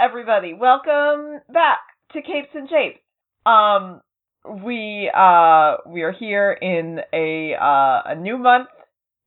Everybody, 0.00 0.54
welcome 0.54 1.40
back 1.52 1.80
to 2.14 2.22
Capes 2.22 2.48
and 2.54 2.70
Shapes. 2.70 3.00
Um, 3.44 4.00
we 4.64 5.10
uh 5.14 5.76
we 5.86 6.00
are 6.00 6.12
here 6.18 6.52
in 6.52 7.00
a 7.12 7.54
uh 7.54 8.00
a 8.06 8.14
new 8.18 8.38
month. 8.38 8.70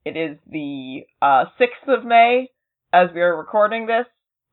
It 0.03 0.17
is 0.17 0.39
the 0.49 1.01
uh 1.21 1.45
sixth 1.59 1.87
of 1.87 2.03
May 2.03 2.49
as 2.91 3.09
we 3.13 3.21
are 3.21 3.37
recording 3.37 3.85
this. 3.85 4.07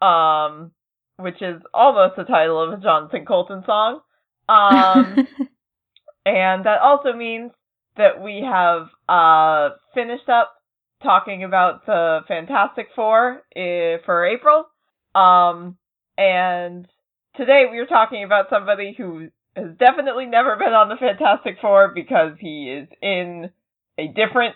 Um, 0.06 0.72
which 1.16 1.40
is 1.40 1.62
almost 1.72 2.16
the 2.16 2.24
title 2.24 2.62
of 2.62 2.78
a 2.78 2.82
Jonathan 2.82 3.24
Coulton 3.24 3.62
song. 3.64 4.00
Um, 4.46 5.26
and 6.26 6.66
that 6.66 6.80
also 6.82 7.14
means 7.14 7.52
that 7.96 8.22
we 8.22 8.46
have 8.46 8.88
uh 9.08 9.70
finished 9.94 10.28
up 10.28 10.52
talking 11.02 11.44
about 11.44 11.86
the 11.86 12.20
Fantastic 12.28 12.88
Four 12.94 13.42
uh, 13.56 14.04
for 14.04 14.26
April. 14.26 14.66
Um, 15.14 15.78
and 16.20 16.86
today 17.36 17.64
we 17.70 17.78
are 17.78 17.86
talking 17.86 18.24
about 18.24 18.50
somebody 18.50 18.94
who 18.96 19.28
has 19.56 19.70
definitely 19.78 20.26
never 20.26 20.54
been 20.56 20.74
on 20.74 20.90
the 20.90 20.96
Fantastic 20.96 21.56
Four 21.62 21.92
because 21.94 22.32
he 22.38 22.70
is 22.70 22.88
in 23.00 23.50
a 23.98 24.08
different 24.08 24.54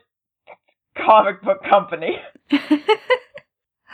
comic 0.95 1.43
book 1.43 1.65
company. 1.69 2.17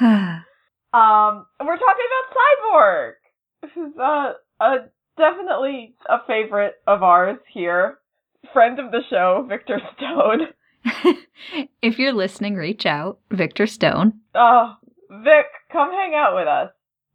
um, 0.01 1.47
we're 1.61 1.79
talking 1.79 2.07
about 2.11 2.35
Cyborg. 2.35 3.13
This 3.63 3.71
is 3.77 3.99
uh, 3.99 4.33
a 4.61 4.77
definitely 5.17 5.95
a 6.09 6.19
favorite 6.27 6.75
of 6.89 7.05
ours 7.05 7.39
here. 7.53 7.99
Friend 8.53 8.81
of 8.81 8.91
the 8.91 9.03
show, 9.09 9.47
Victor 9.49 9.81
Stone. 9.97 10.49
if 11.83 11.99
you're 11.99 12.13
listening, 12.13 12.57
reach 12.57 12.85
out, 12.85 13.21
Victor 13.31 13.67
Stone. 13.69 14.15
Oh, 14.35 14.75
Vic, 15.11 15.47
come 15.71 15.91
hang 15.91 16.15
out 16.17 16.35
with 16.35 16.49
us. 16.49 16.71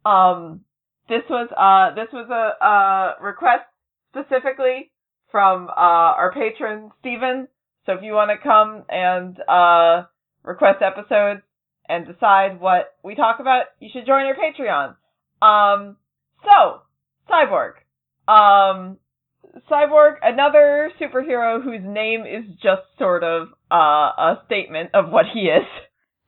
Um, 0.06 0.60
this 1.08 1.22
was 1.28 1.48
uh, 1.56 1.94
this 1.94 2.08
was 2.12 2.28
a 2.30 2.64
uh 2.64 3.24
request 3.24 3.64
specifically 4.10 4.90
from 5.30 5.68
uh 5.68 5.72
our 6.16 6.32
patron 6.32 6.90
Steven. 7.00 7.48
So 7.84 7.92
if 7.92 8.02
you 8.02 8.12
want 8.12 8.30
to 8.30 8.38
come 8.42 8.84
and 8.88 9.38
uh 9.48 10.04
request 10.42 10.82
episodes 10.82 11.42
and 11.88 12.06
decide 12.06 12.60
what 12.60 12.94
we 13.02 13.14
talk 13.14 13.40
about, 13.40 13.66
you 13.80 13.88
should 13.92 14.06
join 14.06 14.26
our 14.26 14.34
Patreon. 14.34 14.96
Um, 15.42 15.96
so 16.42 16.82
Cyborg. 17.30 17.74
Um, 18.28 18.98
Cyborg, 19.70 20.16
another 20.22 20.90
superhero 21.00 21.62
whose 21.62 21.82
name 21.84 22.22
is 22.22 22.44
just 22.62 22.82
sort 22.98 23.22
of 23.22 23.48
uh, 23.70 23.74
a 23.74 24.42
statement 24.46 24.90
of 24.94 25.10
what 25.10 25.26
he 25.32 25.42
is. 25.42 25.66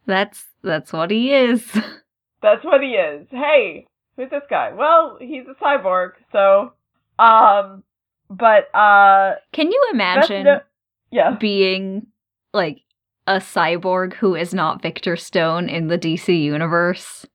That's 0.07 0.47
that's 0.63 0.93
what 0.93 1.11
he 1.11 1.33
is. 1.33 1.65
That's 2.43 2.65
what 2.65 2.83
he 2.83 2.91
is. 2.91 3.27
Hey, 3.31 3.87
who's 4.17 4.31
this 4.31 4.43
guy? 4.49 4.73
Well, 4.73 5.19
he's 5.21 5.45
a 5.49 5.63
cyborg, 5.63 6.13
so 6.33 6.73
um 7.19 7.83
but 8.31 8.73
uh 8.75 9.35
Can 9.53 9.73
you 9.73 9.89
imagine 9.93 10.45
no- 10.45 10.61
yeah. 11.11 11.37
being 11.39 12.07
like 12.53 12.81
a 13.27 13.37
cyborg 13.37 14.15
who 14.15 14.35
is 14.35 14.55
not 14.55 14.83
Victor 14.83 15.17
Stone 15.17 15.69
in 15.69 15.89
the 15.89 15.99
DC 15.99 16.41
universe? 16.43 17.27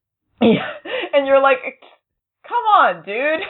yeah. 0.42 0.70
And 1.16 1.28
you're 1.28 1.42
like 1.42 1.60
come 2.48 2.64
on, 2.76 3.04
dude. 3.06 3.42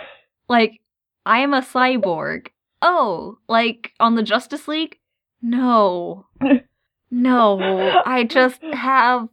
Like, 0.50 0.82
I 1.26 1.40
am 1.40 1.54
a 1.54 1.62
cyborg. 1.62 2.48
Oh, 2.82 3.38
like 3.48 3.94
on 4.02 4.16
the 4.16 4.24
Justice 4.24 4.68
League? 4.68 4.98
No. 5.42 6.26
No. 7.16 8.02
I 8.08 8.24
just 8.24 8.62
have 8.74 9.30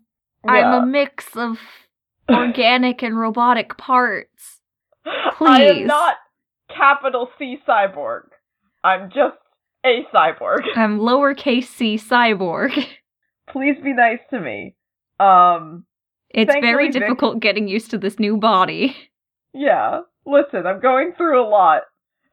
I'm 0.46 0.82
a 0.82 0.86
mix 0.86 1.34
of 1.34 1.58
organic 2.34 3.02
and 3.02 3.18
robotic 3.18 3.76
parts. 3.76 4.60
I 5.04 5.30
Please. 5.36 5.80
am 5.82 5.86
not 5.86 6.16
capital 6.74 7.28
C 7.38 7.58
cyborg. 7.68 8.22
I'm 8.84 9.08
just 9.10 9.36
a 9.84 10.04
cyborg. 10.14 10.60
I'm 10.76 10.98
lowercase 11.00 11.64
c 11.64 11.96
cyborg. 11.96 12.72
Please 13.50 13.76
be 13.82 13.92
nice 13.92 14.20
to 14.30 14.40
me. 14.40 14.74
Um 15.18 15.84
It's 16.30 16.52
very 16.52 16.90
Vic- 16.90 17.00
difficult 17.02 17.40
getting 17.40 17.68
used 17.68 17.90
to 17.90 17.98
this 17.98 18.18
new 18.18 18.36
body. 18.36 18.96
Yeah. 19.52 20.00
Listen, 20.26 20.66
I'm 20.66 20.80
going 20.80 21.12
through 21.16 21.42
a 21.42 21.48
lot, 21.48 21.82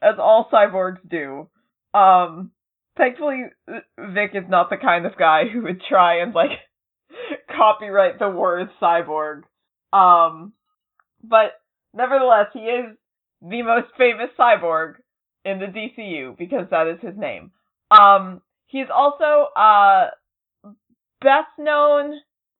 as 0.02 0.16
all 0.19 0.50
cyborgs 0.52 1.00
do. 1.09 1.50
Um, 1.94 2.52
thankfully, 2.97 3.46
Vic 3.97 4.31
is 4.34 4.44
not 4.50 4.69
the 4.69 4.78
kind 4.78 5.06
of 5.06 5.18
guy 5.18 5.47
who 5.47 5.64
would 5.64 5.81
try 5.81 6.19
and, 6.22 6.35
like, 6.35 6.52
copyright 7.58 8.19
the 8.19 8.29
word 8.29 8.69
cyborg. 8.81 9.44
Um, 9.94 10.53
but 11.24 11.53
nevertheless, 11.94 12.48
he 12.53 12.59
is 12.59 12.96
the 13.42 13.62
most 13.62 13.88
famous 13.98 14.30
cyborg 14.38 14.96
in 15.46 15.59
the 15.59 15.68
DCU 15.68 16.38
because 16.38 16.68
that 16.72 16.88
is 16.88 17.00
his 17.02 17.18
name. 17.18 17.52
Um, 17.92 18.42
he's 18.68 18.88
also, 18.94 19.47
uh, 19.56 20.09
best 21.22 21.50
known 21.58 22.14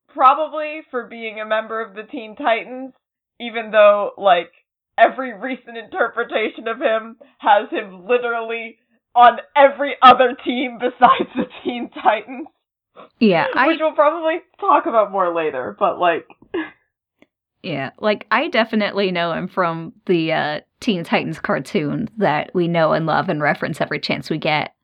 probably 0.08 0.80
for 0.90 1.06
being 1.06 1.40
a 1.40 1.46
member 1.46 1.80
of 1.80 1.94
the 1.94 2.02
Teen 2.02 2.34
Titans 2.34 2.92
even 3.40 3.70
though 3.70 4.12
like 4.16 4.50
every 4.96 5.32
recent 5.32 5.76
interpretation 5.76 6.68
of 6.68 6.80
him 6.80 7.16
has 7.38 7.70
him 7.70 8.06
literally 8.06 8.78
on 9.14 9.38
every 9.56 9.94
other 10.02 10.36
team 10.44 10.78
besides 10.80 11.30
the 11.36 11.44
Teen 11.64 11.90
Titans, 11.90 12.48
Yeah, 13.18 13.46
I 13.54 13.66
which 13.66 13.78
we'll 13.80 13.92
probably 13.92 14.38
talk 14.60 14.86
about 14.86 15.12
more 15.12 15.34
later. 15.34 15.76
But 15.78 15.98
like, 15.98 16.26
yeah, 17.62 17.90
like 17.98 18.26
I 18.30 18.48
definitely 18.48 19.10
know 19.10 19.32
him 19.32 19.48
from 19.48 19.92
the 20.06 20.32
uh 20.32 20.60
Teen 20.80 21.04
Titans 21.04 21.40
cartoon 21.40 22.08
that 22.18 22.50
we 22.54 22.68
know 22.68 22.92
and 22.92 23.06
love 23.06 23.28
and 23.28 23.42
reference 23.42 23.80
every 23.80 23.98
chance 24.00 24.30
we 24.30 24.38
get. 24.38 24.74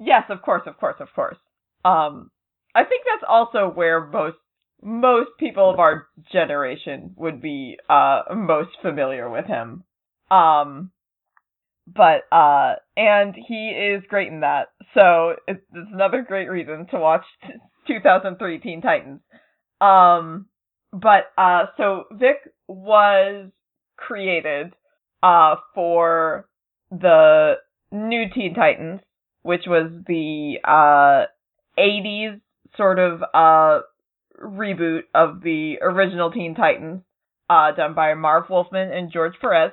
yes, 0.00 0.24
of 0.30 0.42
course, 0.42 0.62
of 0.66 0.78
course, 0.78 0.96
of 1.00 1.08
course. 1.14 1.36
Um, 1.84 2.30
I 2.74 2.84
think 2.84 3.04
that's 3.10 3.24
also 3.28 3.70
where 3.72 4.06
most 4.06 4.36
most 4.82 5.30
people 5.38 5.70
of 5.70 5.78
our 5.78 6.06
generation 6.32 7.14
would 7.16 7.40
be 7.40 7.78
uh 7.88 8.22
most 8.34 8.70
familiar 8.82 9.28
with 9.30 9.46
him. 9.46 9.84
Um, 10.30 10.90
but 11.86 12.22
uh, 12.32 12.76
and 12.96 13.34
he 13.34 13.68
is 13.68 14.02
great 14.08 14.28
in 14.28 14.40
that. 14.40 14.68
So 14.94 15.36
it's, 15.46 15.60
it's 15.74 15.88
another 15.92 16.22
great 16.26 16.48
reason 16.48 16.86
to 16.90 16.98
watch 16.98 17.24
2003 17.86 18.58
Teen 18.60 18.80
Titans. 18.80 19.20
Um, 19.80 20.46
but 20.94 21.32
uh, 21.36 21.66
so 21.76 22.04
Vic 22.12 22.36
was 22.68 23.50
created 23.96 24.74
uh 25.22 25.56
for 25.74 26.48
the 26.90 27.54
new 27.92 28.24
Teen 28.34 28.54
Titans, 28.54 29.00
which 29.42 29.62
was 29.66 29.90
the 30.06 30.56
uh 30.64 31.26
80s 31.78 32.40
sort 32.76 32.98
of 32.98 33.22
uh 33.34 33.80
reboot 34.42 35.02
of 35.14 35.42
the 35.42 35.76
original 35.80 36.30
Teen 36.30 36.54
Titans, 36.54 37.02
uh, 37.48 37.72
done 37.72 37.94
by 37.94 38.14
Marv 38.14 38.48
Wolfman 38.50 38.92
and 38.92 39.12
George 39.12 39.34
Perez, 39.40 39.72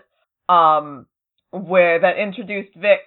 um, 0.50 1.08
where 1.52 2.00
that 2.00 2.18
introduced 2.18 2.76
Vic 2.76 3.00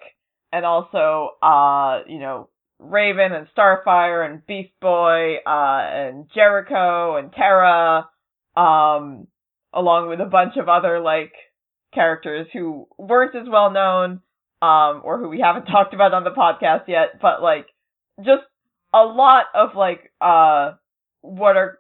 and 0.53 0.65
also, 0.65 1.31
uh, 1.43 2.01
you 2.09 2.19
know, 2.19 2.49
Raven 2.85 3.33
and 3.33 3.49
Starfire 3.57 4.29
and 4.29 4.47
Beast 4.47 4.73
Boy, 4.81 5.37
uh, 5.47 5.81
and 5.83 6.27
Jericho 6.35 7.17
and 7.17 7.33
Terra, 7.33 8.09
um, 8.57 9.27
along 9.73 10.09
with 10.09 10.21
a 10.21 10.27
bunch 10.27 10.57
of 10.57 10.69
other, 10.69 11.01
like, 11.01 11.33
characters 11.93 12.47
who 12.53 12.87
weren't 12.99 13.35
as 13.35 13.49
well 13.49 13.71
known, 13.71 14.21
um, 14.63 15.01
or 15.05 15.19
who 15.19 15.29
we 15.29 15.41
haven't 15.41 15.67
talked 15.71 15.95
about 15.95 16.15
on 16.15 16.25
the 16.25 16.31
podcast 16.31 16.89
yet, 16.89 17.21
but, 17.21 17.43
like, 17.43 17.67
just 18.19 18.45
a 18.93 19.03
lot 19.03 19.47
of, 19.55 19.75
like, 19.75 20.13
uh, 20.21 20.73
what 21.23 21.57
are 21.57 21.79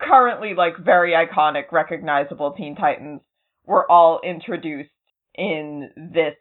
currently 0.00 0.54
like 0.54 0.76
very 0.78 1.12
iconic, 1.12 1.70
recognizable 1.72 2.52
Teen 2.52 2.74
Titans 2.74 3.20
were 3.66 3.90
all 3.90 4.20
introduced 4.24 4.90
in 5.34 5.90
this 5.96 6.34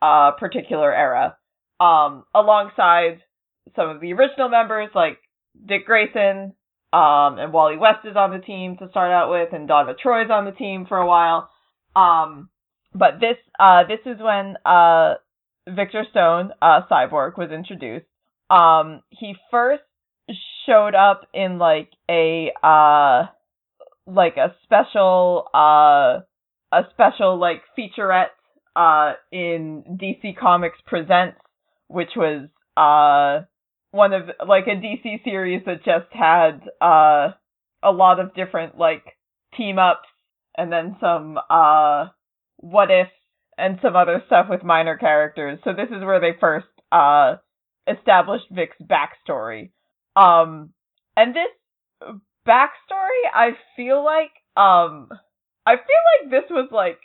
uh 0.00 0.32
particular 0.32 0.92
era. 0.92 1.36
Um 1.78 2.24
alongside 2.34 3.20
some 3.76 3.88
of 3.90 4.00
the 4.00 4.12
original 4.12 4.48
members 4.48 4.90
like 4.94 5.18
Dick 5.66 5.86
Grayson, 5.86 6.54
um 6.92 7.38
and 7.38 7.52
Wally 7.52 7.76
West 7.76 8.04
is 8.04 8.16
on 8.16 8.30
the 8.30 8.44
team 8.44 8.76
to 8.78 8.88
start 8.90 9.10
out 9.10 9.30
with 9.30 9.52
and 9.52 9.66
Donna 9.66 9.94
Troy's 10.00 10.30
on 10.30 10.44
the 10.44 10.52
team 10.52 10.86
for 10.86 10.98
a 10.98 11.06
while. 11.06 11.48
Um 11.96 12.50
but 12.94 13.20
this 13.20 13.36
uh 13.58 13.84
this 13.84 14.00
is 14.04 14.20
when 14.20 14.56
uh 14.64 15.14
Victor 15.68 16.04
Stone, 16.10 16.50
uh 16.60 16.82
Cyborg 16.90 17.38
was 17.38 17.50
introduced. 17.50 18.06
Um 18.50 19.02
he 19.10 19.34
first 19.50 19.82
showed 20.66 20.94
up 20.94 21.26
in 21.32 21.58
like 21.58 21.90
a 22.10 22.52
uh 22.62 23.26
like 24.06 24.36
a 24.36 24.54
special 24.64 25.48
uh 25.54 26.20
a 26.72 26.82
special 26.90 27.38
like 27.38 27.62
featurette 27.78 28.34
uh 28.76 29.14
in 29.30 29.98
DC 30.00 30.36
Comics 30.36 30.78
Presents 30.86 31.38
which 31.88 32.10
was 32.16 32.48
uh 32.76 33.44
one 33.92 34.12
of 34.12 34.22
like 34.46 34.66
a 34.66 34.70
DC 34.70 35.22
series 35.22 35.62
that 35.66 35.84
just 35.84 36.10
had 36.10 36.62
uh 36.80 37.32
a 37.82 37.92
lot 37.92 38.18
of 38.18 38.34
different 38.34 38.76
like 38.76 39.04
team 39.56 39.78
ups 39.78 40.08
and 40.56 40.72
then 40.72 40.96
some 41.00 41.38
uh 41.48 42.06
what 42.56 42.90
if 42.90 43.08
and 43.56 43.78
some 43.82 43.94
other 43.94 44.22
stuff 44.26 44.46
with 44.48 44.64
minor 44.64 44.96
characters. 44.96 45.58
So 45.62 45.72
this 45.72 45.88
is 45.88 46.02
where 46.02 46.20
they 46.20 46.36
first 46.40 46.66
uh 46.90 47.36
established 47.86 48.46
Vic's 48.50 48.76
backstory. 48.82 49.70
Um 50.16 50.70
and 51.16 51.34
this 51.34 52.10
backstory 52.48 53.22
I 53.32 53.50
feel 53.76 54.02
like 54.02 54.32
um 54.56 55.08
I 55.66 55.76
feel 55.76 56.02
like 56.22 56.30
this 56.30 56.50
was 56.50 56.70
like 56.72 56.98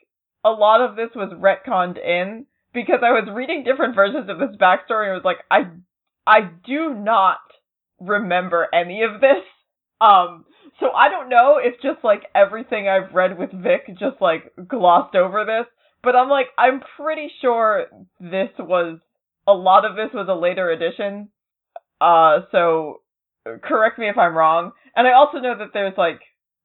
a 0.45 0.49
lot 0.49 0.81
of 0.81 0.95
this 0.95 1.09
was 1.13 1.33
retconned 1.33 1.97
in 2.03 2.45
because 2.73 2.99
I 3.03 3.11
was 3.11 3.27
reading 3.33 3.65
different 3.65 3.95
versions 3.95 4.29
of 4.29 4.39
this 4.39 4.55
backstory 4.57 5.07
and 5.07 5.15
was 5.15 5.25
like 5.25 5.39
I 5.51 5.69
I 6.27 6.41
do 6.65 6.93
not 6.93 7.39
remember 7.99 8.67
any 8.73 9.03
of 9.03 9.21
this. 9.21 9.43
Um 10.01 10.45
so 10.79 10.91
I 10.91 11.09
don't 11.09 11.29
know 11.29 11.57
if 11.63 11.81
just 11.81 12.03
like 12.03 12.23
everything 12.35 12.87
I've 12.87 13.15
read 13.15 13.39
with 13.39 13.51
Vic 13.51 13.87
just 13.97 14.21
like 14.21 14.51
glossed 14.67 15.15
over 15.15 15.45
this, 15.45 15.65
but 16.03 16.15
I'm 16.15 16.29
like 16.29 16.47
I'm 16.57 16.81
pretty 16.97 17.31
sure 17.41 17.85
this 18.19 18.49
was 18.59 18.99
a 19.47 19.53
lot 19.53 19.85
of 19.85 19.95
this 19.95 20.13
was 20.13 20.27
a 20.29 20.35
later 20.39 20.69
edition. 20.69 21.29
Uh 22.01 22.41
so 22.51 23.01
correct 23.63 23.97
me 23.97 24.09
if 24.09 24.17
I'm 24.17 24.35
wrong. 24.35 24.73
And 24.95 25.07
I 25.07 25.13
also 25.13 25.37
know 25.39 25.57
that 25.57 25.69
there's 25.73 25.97
like 25.97 26.19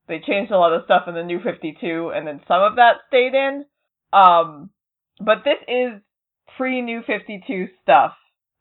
they 0.08 0.19
changed 0.19 0.50
a 0.50 0.58
lot 0.58 0.75
of 0.75 0.85
stuff 0.85 1.05
in 1.06 1.15
the 1.15 1.23
new 1.23 1.41
52 1.41 2.12
and 2.15 2.26
then 2.26 2.41
some 2.49 2.62
of 2.62 2.76
that 2.76 2.97
stayed 3.08 3.35
in. 3.35 3.65
Um 4.12 4.70
but 5.20 5.44
this 5.44 5.58
is 5.69 6.03
pre 6.58 6.82
new 6.82 7.03
52 7.06 7.69
stuff, 7.82 8.12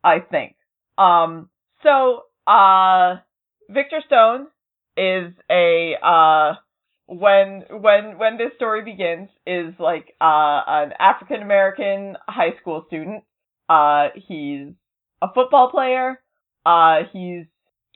I 0.03 0.19
think. 0.19 0.55
Um 1.01 1.49
so 1.83 2.23
uh 2.47 3.17
Victor 3.69 4.01
Stone 4.05 4.47
is 4.97 5.33
a 5.49 5.95
uh 6.03 6.53
when 7.07 7.63
when 7.69 8.17
when 8.17 8.37
this 8.37 8.51
story 8.55 8.83
begins 8.83 9.29
is 9.47 9.73
like 9.79 10.13
uh 10.21 10.61
an 10.67 10.93
African 10.99 11.41
American 11.41 12.17
high 12.27 12.55
school 12.61 12.83
student. 12.87 13.23
Uh 13.69 14.09
he's 14.27 14.67
a 15.21 15.27
football 15.33 15.71
player. 15.71 16.19
Uh 16.65 16.99
he's 17.11 17.45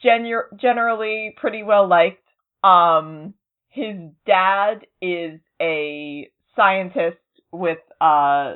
genu- 0.01 0.49
generally 0.59 1.35
pretty 1.37 1.63
well 1.63 1.87
liked. 1.87 2.27
Um 2.63 3.33
his 3.69 3.97
dad 4.25 4.85
is 5.01 5.39
a 5.61 6.29
scientist 6.55 7.17
with 7.51 7.79
uh 8.01 8.55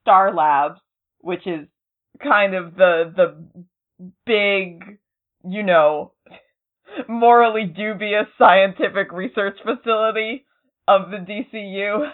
Star 0.00 0.34
Labs, 0.34 0.80
which 1.20 1.46
is 1.46 1.66
kind 2.22 2.54
of 2.54 2.74
the 2.76 3.12
the 3.16 3.64
big, 4.26 4.98
you 5.44 5.62
know, 5.62 6.12
morally 7.08 7.64
dubious 7.64 8.26
scientific 8.38 9.12
research 9.12 9.58
facility 9.62 10.44
of 10.88 11.10
the 11.10 11.18
DCU. 11.18 12.10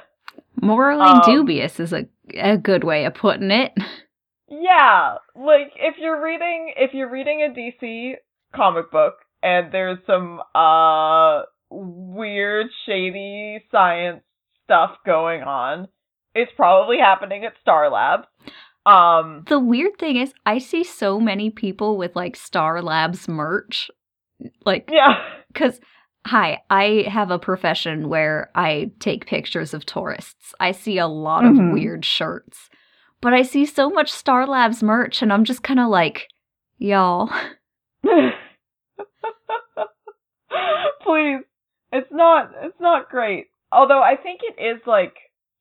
Morally 0.60 1.06
Um, 1.06 1.20
dubious 1.24 1.80
is 1.80 1.92
a 1.92 2.06
a 2.34 2.56
good 2.56 2.84
way 2.84 3.04
of 3.04 3.14
putting 3.14 3.50
it. 3.50 3.72
Yeah, 4.48 5.16
like 5.34 5.72
if 5.76 5.96
you're 5.98 6.22
reading 6.22 6.72
if 6.76 6.92
you're 6.92 7.10
reading 7.10 7.42
a 7.42 7.52
DC 7.52 8.14
comic 8.54 8.90
book 8.90 9.14
and 9.42 9.72
there's 9.72 9.98
some 10.06 10.40
uh 10.54 11.42
weird 11.70 12.66
shady 12.84 13.64
science 13.70 14.22
stuff 14.64 14.90
going 15.04 15.42
on, 15.42 15.88
it's 16.34 16.52
probably 16.56 16.98
happening 16.98 17.44
at 17.44 17.54
Star 17.62 17.90
Labs. 17.90 18.26
Um 18.86 19.44
The 19.48 19.58
weird 19.60 19.98
thing 19.98 20.16
is, 20.16 20.32
I 20.46 20.58
see 20.58 20.84
so 20.84 21.18
many 21.20 21.50
people 21.50 21.96
with 21.98 22.14
like 22.16 22.36
Star 22.36 22.80
Labs 22.82 23.28
merch. 23.28 23.90
Like, 24.64 24.88
yeah. 24.92 25.22
because, 25.52 25.80
hi, 26.26 26.60
I 26.70 27.06
have 27.08 27.30
a 27.30 27.38
profession 27.38 28.08
where 28.08 28.50
I 28.54 28.90
take 29.00 29.26
pictures 29.26 29.72
of 29.74 29.86
tourists. 29.86 30.54
I 30.60 30.72
see 30.72 30.98
a 30.98 31.06
lot 31.06 31.44
of 31.44 31.52
Mhm. 31.54 31.72
weird 31.72 32.04
shirts, 32.04 32.68
but 33.20 33.32
I 33.34 33.42
see 33.42 33.64
so 33.66 33.88
much 33.90 34.12
Star 34.12 34.46
Labs 34.46 34.82
merch, 34.82 35.22
and 35.22 35.32
I'm 35.32 35.44
just 35.44 35.62
kind 35.62 35.80
of 35.80 35.88
like, 35.88 36.28
y'all. 36.78 37.30
Please. 41.02 41.40
It's 41.92 42.10
not 42.10 42.50
it's 42.62 42.78
not 42.80 43.08
great. 43.08 43.46
Although 43.72 44.02
I 44.02 44.16
think 44.16 44.40
it 44.42 44.60
is 44.62 44.80
like 44.86 45.14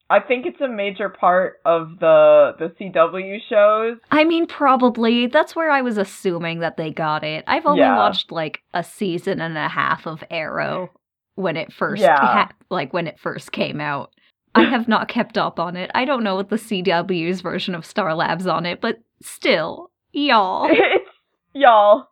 I 0.09 0.19
think 0.19 0.45
it's 0.45 0.61
a 0.61 0.67
major 0.67 1.09
part 1.09 1.55
of 1.65 1.99
the 1.99 2.53
the 2.59 2.67
CW 2.79 3.39
shows. 3.49 3.97
I 4.11 4.23
mean, 4.23 4.45
probably. 4.45 5.27
That's 5.27 5.55
where 5.55 5.71
I 5.71 5.81
was 5.81 5.97
assuming 5.97 6.59
that 6.59 6.77
they 6.77 6.91
got 6.91 7.23
it. 7.23 7.43
I've 7.47 7.65
only 7.65 7.79
Yeah. 7.81 7.97
watched 7.97 8.31
like 8.31 8.61
a 8.73 8.83
season 8.83 9.41
and 9.41 9.57
a 9.57 9.67
half 9.67 10.05
of 10.05 10.23
Arrow 10.29 10.91
when 11.35 11.57
it 11.57 11.73
first 11.73 12.01
Yeah. 12.03 12.17
ha- 12.19 12.51
like 12.69 12.93
when 12.93 13.07
it 13.07 13.19
first 13.19 13.51
came 13.51 13.81
out. 13.81 14.11
I 14.53 14.63
have 14.69 14.87
not 14.87 15.07
kept 15.07 15.37
up 15.39 15.59
on 15.59 15.75
it. 15.75 15.89
I 15.95 16.05
don't 16.05 16.23
know 16.23 16.35
what 16.35 16.49
the 16.49 16.55
CW's 16.57 17.41
version 17.41 17.73
of 17.75 17.85
Star 17.85 18.13
Labs 18.13 18.45
on 18.47 18.65
it, 18.67 18.79
but 18.81 18.99
still, 19.23 19.89
y'all. 20.13 20.67
it's 20.69 21.09
y'all. 21.53 22.09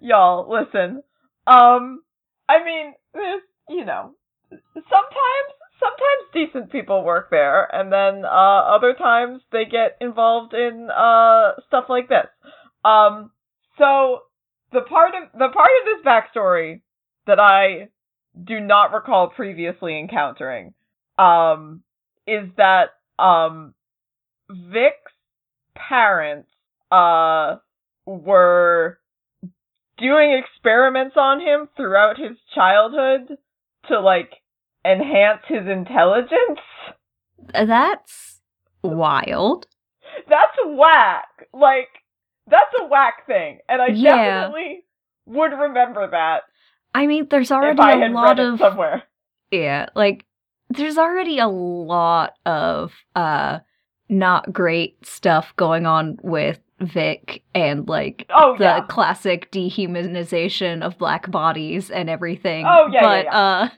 Y'all, 0.00 0.50
listen. 0.50 1.02
Um 1.46 2.00
I 2.48 2.64
mean, 2.64 2.94
there's 3.12 3.42
you 3.68 3.84
know, 3.84 4.14
sometimes 4.74 5.52
sometimes 5.80 6.32
decent 6.52 6.70
people 6.70 7.02
work 7.04 7.30
there 7.30 7.64
and 7.74 7.92
then 7.92 8.24
uh 8.24 8.28
other 8.76 8.94
times 8.94 9.42
they 9.50 9.64
get 9.64 9.96
involved 10.00 10.54
in 10.54 10.88
uh 10.90 11.52
stuff 11.66 11.84
like 11.88 12.08
this. 12.08 12.26
Um 12.84 13.30
so 13.78 14.20
the 14.72 14.82
part 14.82 15.14
of 15.14 15.32
the 15.32 15.48
part 15.48 15.70
of 15.80 15.86
this 15.86 16.04
backstory 16.04 16.82
that 17.26 17.40
I 17.40 17.88
do 18.42 18.60
not 18.60 18.92
recall 18.92 19.28
previously 19.28 19.98
encountering 19.98 20.74
um 21.18 21.82
is 22.26 22.48
that 22.56 22.90
um 23.18 23.74
Vic's 24.50 25.12
parents 25.74 26.48
uh 26.92 27.56
were 28.06 28.98
doing 29.98 30.32
experiments 30.42 31.16
on 31.16 31.40
him 31.40 31.68
throughout 31.76 32.18
his 32.18 32.36
childhood 32.54 33.36
to 33.88 34.00
like 34.00 34.30
enhance 34.84 35.42
his 35.46 35.66
intelligence. 35.68 36.60
That's 37.52 38.40
wild. 38.82 39.66
That's 40.28 40.56
whack. 40.66 41.28
Like 41.52 41.88
that's 42.46 42.72
a 42.80 42.86
whack 42.86 43.26
thing, 43.26 43.58
and 43.68 43.80
I 43.82 43.90
Yeah. 43.90 44.42
definitely 44.48 44.84
would 45.26 45.52
remember 45.52 46.08
that 46.10 46.42
I 46.94 47.06
mean, 47.06 47.28
there's 47.30 47.52
already 47.52 47.80
a 47.82 48.08
lot 48.08 48.38
of 48.40 48.58
somewhere. 48.58 49.04
Yeah, 49.50 49.86
like 49.94 50.24
there's 50.68 50.98
already 50.98 51.38
a 51.38 51.48
lot 51.48 52.34
of 52.46 52.92
uh 53.16 53.60
not 54.08 54.52
great 54.52 55.04
stuff 55.06 55.54
going 55.56 55.86
on 55.86 56.18
with 56.22 56.58
Vic 56.80 57.42
and 57.54 57.88
like 57.88 58.26
Oh 58.34 58.56
the 58.56 58.62
yeah, 58.64 58.80
classic 58.86 59.50
dehumanization 59.52 60.82
of 60.82 60.98
black 60.98 61.30
bodies 61.30 61.90
and 61.90 62.08
everything. 62.10 62.64
Oh, 62.66 62.88
yeah, 62.92 63.02
yeah, 63.02 63.08
but 63.08 63.24
yeah. 63.24 63.38
uh 63.38 63.68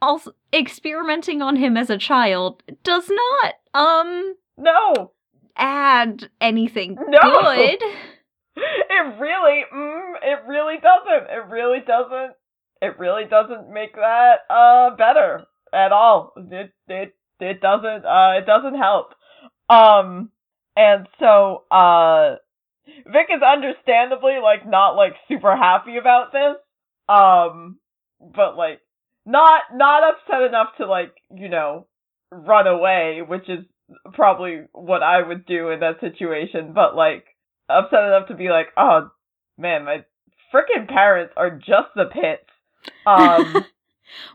also 0.00 0.32
experimenting 0.52 1.42
on 1.42 1.56
him 1.56 1.76
as 1.76 1.90
a 1.90 1.98
child 1.98 2.62
does 2.82 3.10
not 3.10 3.54
um 3.74 4.34
no, 4.56 5.12
add 5.56 6.28
anything 6.40 6.96
No. 7.08 7.18
good. 7.20 7.78
it 8.56 9.20
really, 9.20 9.64
mm, 9.72 10.12
it 10.22 10.38
really 10.48 10.76
doesn't. 10.82 11.30
It 11.30 11.46
really 11.48 11.80
doesn't. 11.86 12.32
It 12.80 12.98
really 12.98 13.24
doesn't 13.24 13.72
make 13.72 13.94
that 13.94 14.40
uh 14.50 14.96
better 14.96 15.44
at 15.72 15.92
all. 15.92 16.32
It 16.36 16.72
it 16.88 17.14
it 17.40 17.60
doesn't 17.60 18.04
uh 18.04 18.32
it 18.38 18.46
doesn't 18.46 18.76
help. 18.76 19.14
Um, 19.68 20.30
and 20.76 21.06
so 21.18 21.64
uh, 21.70 22.36
Vic 23.06 23.28
is 23.30 23.42
understandably 23.42 24.38
like 24.42 24.66
not 24.66 24.96
like 24.96 25.14
super 25.28 25.54
happy 25.56 25.96
about 25.96 26.32
this. 26.32 26.56
Um, 27.08 27.78
but 28.20 28.56
like 28.56 28.80
not 29.28 29.62
not 29.74 30.02
upset 30.02 30.42
enough 30.42 30.68
to 30.78 30.86
like 30.86 31.12
you 31.34 31.48
know 31.48 31.86
run 32.32 32.66
away, 32.66 33.20
which 33.26 33.48
is 33.48 33.64
probably 34.14 34.62
what 34.72 35.02
I 35.02 35.26
would 35.26 35.46
do 35.46 35.68
in 35.70 35.80
that 35.80 36.00
situation. 36.00 36.72
But 36.74 36.96
like 36.96 37.24
upset 37.68 38.04
enough 38.04 38.28
to 38.28 38.34
be 38.34 38.48
like, 38.48 38.68
oh 38.76 39.10
man, 39.58 39.84
my 39.84 40.04
freaking 40.52 40.88
parents 40.88 41.34
are 41.36 41.50
just 41.50 41.94
the 41.94 42.06
pits. 42.06 42.42
Um, 43.04 43.66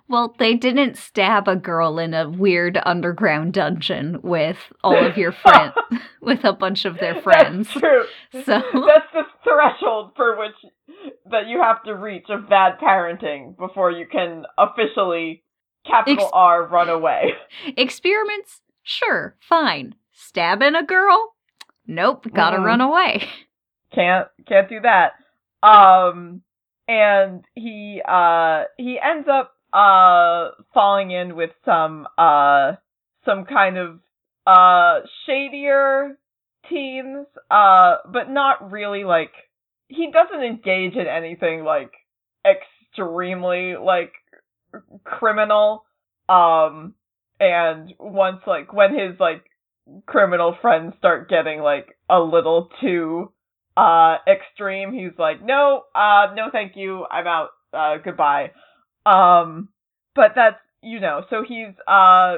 Well, 0.07 0.35
they 0.39 0.53
didn't 0.55 0.97
stab 0.97 1.47
a 1.47 1.55
girl 1.55 1.99
in 1.99 2.13
a 2.13 2.29
weird 2.29 2.79
underground 2.85 3.53
dungeon 3.53 4.19
with 4.21 4.57
all 4.83 5.05
of 5.05 5.17
your 5.17 5.31
friends, 5.43 5.73
with 6.21 6.43
a 6.43 6.53
bunch 6.53 6.85
of 6.85 6.97
their 6.99 7.21
friends. 7.21 7.67
That's 7.67 7.79
true. 7.79 8.03
So- 8.43 8.61
that's 8.73 9.11
the 9.13 9.23
threshold 9.43 10.11
for 10.15 10.37
which 10.37 10.55
that 11.31 11.47
you 11.47 11.61
have 11.61 11.83
to 11.83 11.93
reach 11.95 12.25
of 12.29 12.49
bad 12.49 12.79
parenting 12.79 13.57
before 13.57 13.91
you 13.91 14.05
can 14.05 14.43
officially 14.57 15.43
capital 15.85 16.25
Ex- 16.25 16.31
R 16.33 16.65
run 16.67 16.89
away. 16.89 17.33
Experiments? 17.77 18.61
Sure, 18.83 19.35
fine. 19.41 19.95
Stabbing 20.11 20.75
a 20.75 20.83
girl? 20.83 21.33
Nope, 21.87 22.27
gotta 22.33 22.57
Mm-mm. 22.57 22.65
run 22.65 22.81
away. 22.81 23.27
can't 23.93 24.27
can't 24.47 24.69
do 24.69 24.79
that. 24.81 25.13
Um 25.67 26.41
and 26.87 27.43
he 27.55 28.01
uh 28.07 28.63
he 28.77 28.99
ends 28.99 29.27
up 29.31 29.53
uh 29.73 30.51
falling 30.73 31.11
in 31.11 31.35
with 31.35 31.51
some 31.65 32.07
uh 32.17 32.73
some 33.25 33.45
kind 33.45 33.77
of 33.77 33.99
uh 34.45 34.99
shadier 35.25 36.17
teens, 36.69 37.27
uh, 37.51 37.97
but 38.11 38.29
not 38.29 38.71
really 38.71 39.03
like 39.03 39.31
he 39.87 40.11
doesn't 40.11 40.43
engage 40.43 40.95
in 40.95 41.07
anything 41.07 41.63
like 41.63 41.91
extremely 42.45 43.75
like 43.75 44.13
criminal. 45.03 45.85
Um, 46.29 46.95
and 47.39 47.93
once 47.99 48.41
like 48.47 48.73
when 48.73 48.93
his 48.93 49.19
like 49.19 49.43
criminal 50.05 50.55
friends 50.61 50.93
start 50.97 51.29
getting 51.29 51.59
like 51.59 51.97
a 52.09 52.19
little 52.19 52.69
too 52.81 53.31
uh 53.75 54.17
extreme, 54.27 54.93
he's 54.93 55.17
like, 55.17 55.43
no, 55.43 55.83
uh, 55.95 56.33
no, 56.35 56.49
thank 56.51 56.73
you, 56.75 57.05
I'm 57.09 57.27
out, 57.27 57.49
uh, 57.73 57.97
goodbye. 58.03 58.51
Um, 59.05 59.69
but 60.15 60.31
that's 60.35 60.59
you 60.81 60.99
know, 60.99 61.23
so 61.29 61.43
he's 61.47 61.73
uh 61.87 62.37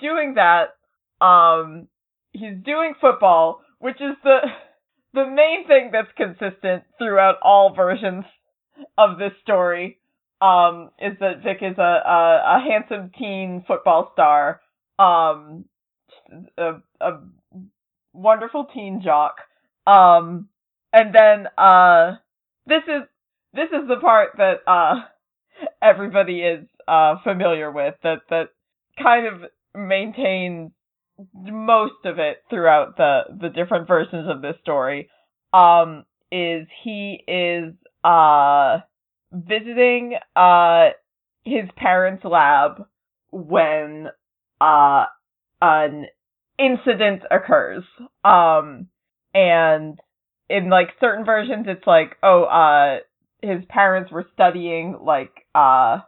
doing 0.00 0.34
that. 0.34 0.76
Um, 1.24 1.88
he's 2.32 2.56
doing 2.64 2.94
football, 3.00 3.60
which 3.78 3.96
is 4.00 4.16
the 4.24 4.38
the 5.14 5.26
main 5.26 5.66
thing 5.66 5.90
that's 5.92 6.08
consistent 6.16 6.84
throughout 6.98 7.36
all 7.42 7.74
versions 7.74 8.24
of 8.96 9.18
this 9.18 9.32
story. 9.42 9.98
Um, 10.40 10.90
is 11.00 11.18
that 11.18 11.42
Vic 11.42 11.58
is 11.62 11.78
a, 11.78 11.82
a, 11.82 12.58
a 12.58 12.60
handsome 12.60 13.10
teen 13.18 13.64
football 13.66 14.10
star, 14.12 14.60
um, 15.00 15.64
a, 16.56 16.74
a 17.00 17.20
wonderful 18.12 18.66
teen 18.72 19.02
jock. 19.02 19.36
Um, 19.86 20.48
and 20.92 21.14
then 21.14 21.46
uh, 21.58 22.16
this 22.66 22.82
is 22.86 23.02
this 23.52 23.68
is 23.72 23.88
the 23.88 23.96
part 24.00 24.30
that 24.38 24.60
uh 24.66 24.96
everybody 25.82 26.40
is 26.40 26.66
uh 26.86 27.16
familiar 27.22 27.70
with 27.70 27.94
that 28.02 28.20
that 28.30 28.48
kind 29.02 29.26
of 29.26 29.50
maintains 29.74 30.70
most 31.34 32.04
of 32.04 32.18
it 32.18 32.38
throughout 32.50 32.96
the 32.96 33.22
the 33.40 33.48
different 33.48 33.88
versions 33.88 34.28
of 34.28 34.42
this 34.42 34.54
story 34.62 35.08
um 35.52 36.04
is 36.30 36.66
he 36.84 37.22
is 37.26 37.74
uh 38.04 38.78
visiting 39.32 40.14
uh 40.36 40.88
his 41.44 41.64
parents 41.76 42.24
lab 42.24 42.84
when 43.30 44.08
uh 44.60 45.04
an 45.60 46.06
incident 46.58 47.22
occurs. 47.30 47.84
Um 48.24 48.88
and 49.34 49.98
in 50.48 50.70
like 50.70 50.88
certain 51.00 51.24
versions 51.24 51.66
it's 51.68 51.86
like 51.86 52.16
oh 52.22 52.44
uh 52.44 52.98
his 53.42 53.64
parents 53.68 54.10
were 54.10 54.26
studying 54.34 54.98
like 55.02 55.32
uh 55.54 55.98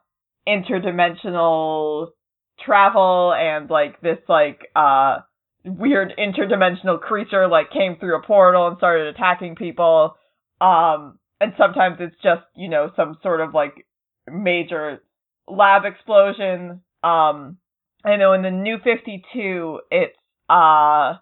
interdimensional 0.49 2.09
travel 2.65 3.33
and 3.33 3.71
like 3.71 4.01
this 4.01 4.19
like 4.29 4.61
uh 4.75 5.19
weird 5.65 6.13
interdimensional 6.19 7.01
creature 7.01 7.47
like 7.47 7.71
came 7.71 7.97
through 7.99 8.19
a 8.19 8.27
portal 8.27 8.67
and 8.69 8.77
started 8.79 9.07
attacking 9.09 9.55
people. 9.55 10.17
Um 10.61 11.19
and 11.41 11.53
sometimes 11.57 11.97
it's 12.01 12.17
just 12.23 12.43
you 12.57 12.69
know 12.69 12.91
some 12.97 13.17
sort 13.23 13.41
of 13.41 13.55
like 13.55 13.87
major 14.31 15.03
lab 15.49 15.85
explosion. 15.85 16.83
Um 17.03 17.59
i 18.05 18.17
know 18.17 18.33
in 18.33 18.43
the 18.43 18.51
new 18.51 18.79
52 18.83 19.81
it's 19.91 20.17
uh 20.49 21.15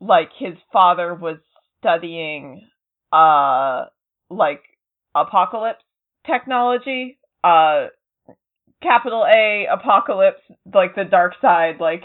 like 0.00 0.30
his 0.38 0.54
father 0.72 1.14
was 1.14 1.38
studying 1.78 2.66
uh 3.12 3.84
like 4.30 4.62
Apokolips 5.16 5.76
technology 6.26 7.18
uh 7.42 7.86
capital 8.82 9.24
A 9.24 9.66
Apokolips, 9.70 10.42
like 10.72 10.94
the 10.94 11.02
Darkseid, 11.02 11.80
like 11.80 12.02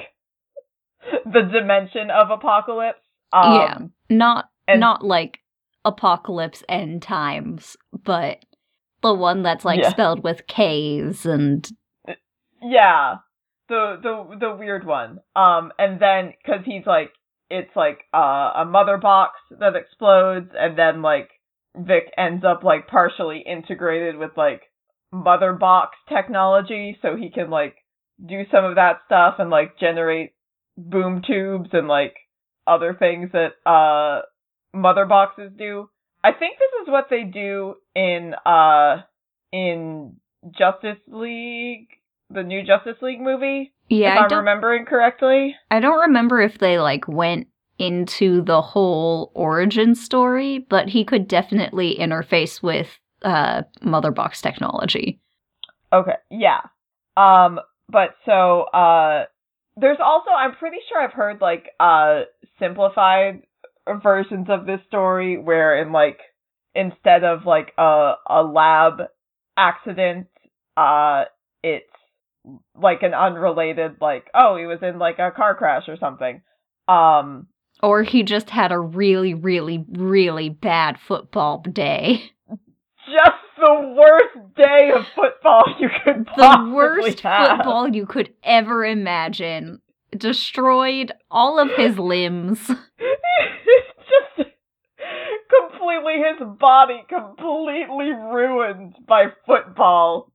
the 1.26 1.42
dimension 1.42 2.10
of 2.10 2.28
Apokolips. 2.28 2.94
Um, 3.32 3.54
yeah, 3.54 3.78
not 4.10 4.50
and, 4.68 4.80
not 4.80 5.04
like 5.04 5.40
apocalypse 5.86 6.64
end 6.68 7.02
times, 7.02 7.78
but 8.04 8.44
the 9.02 9.14
one 9.14 9.44
that's 9.44 9.66
like 9.66 9.82
yeah. 9.82 9.90
spelled 9.90 10.24
with 10.24 10.48
K's 10.48 11.26
and 11.26 11.70
yeah, 12.62 13.18
the 13.68 13.98
the 14.02 14.38
the 14.40 14.56
weird 14.56 14.86
one. 14.86 15.20
Um, 15.36 15.72
and 15.78 16.02
then 16.02 16.34
because 16.44 16.66
he's 16.66 16.86
like, 16.86 17.12
it's 17.50 17.76
like 17.76 18.00
uh, 18.14 18.52
a 18.56 18.66
mother 18.66 18.98
box 18.98 19.34
that 19.60 19.76
explodes, 19.76 20.52
and 20.58 20.78
then 20.78 21.02
like 21.02 21.30
Vic 21.76 22.12
ends 22.18 22.44
up 22.44 22.64
like 22.64 22.88
partially 22.88 23.44
integrated 23.46 24.18
with 24.18 24.32
like 24.36 24.64
mother 25.12 25.54
box 25.54 25.98
technology 26.08 26.98
so 27.02 27.16
he 27.16 27.30
can 27.30 27.50
like 27.50 27.76
do 28.26 28.44
some 28.52 28.66
of 28.66 28.76
that 28.76 29.00
stuff 29.06 29.36
and 29.40 29.50
like 29.50 29.80
generate 29.80 30.34
boom 30.78 31.22
tubes 31.26 31.70
and 31.74 31.88
like 31.88 32.16
other 32.68 32.96
things 32.98 33.30
that 33.34 33.54
uh 33.70 34.22
mother 34.74 35.06
boxes 35.06 35.52
do. 35.58 35.90
I 36.24 36.32
think 36.32 36.58
this 36.60 36.84
is 36.84 36.92
what 36.92 37.08
they 37.10 37.24
do 37.24 37.76
in 37.96 38.34
uh 38.46 38.98
in 39.52 40.18
Justice 40.58 41.00
League, 41.08 41.88
the 42.30 42.44
new 42.44 42.62
Justice 42.64 43.02
League 43.02 43.22
movie. 43.22 43.74
Yeah, 43.90 44.26
if 44.26 44.32
I'm 44.32 44.40
remembering 44.40 44.86
correctly. 44.86 45.56
I 45.72 45.80
don't 45.80 46.00
remember 46.02 46.42
if 46.42 46.60
they 46.60 46.78
like 46.78 47.08
went 47.08 47.48
into 47.80 48.42
the 48.42 48.62
whole 48.62 49.32
origin 49.34 49.96
story, 49.96 50.60
but 50.70 50.90
he 50.90 51.04
could 51.04 51.28
definitely 51.28 51.98
interface 52.00 52.62
with 52.62 53.00
uh, 53.24 53.64
mother 53.82 54.12
box 54.12 54.42
technology. 54.42 55.20
Okay, 55.92 56.16
yeah. 56.30 56.60
Um, 57.18 57.60
but 57.90 58.16
so 58.26 58.62
uh, 58.62 59.26
there's 59.76 59.98
also 60.04 60.30
I'm 60.32 60.56
pretty 60.56 60.78
sure 60.88 61.02
I've 61.02 61.14
heard 61.14 61.42
like 61.42 61.70
uh 61.80 62.22
simplified 62.60 63.42
versions 64.04 64.48
of 64.50 64.66
this 64.66 64.82
story 64.88 65.38
where 65.38 65.82
in 65.82 65.92
like 65.92 66.20
instead 66.76 67.24
of 67.24 67.46
like 67.46 67.72
a 67.78 68.14
a 68.28 68.44
lab 68.44 69.02
accident, 69.58 70.28
uh, 70.78 71.24
it's 71.64 71.86
like 72.80 73.04
an 73.04 73.14
unrelated 73.14 73.98
like 74.00 74.28
oh 74.34 74.58
he 74.58 74.66
was 74.66 74.80
in 74.82 75.00
like 75.00 75.20
a 75.20 75.32
car 75.32 75.56
crash 75.56 75.84
or 75.88 75.98
something. 75.98 76.42
Um, 76.88 77.48
or 77.82 78.04
he 78.04 78.24
just 78.24 78.50
had 78.50 78.72
a 78.72 78.80
really, 78.80 79.34
really, 79.34 79.86
really 79.92 80.50
bad 80.50 81.00
football 81.00 81.62
day. 81.72 82.32
just 82.50 83.38
the 83.58 83.96
worst 83.98 84.56
day 84.56 84.92
of 84.96 85.06
football 85.16 85.64
you 85.80 85.90
could 86.04 86.26
possibly 86.28 86.70
The 86.70 86.76
worst 86.76 87.20
have. 87.22 87.58
football 87.58 87.88
you 87.90 88.06
could 88.06 88.34
ever 88.44 88.86
imagine. 88.86 89.82
Destroyed 90.16 91.12
all 91.30 91.60
of 91.60 91.70
his 91.78 91.98
limbs. 92.00 92.60
just 92.68 94.50
completely 95.50 96.18
his 96.18 96.48
body 96.60 97.04
completely 97.08 98.12
ruined 98.12 98.96
by 99.08 99.26
football. 99.46 100.32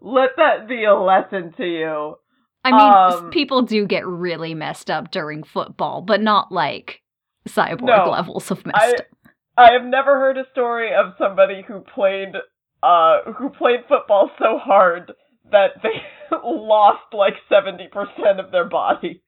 Let 0.00 0.30
that 0.36 0.68
be 0.68 0.84
a 0.84 0.94
lesson 0.94 1.52
to 1.56 1.64
you. 1.64 2.16
I 2.64 2.70
mean, 2.70 3.24
um, 3.24 3.30
people 3.30 3.62
do 3.62 3.86
get 3.86 4.06
really 4.06 4.54
messed 4.54 4.90
up 4.90 5.10
during 5.10 5.42
football, 5.42 6.00
but 6.00 6.20
not 6.20 6.52
like 6.52 7.02
cyborg 7.48 7.82
no, 7.82 8.10
levels 8.10 8.50
of 8.50 8.64
messed 8.64 8.76
I, 8.76 8.92
up. 8.92 9.32
I 9.56 9.72
have 9.72 9.84
never 9.84 10.18
heard 10.18 10.38
a 10.38 10.44
story 10.52 10.94
of 10.94 11.14
somebody 11.18 11.64
who 11.66 11.80
played 11.80 12.34
uh 12.82 13.32
who 13.36 13.50
played 13.50 13.80
football 13.88 14.30
so 14.38 14.58
hard 14.58 15.12
that 15.50 15.70
they 15.82 16.02
lost 16.44 17.12
like 17.12 17.34
70% 17.50 18.44
of 18.44 18.50
their 18.50 18.68
body. 18.68 19.22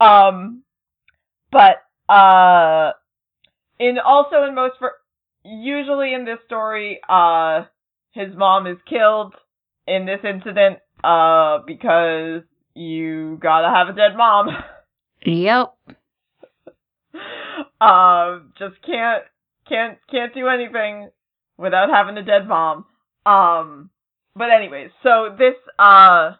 Um 0.00 0.62
but 1.50 1.76
uh 2.12 2.92
in 3.78 3.98
also 3.98 4.44
in 4.44 4.54
most 4.54 4.74
ver- 4.80 4.96
usually 5.44 6.14
in 6.14 6.24
this 6.24 6.38
story 6.46 7.00
uh 7.08 7.62
his 8.12 8.34
mom 8.36 8.66
is 8.66 8.78
killed 8.88 9.34
in 9.86 10.06
this 10.06 10.20
incident 10.24 10.78
uh 11.04 11.58
because 11.66 12.42
you 12.74 13.38
got 13.40 13.62
to 13.62 13.74
have 13.74 13.88
a 13.88 13.92
dead 13.92 14.16
mom. 14.16 14.48
Yep. 15.24 15.74
Um, 17.80 18.52
just 18.58 18.76
can't 18.86 19.24
can't 19.68 19.98
can't 20.10 20.34
do 20.34 20.48
anything 20.48 21.10
without 21.56 21.88
having 21.90 22.16
a 22.16 22.22
dead 22.22 22.46
mom. 22.46 22.84
Um, 23.26 23.90
but 24.34 24.50
anyways, 24.50 24.90
so 25.02 25.34
this 25.36 25.54
uh 25.78 26.32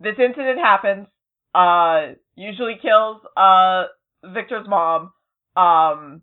this 0.00 0.16
incident 0.18 0.58
happens. 0.58 1.06
Uh, 1.54 2.14
usually 2.34 2.74
kills 2.82 3.20
uh 3.36 3.84
Victor's 4.24 4.66
mom. 4.68 5.12
Um, 5.56 6.22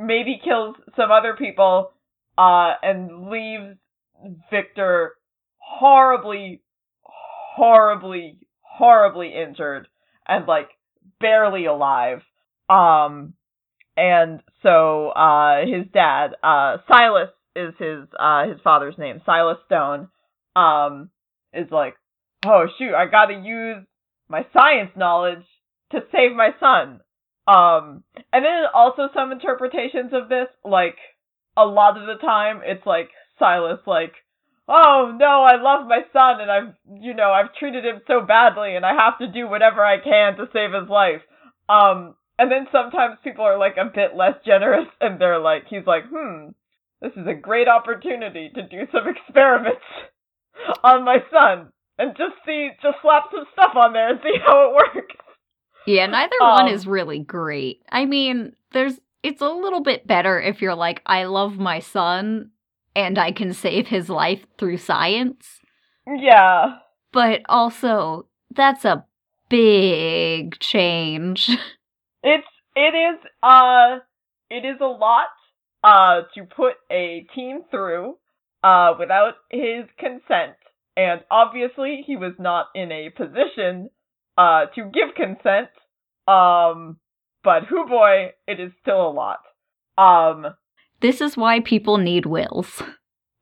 maybe 0.00 0.40
kills 0.42 0.76
some 0.96 1.10
other 1.10 1.34
people. 1.36 1.92
Uh, 2.38 2.72
and 2.82 3.28
leaves 3.28 3.76
Victor 4.50 5.12
horribly, 5.58 6.62
horribly, 7.54 8.38
horribly 8.60 9.34
injured 9.34 9.88
and 10.26 10.46
like 10.46 10.68
barely 11.20 11.66
alive. 11.66 12.22
Um, 12.68 13.34
and 13.96 14.40
so 14.62 15.08
uh, 15.08 15.66
his 15.66 15.86
dad, 15.92 16.32
uh, 16.42 16.78
Silas, 16.88 17.30
is 17.54 17.74
his 17.78 18.08
uh, 18.18 18.48
his 18.48 18.60
father's 18.64 18.96
name, 18.96 19.20
Silas 19.26 19.58
Stone. 19.66 20.08
Um, 20.56 21.10
is 21.52 21.70
like, 21.70 21.94
oh 22.46 22.66
shoot, 22.78 22.94
I 22.94 23.06
gotta 23.06 23.34
use 23.34 23.84
my 24.28 24.46
science 24.52 24.90
knowledge 24.96 25.44
to 25.90 26.00
save 26.10 26.32
my 26.34 26.50
son. 26.58 27.00
Um, 27.46 28.04
and 28.32 28.44
then 28.44 28.64
also 28.72 29.08
some 29.14 29.32
interpretations 29.32 30.12
of 30.12 30.28
this, 30.28 30.48
like, 30.64 30.96
a 31.56 31.64
lot 31.66 31.98
of 32.00 32.06
the 32.06 32.24
time, 32.24 32.60
it's 32.64 32.86
like 32.86 33.10
Silas, 33.38 33.80
like, 33.86 34.12
oh 34.68 35.16
no, 35.18 35.42
I 35.42 35.60
love 35.60 35.86
my 35.86 36.00
son 36.12 36.40
and 36.40 36.50
I've, 36.50 36.74
you 37.00 37.14
know, 37.14 37.30
I've 37.30 37.54
treated 37.54 37.84
him 37.84 38.00
so 38.06 38.20
badly 38.20 38.76
and 38.76 38.84
I 38.84 38.94
have 38.94 39.18
to 39.18 39.26
do 39.26 39.48
whatever 39.48 39.84
I 39.84 39.98
can 39.98 40.36
to 40.36 40.46
save 40.52 40.72
his 40.72 40.88
life. 40.88 41.22
Um, 41.68 42.14
and 42.38 42.50
then 42.50 42.66
sometimes 42.72 43.18
people 43.22 43.44
are 43.44 43.58
like 43.58 43.76
a 43.76 43.90
bit 43.92 44.16
less 44.16 44.34
generous 44.44 44.88
and 45.00 45.20
they're 45.20 45.40
like, 45.40 45.64
he's 45.68 45.86
like, 45.86 46.04
hmm, 46.12 46.48
this 47.00 47.12
is 47.16 47.26
a 47.26 47.34
great 47.34 47.68
opportunity 47.68 48.50
to 48.54 48.62
do 48.62 48.86
some 48.92 49.08
experiments 49.16 49.82
on 50.84 51.04
my 51.04 51.18
son 51.30 51.68
and 51.98 52.16
just 52.16 52.34
see, 52.46 52.70
just 52.82 52.98
slap 53.02 53.24
some 53.32 53.44
stuff 53.52 53.76
on 53.76 53.92
there 53.92 54.10
and 54.10 54.20
see 54.22 54.38
how 54.44 54.70
it 54.70 54.74
works. 54.74 55.14
Yeah, 55.86 56.06
neither 56.06 56.36
um, 56.40 56.50
one 56.50 56.68
is 56.68 56.86
really 56.86 57.18
great. 57.18 57.82
I 57.90 58.04
mean, 58.04 58.54
there's 58.72 59.00
it's 59.22 59.40
a 59.40 59.48
little 59.48 59.82
bit 59.82 60.06
better 60.06 60.40
if 60.40 60.60
you're 60.62 60.74
like, 60.74 61.00
I 61.06 61.24
love 61.24 61.58
my 61.58 61.78
son 61.78 62.50
and 62.94 63.18
I 63.18 63.32
can 63.32 63.52
save 63.52 63.88
his 63.88 64.08
life 64.08 64.44
through 64.58 64.78
science. 64.78 65.60
Yeah. 66.06 66.78
But 67.12 67.42
also, 67.48 68.26
that's 68.54 68.84
a 68.84 69.04
big 69.48 70.58
change. 70.58 71.50
It's 72.24 72.46
it 72.76 72.94
is 72.94 73.18
uh 73.42 73.98
it 74.48 74.64
is 74.64 74.76
a 74.80 74.84
lot 74.84 75.26
uh 75.82 76.20
to 76.36 76.44
put 76.44 76.74
a 76.88 77.26
team 77.34 77.62
through 77.68 78.16
uh 78.62 78.92
without 78.96 79.34
his 79.50 79.86
consent. 79.98 80.54
And 80.96 81.22
obviously 81.32 82.04
he 82.06 82.16
was 82.16 82.34
not 82.38 82.66
in 82.76 82.92
a 82.92 83.10
position 83.10 83.90
uh 84.38 84.66
to 84.76 84.84
give 84.84 85.16
consent. 85.16 85.70
Um 86.28 86.98
but 87.42 87.64
who 87.68 87.88
boy, 87.88 88.34
it 88.46 88.60
is 88.60 88.70
still 88.82 89.08
a 89.08 89.10
lot. 89.10 89.40
Um 89.98 90.54
this 91.02 91.20
is 91.20 91.36
why 91.36 91.60
people 91.60 91.98
need 91.98 92.24
wills. 92.24 92.82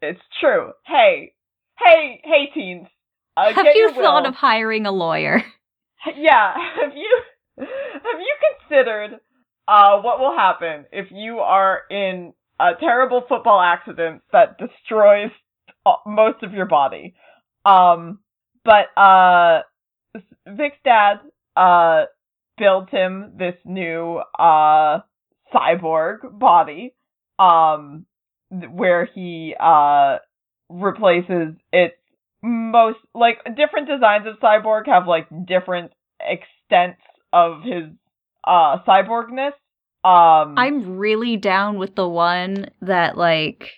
It's 0.02 0.20
true. 0.40 0.72
Hey, 0.86 1.34
hey, 1.78 2.20
hey, 2.24 2.50
teens. 2.52 2.88
Uh, 3.36 3.52
have 3.52 3.66
you 3.74 3.92
thought 3.92 4.26
of 4.26 4.34
hiring 4.34 4.86
a 4.86 4.92
lawyer? 4.92 5.44
Yeah. 6.16 6.54
Have 6.80 6.96
you 6.96 7.20
have 7.58 8.20
you 8.20 8.34
considered 8.48 9.20
uh, 9.68 10.00
what 10.00 10.18
will 10.18 10.34
happen 10.34 10.86
if 10.92 11.08
you 11.10 11.40
are 11.40 11.82
in 11.90 12.32
a 12.58 12.70
terrible 12.80 13.22
football 13.28 13.60
accident 13.60 14.22
that 14.32 14.56
destroys 14.56 15.30
most 16.06 16.42
of 16.42 16.54
your 16.54 16.64
body? 16.64 17.14
Um, 17.66 18.20
but 18.64 18.98
uh, 18.98 19.60
Vic's 20.48 20.78
dad 20.86 21.16
uh 21.54 22.04
built 22.56 22.88
him 22.88 23.32
this 23.36 23.56
new 23.66 24.22
uh 24.38 25.00
cyborg 25.52 26.38
body 26.38 26.94
um, 27.40 28.04
where 28.50 29.06
he 29.06 29.54
uh 29.58 30.18
replaces 30.68 31.54
its 31.72 31.94
most 32.42 32.98
like 33.14 33.38
different 33.56 33.88
designs 33.88 34.26
of 34.26 34.38
cyborg 34.40 34.86
have 34.86 35.06
like 35.06 35.26
different 35.46 35.92
extents 36.20 37.00
of 37.32 37.62
his 37.62 37.84
uh 38.44 38.78
cyborgness. 38.86 39.52
Um, 40.02 40.54
I'm 40.56 40.96
really 40.96 41.36
down 41.36 41.78
with 41.78 41.94
the 41.94 42.08
one 42.08 42.70
that 42.82 43.16
like 43.16 43.72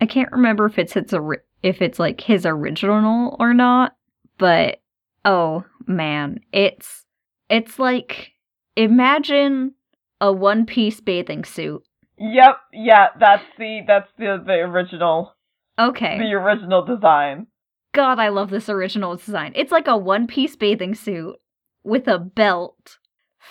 I 0.00 0.06
can't 0.06 0.32
remember 0.32 0.66
if 0.66 0.78
it's 0.78 0.96
its 0.96 1.14
if 1.62 1.82
it's 1.82 1.98
like 1.98 2.20
his 2.20 2.46
original 2.46 3.36
or 3.38 3.52
not, 3.52 3.96
but 4.38 4.80
oh 5.24 5.64
man, 5.86 6.40
it's 6.52 7.04
it's 7.50 7.78
like 7.78 8.32
imagine 8.76 9.74
a 10.20 10.32
one 10.32 10.66
piece 10.66 11.00
bathing 11.00 11.44
suit 11.44 11.82
Yep, 12.18 12.56
yeah, 12.72 13.06
that's 13.18 13.44
the 13.58 13.80
that's 13.86 14.10
the 14.18 14.42
the 14.44 14.54
original. 14.54 15.34
Okay. 15.78 16.18
The 16.18 16.34
original 16.34 16.84
design. 16.84 17.46
God, 17.94 18.18
I 18.18 18.28
love 18.28 18.50
this 18.50 18.68
original 18.68 19.16
design. 19.16 19.52
It's 19.54 19.72
like 19.72 19.86
a 19.86 19.96
one-piece 19.96 20.56
bathing 20.56 20.94
suit 20.94 21.36
with 21.84 22.06
a 22.08 22.18
belt, 22.18 22.98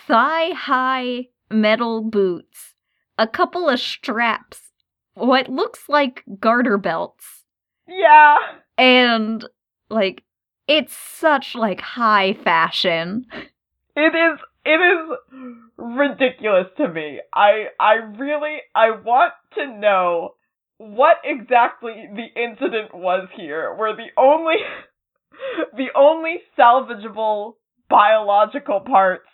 thigh-high 0.06 1.28
metal 1.50 2.02
boots, 2.02 2.74
a 3.16 3.26
couple 3.26 3.68
of 3.68 3.80
straps, 3.80 4.70
what 5.14 5.48
looks 5.48 5.88
like 5.88 6.22
garter 6.38 6.78
belts. 6.78 7.44
Yeah. 7.88 8.36
And 8.76 9.44
like 9.88 10.22
it's 10.68 10.94
such 10.94 11.54
like 11.54 11.80
high 11.80 12.34
fashion. 12.34 13.26
It 13.96 14.14
is 14.14 14.38
it 14.64 14.70
is 14.70 15.18
ridiculous 15.76 16.66
to 16.76 16.88
me. 16.88 17.20
I 17.34 17.66
I 17.78 17.94
really 18.18 18.58
I 18.74 18.90
want 18.90 19.32
to 19.54 19.66
know 19.66 20.34
what 20.78 21.16
exactly 21.24 22.08
the 22.14 22.40
incident 22.40 22.94
was 22.94 23.28
here 23.36 23.74
where 23.74 23.94
the 23.94 24.08
only 24.16 24.56
the 25.76 25.88
only 25.94 26.36
salvageable 26.58 27.54
biological 27.88 28.80
parts 28.80 29.26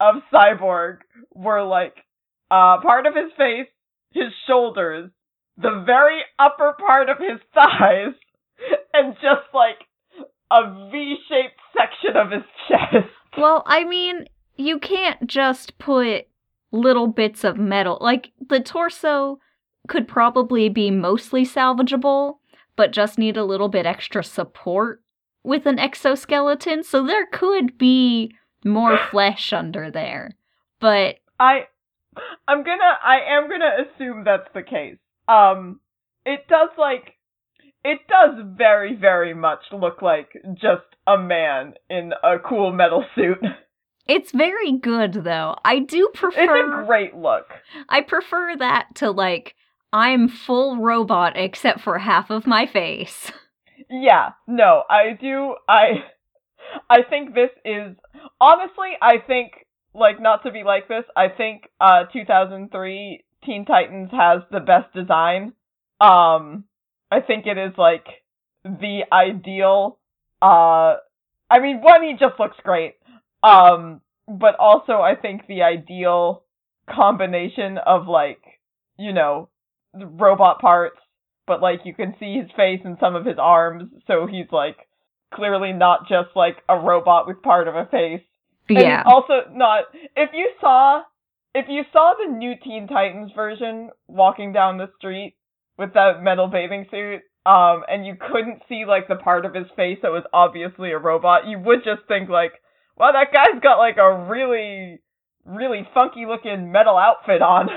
of 0.00 0.16
Cyborg 0.32 0.98
were 1.34 1.62
like 1.62 1.94
uh 2.50 2.80
part 2.80 3.06
of 3.06 3.14
his 3.14 3.32
face, 3.36 3.68
his 4.12 4.32
shoulders, 4.46 5.10
the 5.56 5.82
very 5.84 6.20
upper 6.38 6.74
part 6.78 7.08
of 7.08 7.18
his 7.18 7.40
thighs, 7.54 8.14
and 8.92 9.14
just 9.14 9.52
like 9.54 9.78
a 10.50 10.88
V-shaped 10.90 11.60
section 11.76 12.16
of 12.16 12.30
his 12.30 12.42
chest. 12.68 13.10
Well, 13.36 13.62
I 13.66 13.84
mean, 13.84 14.26
you 14.56 14.78
can't 14.78 15.26
just 15.26 15.78
put 15.78 16.26
little 16.72 17.06
bits 17.06 17.44
of 17.44 17.56
metal. 17.56 17.98
Like 18.00 18.32
the 18.48 18.60
torso 18.60 19.38
could 19.88 20.08
probably 20.08 20.68
be 20.68 20.90
mostly 20.90 21.44
salvageable, 21.44 22.38
but 22.74 22.92
just 22.92 23.18
need 23.18 23.36
a 23.36 23.44
little 23.44 23.68
bit 23.68 23.86
extra 23.86 24.24
support 24.24 25.02
with 25.44 25.66
an 25.66 25.78
exoskeleton. 25.78 26.82
So 26.82 27.06
there 27.06 27.26
could 27.26 27.78
be 27.78 28.34
more 28.64 28.98
flesh 29.10 29.52
under 29.52 29.90
there. 29.90 30.32
But 30.80 31.16
I 31.38 31.66
I'm 32.48 32.64
gonna 32.64 32.98
I 33.02 33.18
am 33.28 33.48
gonna 33.48 33.76
assume 33.84 34.24
that's 34.24 34.48
the 34.54 34.62
case. 34.62 34.98
Um 35.28 35.80
it 36.24 36.46
does 36.48 36.70
like 36.76 37.16
it 37.84 38.00
does 38.08 38.44
very, 38.56 38.96
very 38.96 39.32
much 39.32 39.60
look 39.70 40.02
like 40.02 40.32
just 40.54 40.82
a 41.06 41.16
man 41.16 41.74
in 41.88 42.12
a 42.24 42.36
cool 42.38 42.72
metal 42.72 43.04
suit. 43.14 43.38
It's 44.06 44.30
very 44.32 44.72
good 44.72 45.12
though. 45.12 45.56
I 45.64 45.80
do 45.80 46.10
prefer 46.14 46.56
It's 46.56 46.82
a 46.82 46.86
great 46.86 47.16
look. 47.16 47.46
I 47.88 48.02
prefer 48.02 48.56
that 48.56 48.94
to 48.96 49.10
like 49.10 49.54
I'm 49.92 50.28
full 50.28 50.78
robot 50.78 51.36
except 51.36 51.80
for 51.80 51.98
half 51.98 52.30
of 52.30 52.46
my 52.46 52.66
face. 52.66 53.30
Yeah, 53.88 54.30
no, 54.48 54.82
I 54.90 55.16
do 55.20 55.54
I 55.68 56.04
I 56.90 57.02
think 57.08 57.34
this 57.34 57.50
is 57.64 57.94
honestly, 58.40 58.88
I 59.00 59.18
think 59.24 59.52
like 59.94 60.20
not 60.20 60.42
to 60.44 60.50
be 60.50 60.64
like 60.64 60.88
this, 60.88 61.04
I 61.14 61.28
think 61.28 61.68
uh 61.80 62.04
2003 62.12 63.24
Teen 63.44 63.64
Titans 63.64 64.10
has 64.10 64.42
the 64.50 64.60
best 64.60 64.92
design. 64.92 65.52
Um 66.00 66.64
I 67.12 67.20
think 67.20 67.46
it 67.46 67.58
is 67.58 67.74
like 67.76 68.06
the 68.64 69.02
ideal 69.12 69.98
uh 70.42 70.96
I 71.48 71.60
mean, 71.60 71.80
one 71.80 72.02
he 72.02 72.14
just 72.18 72.40
looks 72.40 72.56
great. 72.64 72.94
Um, 73.42 74.00
but 74.26 74.56
also 74.58 74.94
I 74.94 75.14
think 75.14 75.46
the 75.46 75.62
ideal 75.62 76.42
combination 76.88 77.78
of 77.78 78.08
like, 78.08 78.40
you 78.98 79.12
know, 79.12 79.48
robot 79.94 80.60
parts, 80.60 80.98
but 81.46 81.62
like 81.62 81.80
you 81.84 81.94
can 81.94 82.14
see 82.18 82.38
his 82.38 82.50
face 82.56 82.80
and 82.84 82.96
some 83.00 83.14
of 83.14 83.24
his 83.24 83.38
arms, 83.38 83.90
so 84.06 84.26
he's 84.26 84.50
like 84.50 84.76
clearly 85.32 85.72
not 85.72 86.08
just 86.08 86.28
like 86.34 86.56
a 86.68 86.78
robot 86.78 87.26
with 87.26 87.42
part 87.42 87.68
of 87.68 87.74
a 87.74 87.86
face. 87.86 88.22
Yeah. 88.68 89.00
And 89.00 89.06
also 89.06 89.48
not 89.52 89.84
if 90.16 90.30
you 90.32 90.50
saw 90.60 91.02
if 91.54 91.66
you 91.68 91.84
saw 91.92 92.12
the 92.18 92.30
new 92.32 92.54
Teen 92.62 92.86
Titans 92.86 93.32
version 93.34 93.90
walking 94.08 94.52
down 94.52 94.76
the 94.76 94.90
street 94.98 95.36
with 95.78 95.94
that 95.94 96.22
metal 96.22 96.48
bathing 96.48 96.86
suit, 96.90 97.22
um, 97.46 97.82
and 97.88 98.04
you 98.04 98.14
couldn't 98.14 98.62
see 98.68 98.84
like 98.86 99.08
the 99.08 99.16
part 99.16 99.46
of 99.46 99.54
his 99.54 99.66
face 99.76 99.98
that 100.02 100.10
was 100.10 100.24
obviously 100.32 100.90
a 100.90 100.98
robot, 100.98 101.46
you 101.46 101.58
would 101.58 101.84
just 101.84 102.06
think 102.08 102.28
like, 102.28 102.52
Wow, 102.96 103.12
that 103.12 103.32
guy's 103.32 103.60
got 103.62 103.76
like 103.76 103.98
a 103.98 104.26
really, 104.30 105.00
really 105.44 105.86
funky 105.92 106.24
looking 106.26 106.72
metal 106.72 106.96
outfit 106.96 107.42
on. 107.42 107.68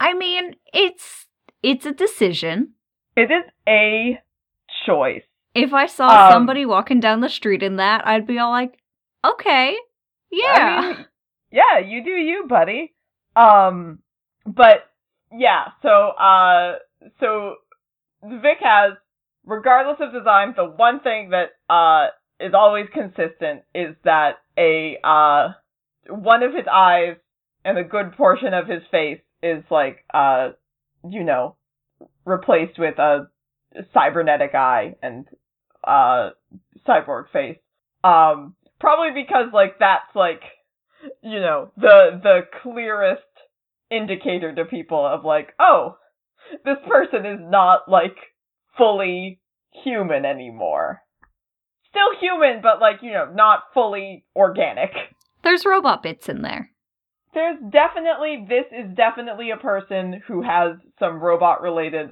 I 0.00 0.14
mean, 0.14 0.56
it's 0.72 1.26
it's 1.62 1.84
a 1.84 1.92
decision. 1.92 2.72
It 3.16 3.30
is 3.30 3.44
a 3.68 4.18
choice. 4.86 5.22
If 5.54 5.74
I 5.74 5.86
saw 5.86 6.26
um, 6.26 6.32
somebody 6.32 6.64
walking 6.64 7.00
down 7.00 7.20
the 7.20 7.28
street 7.28 7.62
in 7.62 7.76
that, 7.76 8.06
I'd 8.06 8.26
be 8.26 8.38
all 8.38 8.50
like, 8.50 8.78
"Okay, 9.24 9.76
yeah, 10.30 10.54
I 10.56 10.80
mean, 10.80 11.06
yeah, 11.50 11.78
you 11.86 12.02
do 12.02 12.10
you, 12.10 12.46
buddy." 12.48 12.94
Um, 13.36 13.98
but 14.46 14.86
yeah, 15.32 15.72
so 15.82 15.88
uh, 15.88 16.76
so 17.18 17.56
Vic 18.22 18.58
has 18.62 18.92
regardless 19.44 19.96
of 20.00 20.12
design, 20.12 20.54
the 20.56 20.64
one 20.64 21.00
thing 21.00 21.30
that 21.30 21.50
uh 21.68 22.08
is 22.40 22.54
always 22.54 22.86
consistent 22.92 23.62
is 23.74 23.94
that 24.04 24.36
a 24.58 24.98
uh 25.04 25.48
one 26.08 26.42
of 26.42 26.52
his 26.52 26.66
eyes 26.70 27.16
and 27.64 27.78
a 27.78 27.84
good 27.84 28.12
portion 28.16 28.54
of 28.54 28.66
his 28.66 28.82
face 28.90 29.20
is 29.42 29.62
like 29.70 30.04
uh 30.14 30.50
you 31.08 31.24
know 31.24 31.56
replaced 32.24 32.78
with 32.78 32.98
a 32.98 33.28
cybernetic 33.92 34.54
eye 34.54 34.94
and 35.02 35.26
uh 35.84 36.30
cyborg 36.86 37.30
face. 37.32 37.58
Um 38.02 38.54
probably 38.80 39.22
because 39.22 39.46
like 39.52 39.78
that's 39.78 40.14
like 40.14 40.42
you 41.22 41.40
know 41.40 41.70
the 41.76 42.20
the 42.22 42.40
clearest 42.62 43.22
indicator 43.90 44.54
to 44.54 44.64
people 44.64 45.04
of 45.04 45.24
like 45.24 45.52
oh 45.58 45.96
this 46.64 46.78
person 46.88 47.26
is 47.26 47.38
not 47.40 47.88
like 47.88 48.16
fully 48.76 49.40
human 49.84 50.24
anymore. 50.24 51.02
Still 51.90 52.18
human, 52.20 52.62
but 52.62 52.80
like, 52.80 53.02
you 53.02 53.12
know, 53.12 53.30
not 53.32 53.64
fully 53.74 54.24
organic. 54.36 54.92
There's 55.42 55.64
robot 55.64 56.02
bits 56.02 56.28
in 56.28 56.42
there. 56.42 56.70
There's 57.34 57.58
definitely, 57.70 58.46
this 58.48 58.66
is 58.72 58.94
definitely 58.96 59.50
a 59.50 59.56
person 59.56 60.22
who 60.26 60.42
has 60.42 60.76
some 60.98 61.20
robot 61.20 61.62
related 61.62 62.10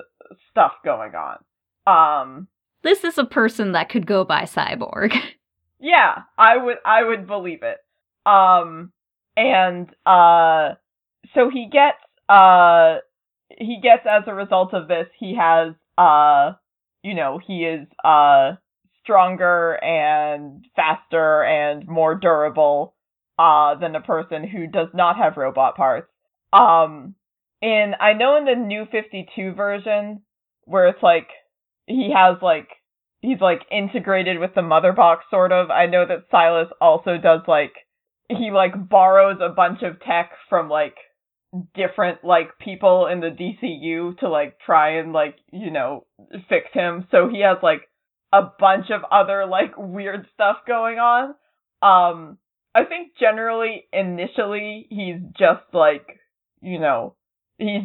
stuff 0.51 0.73
going 0.85 1.12
on. 1.14 1.38
Um, 1.87 2.49
this 2.83 3.05
is 3.05 3.19
a 3.19 3.25
person 3.25 3.73
that 3.73 3.88
could 3.88 4.07
go 4.07 4.25
by 4.25 4.43
cyborg. 4.43 5.17
yeah, 5.81 6.23
I 6.37 6.57
would, 6.57 6.77
I 6.85 7.03
would 7.03 7.27
believe 7.27 7.62
it. 7.62 7.79
Um, 8.25 8.93
and, 9.37 9.88
uh, 10.07 10.75
so 11.35 11.51
he 11.51 11.69
gets, 11.71 11.99
uh, 12.29 12.99
he 13.49 13.81
gets 13.83 14.07
as 14.09 14.25
a 14.27 14.35
result 14.35 14.75
of 14.75 14.88
this, 14.88 15.09
he 15.19 15.37
has, 15.37 15.75
uh, 15.97 16.53
you 17.03 17.14
know, 17.14 17.41
he 17.45 17.64
is 17.64 17.87
uh 18.05 18.53
stronger 19.09 19.83
and 19.83 20.66
faster 20.77 21.42
and 21.42 21.88
more 21.88 22.14
durable 22.14 22.94
uh 23.38 23.75
than 23.77 23.97
a 23.97 24.03
person 24.03 24.47
who 24.47 24.66
does 24.66 24.88
not 24.92 25.16
have 25.16 25.38
robot 25.38 25.77
parts. 25.77 26.09
Um 26.53 27.14
I 27.62 28.12
know 28.12 28.37
in 28.37 28.44
the 28.44 28.55
new 28.55 28.85
52 28.90 29.55
version 29.55 30.23
where 30.64 30.88
it's 30.88 31.03
like 31.03 31.29
he 31.87 32.12
has 32.14 32.37
like 32.42 32.68
he's 33.21 33.40
like 33.40 33.62
integrated 33.71 34.38
with 34.38 34.55
the 34.55 34.62
mother 34.62 34.92
box 34.92 35.25
sort 35.31 35.53
of. 35.53 35.71
I 35.71 35.87
know 35.87 36.07
that 36.07 36.27
Silas 36.31 36.68
also 36.81 37.16
does 37.16 37.40
like 37.49 37.73
he 38.29 38.51
like 38.53 38.88
borrows 38.88 39.38
a 39.40 39.49
bunch 39.49 39.83
of 39.83 40.01
tech 40.01 40.33
from 40.49 40.68
like 40.68 40.97
different 41.75 42.23
like 42.23 42.59
people 42.59 43.07
in 43.07 43.21
the 43.21 43.31
DCU 43.31 44.18
to 44.18 44.29
like 44.29 44.59
try 44.64 44.99
and 44.99 45.12
like, 45.12 45.37
you 45.51 45.71
know, 45.71 46.05
fix 46.49 46.66
him. 46.73 47.07
So 47.11 47.29
he 47.29 47.40
has 47.40 47.57
like 47.62 47.83
a 48.33 48.43
bunch 48.59 48.87
of 48.91 49.03
other 49.11 49.47
like 49.47 49.73
weird 49.77 50.27
stuff 50.35 50.59
going 50.67 50.99
on. 50.99 51.35
Um 51.83 52.38
I 52.75 52.85
think 52.85 53.12
generally 53.19 53.85
initially 53.93 54.87
he's 54.91 55.21
just 55.38 55.64
like, 55.73 56.21
you 56.61 56.79
know, 56.79 57.14
he's 57.57 57.85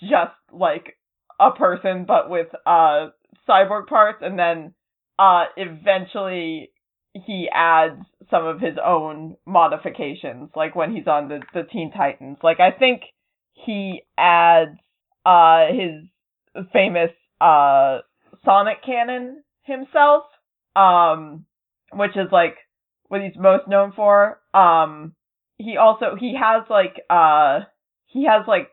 just 0.00 0.36
like 0.52 0.96
a 1.40 1.50
person 1.52 2.04
but 2.06 2.28
with 2.30 2.48
uh 2.66 3.08
cyborg 3.48 3.86
parts 3.86 4.18
and 4.22 4.38
then 4.38 4.74
uh 5.18 5.44
eventually 5.56 6.70
he 7.14 7.48
adds 7.52 8.00
some 8.30 8.46
of 8.46 8.60
his 8.60 8.76
own 8.82 9.36
modifications, 9.46 10.48
like 10.56 10.74
when 10.74 10.94
he's 10.94 11.06
on 11.06 11.28
the, 11.28 11.40
the 11.52 11.64
Teen 11.70 11.92
Titans. 11.92 12.38
Like 12.42 12.60
I 12.60 12.70
think 12.70 13.02
he 13.54 14.02
adds 14.18 14.78
uh 15.24 15.66
his 15.72 16.66
famous 16.72 17.10
uh 17.40 17.98
sonic 18.44 18.84
cannon 18.84 19.42
himself, 19.62 20.24
um, 20.76 21.44
which 21.92 22.16
is 22.16 22.30
like 22.32 22.56
what 23.08 23.20
he's 23.22 23.36
most 23.36 23.68
known 23.68 23.92
for. 23.92 24.40
Um 24.54 25.14
he 25.58 25.76
also 25.76 26.16
he 26.18 26.34
has 26.40 26.64
like 26.70 27.00
uh 27.10 27.60
he 28.06 28.24
has 28.26 28.46
like 28.48 28.68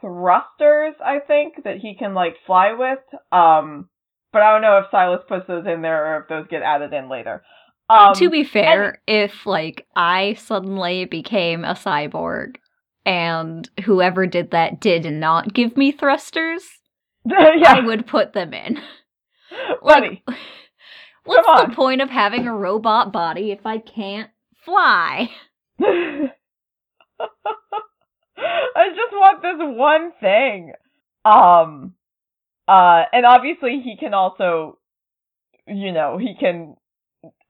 thrusters, 0.00 0.94
I 1.04 1.18
think, 1.26 1.64
that 1.64 1.78
he 1.78 1.94
can 1.98 2.14
like 2.14 2.34
fly 2.46 2.72
with. 2.78 2.98
Um 3.32 3.88
but 4.32 4.42
I 4.42 4.52
don't 4.52 4.62
know 4.62 4.78
if 4.78 4.86
Silas 4.90 5.22
puts 5.28 5.46
those 5.48 5.66
in 5.66 5.82
there 5.82 6.14
or 6.16 6.22
if 6.22 6.28
those 6.28 6.46
get 6.48 6.62
added 6.62 6.92
in 6.92 7.08
later. 7.08 7.42
Um, 7.88 8.14
to 8.14 8.30
be 8.30 8.44
fair, 8.44 8.90
and- 8.90 8.98
if 9.08 9.46
like 9.46 9.86
I 9.96 10.34
suddenly 10.34 11.06
became 11.06 11.64
a 11.64 11.74
cyborg 11.74 12.56
and 13.04 13.68
whoever 13.84 14.26
did 14.26 14.52
that 14.52 14.80
did 14.80 15.10
not 15.12 15.52
give 15.52 15.76
me 15.76 15.90
thrusters, 15.90 16.62
yeah. 17.24 17.74
I 17.74 17.80
would 17.80 18.06
put 18.06 18.32
them 18.34 18.52
in. 18.54 18.78
Buddy. 19.82 20.24
Like, 21.26 21.46
what's 21.46 21.68
the 21.68 21.76
point 21.76 22.00
of 22.00 22.08
having 22.08 22.46
a 22.46 22.54
robot 22.54 23.12
body 23.12 23.52
if 23.52 23.66
I 23.66 23.76
can't 23.76 24.30
fly? 24.64 25.28
I 25.80 26.30
just 28.88 29.12
want 29.12 29.42
this 29.42 29.56
one 29.58 30.12
thing. 30.18 30.72
Um 31.26 31.92
uh 32.66 33.02
and 33.12 33.26
obviously 33.26 33.82
he 33.84 33.96
can 33.98 34.14
also 34.14 34.78
you 35.66 35.92
know, 35.92 36.18
he 36.18 36.34
can 36.38 36.76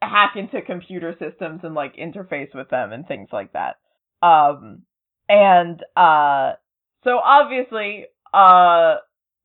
hack 0.02 0.32
into 0.36 0.60
computer 0.62 1.14
systems 1.18 1.60
and 1.62 1.74
like 1.74 1.96
interface 1.96 2.54
with 2.54 2.68
them 2.70 2.92
and 2.92 3.06
things 3.06 3.28
like 3.32 3.52
that. 3.52 3.76
Um, 4.26 4.82
and 5.28 5.80
uh, 5.96 6.54
so 7.04 7.18
obviously, 7.18 8.06
uh, 8.32 8.96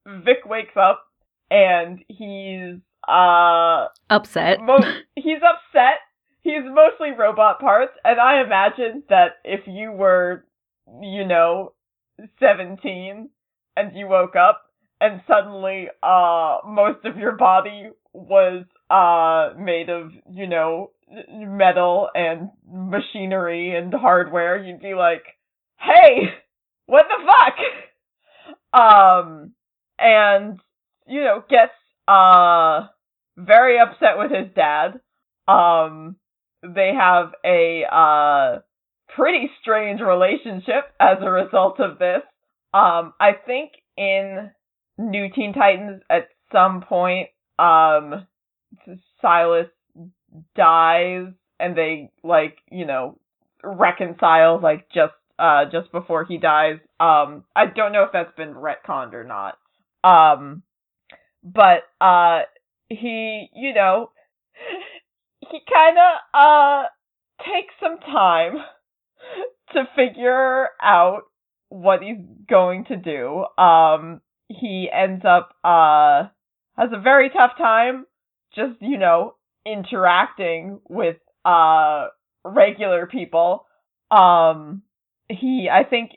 Vic 0.06 0.46
wakes 0.46 0.76
up 0.76 1.04
and 1.50 2.00
he's 2.08 2.80
uh 3.08 3.88
upset. 4.10 4.60
Mo- 4.62 4.80
he's 5.16 5.42
upset. 5.44 6.00
He's 6.42 6.64
mostly 6.64 7.10
robot 7.18 7.60
parts, 7.60 7.94
and 8.04 8.20
I 8.20 8.42
imagine 8.42 9.04
that 9.10 9.38
if 9.44 9.62
you 9.66 9.92
were, 9.92 10.46
you 11.02 11.26
know, 11.26 11.74
seventeen 12.40 13.30
and 13.76 13.96
you 13.96 14.08
woke 14.08 14.36
up 14.36 14.62
and 15.02 15.22
suddenly 15.28 15.88
uh 16.02 16.58
most 16.66 17.06
of 17.06 17.18
your 17.18 17.34
body 17.34 17.90
was 18.14 18.66
uh 18.90 19.58
made 19.60 19.90
of 19.90 20.12
you 20.32 20.48
know 20.48 20.92
metal 21.32 22.10
and 22.16 22.50
machinery 22.72 23.76
and 23.76 23.94
hardware 23.94 24.64
you'd 24.64 24.82
be 24.82 24.94
like 24.94 25.24
hey 25.78 26.30
what 26.86 27.06
the 27.10 27.32
fuck 28.74 28.80
um 28.82 29.52
and 30.00 30.60
you 31.08 31.22
know 31.22 31.44
gets 31.50 31.74
uh 32.08 32.88
very 33.38 33.80
upset 33.80 34.18
with 34.18 34.32
his 34.32 34.54
dad 34.56 35.00
um 35.48 36.16
they 36.64 36.92
have 36.98 37.32
a 37.46 37.84
uh 37.92 38.60
pretty 39.16 39.50
strange 39.62 40.02
relationship 40.02 40.86
as 41.00 41.18
a 41.22 41.30
result 41.32 41.80
of 41.80 42.00
this 42.00 42.22
um 42.74 43.14
i 43.20 43.32
think 43.46 43.72
in 43.98 44.50
new 44.98 45.28
teen 45.34 45.54
titans 45.54 46.02
at 46.10 46.28
some 46.52 46.82
point 46.82 47.30
um 47.60 48.26
Silas 49.22 49.68
dies 50.56 51.28
and 51.60 51.78
they 51.78 52.12
like, 52.24 52.58
you 52.70 52.86
know, 52.86 53.18
reconcile 53.64 54.60
like 54.62 54.88
just 54.94 55.14
uh 55.40 55.66
just 55.72 55.92
before 55.92 56.26
he 56.26 56.38
dies. 56.38 56.78
Um 57.00 57.44
I 57.56 57.66
don't 57.74 57.92
know 57.92 58.04
if 58.04 58.12
that's 58.14 58.36
been 58.36 58.54
retconned 58.54 59.14
or 59.14 59.24
not. 59.24 59.58
Um 60.04 60.64
but 61.46 61.84
uh 62.02 62.42
he, 62.90 63.50
you 63.56 63.74
know, 63.74 64.12
he 65.52 65.60
kind 65.72 65.98
of 65.98 66.40
uh 66.40 66.84
takes 67.40 67.74
some 67.80 68.00
time 68.00 68.56
to 69.74 69.84
figure 69.96 70.70
out 70.82 71.24
what 71.70 72.02
he's 72.02 72.18
going 72.50 72.86
to 72.86 72.98
do. 72.98 73.46
Um 73.62 74.22
he 74.50 74.90
ends 74.94 75.24
up 75.26 75.56
uh 75.64 76.30
has 76.78 76.90
a 76.92 77.00
very 77.02 77.30
tough 77.30 77.52
time 77.58 78.06
just, 78.56 78.82
you 78.82 78.98
know, 78.98 79.36
interacting 79.66 80.80
with 80.90 81.18
uh 81.46 82.08
regular 82.44 83.06
people. 83.08 83.66
Um 84.12 84.84
he 85.30 85.70
I 85.72 85.84
think 85.84 86.12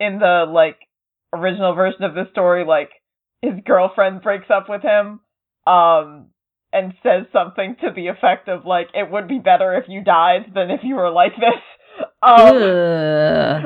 in 0.00 0.18
the 0.18 0.44
like 0.48 0.78
original 1.32 1.74
version 1.74 2.04
of 2.04 2.14
the 2.14 2.28
story 2.30 2.64
like 2.64 2.90
his 3.42 3.54
girlfriend 3.64 4.22
breaks 4.22 4.50
up 4.50 4.68
with 4.68 4.82
him 4.82 5.20
um 5.66 6.26
and 6.72 6.94
says 7.02 7.26
something 7.32 7.76
to 7.80 7.90
the 7.94 8.08
effect 8.08 8.48
of 8.48 8.64
like 8.64 8.88
it 8.94 9.10
would 9.10 9.28
be 9.28 9.38
better 9.38 9.74
if 9.74 9.84
you 9.88 10.02
died 10.02 10.52
than 10.54 10.70
if 10.70 10.80
you 10.82 10.96
were 10.96 11.10
like 11.10 11.34
this. 11.36 11.60
Um, 12.22 12.54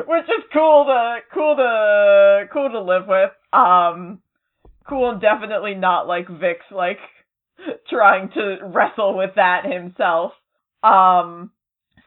which 0.08 0.24
is 0.24 0.44
cool 0.52 0.86
to 0.86 1.18
cool 1.32 1.56
to 1.56 2.44
cool 2.52 2.70
to 2.70 2.80
live 2.80 3.06
with. 3.06 3.30
Um 3.52 4.20
cool 4.88 5.10
and 5.10 5.20
definitely 5.20 5.74
not 5.74 6.06
like 6.06 6.26
Vic's 6.28 6.66
like 6.70 6.98
trying 7.90 8.30
to 8.30 8.58
wrestle 8.64 9.16
with 9.16 9.30
that 9.36 9.64
himself. 9.64 10.32
Um, 10.82 11.50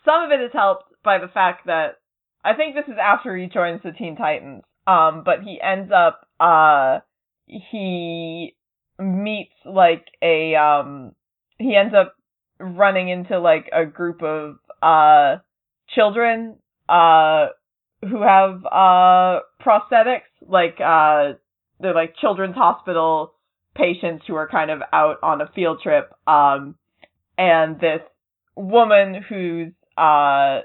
some 0.06 0.24
of 0.24 0.32
it 0.32 0.44
is 0.44 0.52
helped 0.54 0.86
by 1.04 1.20
the 1.20 1.28
fact 1.28 1.66
that 1.66 1.98
I 2.44 2.54
think 2.54 2.76
this 2.76 2.88
is 2.88 3.00
after 3.02 3.36
he 3.36 3.48
joins 3.48 3.82
the 3.84 3.92
Teen 3.92 4.16
Titans. 4.16 4.64
Um, 4.88 5.24
but 5.24 5.44
he 5.44 5.60
ends 5.62 5.92
up, 5.96 6.28
uh, 6.40 7.00
he 7.50 8.56
meets 9.00 9.54
like 9.66 10.06
a 10.22 10.56
um 10.56 11.14
he 11.58 11.76
ends 11.76 11.94
up 11.94 12.16
running 12.60 13.10
into 13.10 13.40
like 13.40 13.70
a 13.74 13.86
group 13.86 14.22
of 14.22 14.58
uh 14.82 15.38
children 15.96 16.56
uh 16.88 17.48
who 18.02 18.22
have 18.22 18.64
uh 18.66 19.40
prosthetics. 19.62 20.30
Like 20.48 20.80
uh 20.80 21.38
they're 21.80 21.94
like 21.96 22.16
children's 22.22 22.56
hospital 22.56 23.34
patients 23.76 24.26
who 24.28 24.36
are 24.36 24.48
kind 24.48 24.72
of 24.72 24.82
out 24.92 25.18
on 25.24 25.42
a 25.42 25.50
field 25.56 25.80
trip 25.82 26.12
um 26.28 26.76
and 27.38 27.80
this 27.80 28.02
woman 28.56 29.24
who's 29.28 29.72
uh 29.98 30.60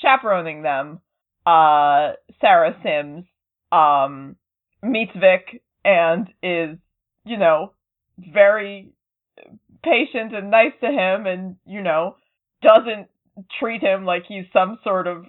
chaperoning 0.00 0.62
them 0.62 1.00
uh 1.46 2.12
Sarah 2.40 2.76
Simms 2.82 3.24
um 3.72 4.36
meets 4.82 5.12
Vic 5.14 5.62
and 5.84 6.28
is 6.42 6.78
you 7.24 7.36
know 7.36 7.72
very 8.18 8.92
patient 9.82 10.34
and 10.34 10.50
nice 10.50 10.72
to 10.80 10.86
him 10.86 11.26
and 11.26 11.56
you 11.66 11.82
know 11.82 12.16
doesn't 12.62 13.08
treat 13.58 13.82
him 13.82 14.04
like 14.04 14.24
he's 14.26 14.44
some 14.52 14.78
sort 14.84 15.06
of 15.06 15.24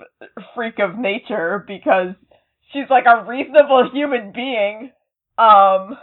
freak 0.56 0.80
of 0.80 0.98
nature 0.98 1.64
because 1.68 2.16
she's 2.72 2.90
like 2.90 3.06
a 3.06 3.26
reasonable 3.26 3.90
human 3.94 4.32
being. 4.34 4.92
Um, 5.38 5.98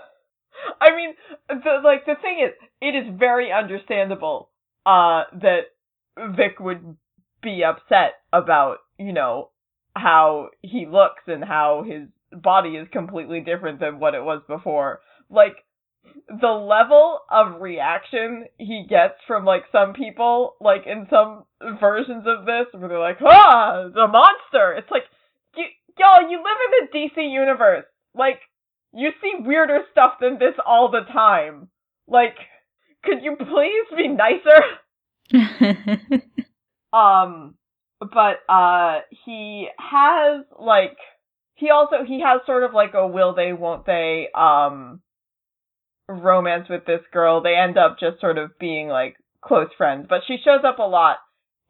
I 0.81 0.95
mean, 0.95 1.15
the 1.49 1.81
like 1.83 2.05
the 2.07 2.17
thing 2.21 2.45
is, 2.45 2.53
it 2.81 2.95
is 2.95 3.19
very 3.19 3.51
understandable 3.53 4.51
uh 4.85 5.23
that 5.41 5.61
Vic 6.19 6.59
would 6.59 6.97
be 7.43 7.63
upset 7.65 8.15
about 8.33 8.79
you 8.99 9.13
know 9.13 9.51
how 9.95 10.49
he 10.63 10.87
looks 10.87 11.23
and 11.27 11.45
how 11.45 11.85
his 11.87 12.09
body 12.35 12.71
is 12.77 12.89
completely 12.93 13.41
different 13.41 13.81
than 13.81 13.99
what 13.99 14.15
it 14.15 14.23
was 14.23 14.43
before. 14.49 15.01
Like 15.31 15.57
the 16.29 16.49
level 16.49 17.21
of 17.31 17.61
reaction 17.61 18.47
he 18.59 18.87
gets 18.89 19.15
from 19.27 19.45
like 19.45 19.65
some 19.71 19.93
people, 19.93 20.57
like 20.61 20.87
in 20.87 21.07
some 21.11 21.45
versions 21.81 22.25
of 22.27 22.47
this, 22.47 22.67
where 22.73 22.89
they're 22.89 22.99
like, 22.99 23.19
"Ah, 23.23 23.89
the 23.95 24.09
monster!" 24.09 24.73
It's 24.77 24.91
like, 24.91 25.05
y- 25.57 25.77
y'all, 25.99 26.29
you 26.31 26.39
live 26.39 26.59
in 26.67 26.89
the 26.91 26.99
DC 26.99 27.33
universe. 27.33 27.85
Like, 28.15 28.41
you 28.93 29.11
see 29.23 29.33
weirder 29.41 29.81
stuff 29.91 30.15
than 30.21 30.39
this 30.39 30.55
all 30.67 30.91
the 30.91 31.03
time. 31.13 31.69
Like, 32.07 32.37
could 33.05 33.23
you 33.23 33.37
please 33.37 33.87
be 33.97 34.09
nicer? 34.09 34.63
um, 36.93 37.55
but 38.01 38.41
uh, 38.49 39.01
he 39.25 39.69
has 39.79 40.45
like, 40.59 40.97
he 41.63 41.71
also 41.71 42.05
he 42.07 42.21
has 42.21 42.41
sort 42.45 42.65
of 42.65 42.75
like 42.75 42.95
a 42.95 43.07
will 43.07 43.35
they 43.35 43.53
won't 43.53 43.87
they 43.87 44.27
um 44.35 45.01
romance 46.09 46.69
with 46.69 46.85
this 46.87 47.01
girl. 47.13 47.41
They 47.41 47.55
end 47.55 47.79
up 47.79 47.99
just 48.01 48.21
sort 48.21 48.37
of 48.37 48.59
being 48.59 48.89
like 48.89 49.17
close 49.41 49.69
friends, 49.77 50.07
but 50.09 50.23
she 50.27 50.37
shows 50.45 50.65
up 50.67 50.79
a 50.79 50.83
lot 50.83 51.19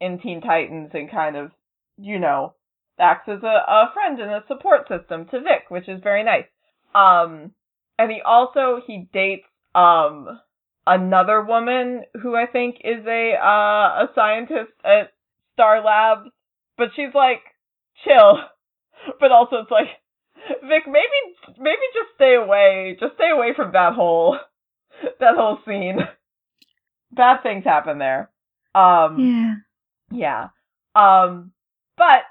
in 0.01 0.19
Teen 0.19 0.41
Titans 0.41 0.91
and 0.95 1.11
kind 1.11 1.37
of, 1.37 1.53
you 1.99 2.19
know, 2.19 2.55
acts 2.99 3.29
as 3.29 3.43
a, 3.43 3.47
a 3.47 3.91
friend 3.93 4.19
and 4.19 4.31
a 4.31 4.45
support 4.49 4.89
system 4.89 5.27
to 5.31 5.41
Vic, 5.41 5.69
which 5.69 5.89
is 5.89 6.01
very 6.03 6.25
nice. 6.25 6.47
Um, 6.95 7.53
and 7.99 8.11
he 8.11 8.21
also 8.25 8.81
he 8.87 9.09
dates 9.13 9.47
um 9.75 10.41
another 10.87 11.43
woman 11.43 12.03
who 12.23 12.35
I 12.35 12.47
think 12.47 12.77
is 12.83 13.07
a 13.07 13.35
uh 13.35 14.05
a 14.05 14.09
scientist 14.15 14.73
at 14.85 15.13
Star 15.53 15.85
Labs, 15.85 16.31
but 16.79 16.89
she's 16.97 17.15
like 17.15 17.43
chill, 18.05 18.39
but 19.21 19.33
also 19.33 19.57
it's 19.57 19.71
like 19.71 19.88
Vic, 20.62 20.85
maybe 20.87 21.59
maybe 21.59 21.83
just 21.95 22.15
stay 22.15 22.35
away. 22.35 22.97
Just 22.99 23.15
stay 23.15 23.31
away 23.31 23.53
from 23.55 23.73
that 23.73 23.95
whole 23.95 24.38
that 25.21 25.37
whole 25.37 25.59
scene. 25.67 25.99
Bad 27.12 27.43
things 27.43 27.65
happen 27.65 27.99
there. 27.99 28.31
Um 28.75 29.65
yeah. 30.11 30.49
Yeah. 30.97 31.23
Um 31.27 31.53
but 31.97 32.23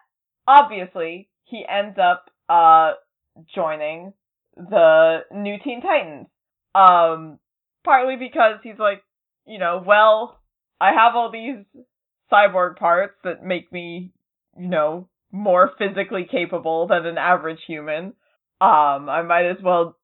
obviously 0.48 1.30
he 1.46 1.66
ends 1.68 1.98
up 1.98 2.30
uh 2.50 2.94
joining 3.54 4.14
the 4.58 5.20
new 5.32 5.58
Teen 5.64 5.82
Titans. 5.82 6.28
Um 6.76 7.40
partly 7.84 8.16
because 8.18 8.60
he's 8.64 8.80
like, 8.80 9.04
you 9.46 9.60
know, 9.60 9.82
well, 9.86 10.40
I 10.80 10.94
have 10.94 11.16
all 11.16 11.32
these 11.32 11.64
cyborg 12.32 12.78
parts 12.78 13.14
that 13.24 13.44
make 13.44 13.72
me, 13.72 14.12
you 14.58 14.68
know, 14.68 15.08
more 15.32 15.72
physically 15.78 16.28
capable 16.30 16.88
than 16.88 17.06
an 17.06 17.18
average 17.18 17.62
human. 17.66 18.14
Um, 18.60 19.10
I 19.10 19.24
might 19.24 19.50
as 19.50 19.64
well 19.64 19.98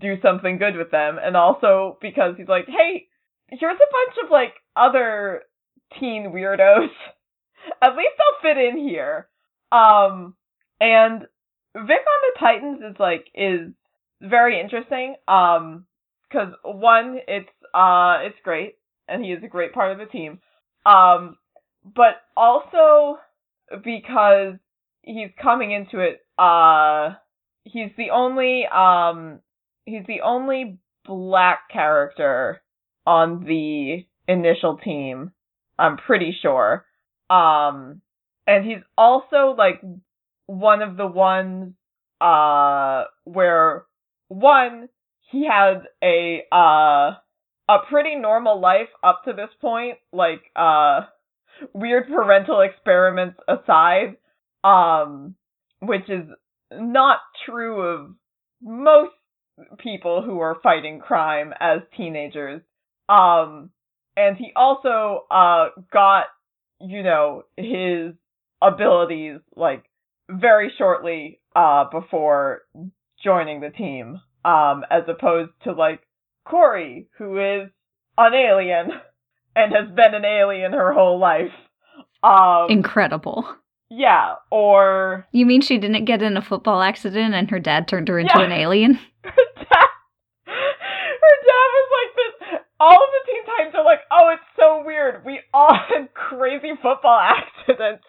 do 0.00 0.20
something 0.22 0.58
good 0.58 0.76
with 0.76 0.90
them. 0.90 1.18
And 1.22 1.36
also 1.36 1.98
because 2.00 2.34
he's 2.36 2.48
like, 2.48 2.66
hey, 2.66 3.06
here's 3.48 3.76
a 3.76 3.92
bunch 3.92 4.24
of 4.24 4.30
like 4.30 4.54
other 4.76 5.42
teen 5.98 6.32
weirdos. 6.34 6.88
At 7.82 7.96
least 7.96 8.14
I'll 8.20 8.42
fit 8.42 8.58
in 8.58 8.78
here. 8.78 9.28
Um, 9.72 10.34
and 10.80 11.22
Vic 11.74 11.76
on 11.76 11.86
the 11.86 12.38
Titans 12.38 12.80
is 12.90 12.96
like, 12.98 13.26
is 13.34 13.72
very 14.20 14.60
interesting. 14.60 15.16
Um, 15.26 15.86
cause 16.32 16.52
one, 16.62 17.18
it's, 17.26 17.48
uh, 17.74 18.18
it's 18.22 18.38
great 18.42 18.74
and 19.08 19.24
he 19.24 19.32
is 19.32 19.42
a 19.42 19.48
great 19.48 19.72
part 19.72 19.92
of 19.92 19.98
the 19.98 20.06
team. 20.06 20.40
Um, 20.86 21.36
but 21.84 22.20
also 22.36 23.18
because 23.84 24.54
he's 25.08 25.30
coming 25.42 25.72
into 25.72 26.00
it 26.00 26.20
uh 26.38 27.14
he's 27.64 27.90
the 27.96 28.10
only 28.10 28.66
um 28.66 29.40
he's 29.86 30.04
the 30.06 30.20
only 30.22 30.78
black 31.06 31.60
character 31.72 32.60
on 33.06 33.44
the 33.44 34.04
initial 34.26 34.76
team 34.76 35.32
i'm 35.78 35.96
pretty 35.96 36.36
sure. 36.42 36.84
Um 37.30 38.02
and 38.46 38.64
he's 38.64 38.82
also 38.96 39.54
like 39.56 39.80
one 40.46 40.82
of 40.82 40.96
the 40.96 41.06
ones 41.06 41.74
uh 42.20 43.04
where 43.24 43.84
one 44.28 44.88
he 45.30 45.46
had 45.46 45.82
a 46.02 46.42
uh 46.52 47.12
a 47.70 47.78
pretty 47.90 48.14
normal 48.14 48.60
life 48.60 48.88
up 49.02 49.22
to 49.24 49.32
this 49.32 49.50
point 49.60 49.98
like 50.12 50.40
uh 50.56 51.00
weird 51.72 52.08
parental 52.08 52.60
experiments 52.60 53.38
aside 53.48 54.16
um, 54.64 55.34
which 55.80 56.08
is 56.08 56.24
not 56.72 57.18
true 57.46 57.80
of 57.80 58.14
most 58.62 59.12
people 59.78 60.22
who 60.22 60.40
are 60.40 60.58
fighting 60.62 61.00
crime 61.00 61.52
as 61.58 61.80
teenagers. 61.96 62.62
Um, 63.08 63.70
and 64.16 64.36
he 64.36 64.52
also, 64.54 65.24
uh, 65.30 65.68
got, 65.92 66.24
you 66.80 67.02
know, 67.02 67.44
his 67.56 68.14
abilities, 68.60 69.40
like, 69.56 69.84
very 70.28 70.72
shortly, 70.76 71.40
uh, 71.54 71.84
before 71.90 72.62
joining 73.22 73.60
the 73.60 73.70
team. 73.70 74.20
Um, 74.44 74.84
as 74.90 75.02
opposed 75.08 75.50
to, 75.64 75.72
like, 75.72 76.00
Kory, 76.44 77.08
who 77.18 77.38
is 77.38 77.70
an 78.16 78.34
alien 78.34 78.90
and 79.56 79.72
has 79.72 79.88
been 79.94 80.14
an 80.14 80.24
alien 80.24 80.72
her 80.72 80.92
whole 80.92 81.18
life. 81.18 81.52
Um, 82.22 82.66
Incredible. 82.70 83.48
Yeah, 83.90 84.34
or 84.50 85.26
You 85.32 85.46
mean 85.46 85.62
she 85.62 85.78
didn't 85.78 86.04
get 86.04 86.20
in 86.22 86.36
a 86.36 86.42
football 86.42 86.82
accident 86.82 87.34
and 87.34 87.50
her 87.50 87.58
dad 87.58 87.88
turned 87.88 88.08
her 88.08 88.18
into 88.18 88.34
Yeah. 88.38 88.44
an 88.44 88.52
alien? 88.52 88.94
her 89.24 89.30
dad, 89.56 89.88
her 90.46 91.36
dad 91.46 91.68
was 91.74 91.88
like 91.96 92.12
this. 92.16 92.34
All 92.80 92.94
of 92.94 93.10
the 93.10 93.32
Teen 93.32 93.44
Titans 93.46 93.74
are 93.76 93.84
like, 93.84 94.00
oh, 94.10 94.28
it's 94.34 94.42
so 94.56 94.82
weird. 94.84 95.24
We 95.24 95.40
all 95.54 95.74
had 95.88 96.12
crazy 96.14 96.72
football 96.82 97.18
accidents. 97.18 98.04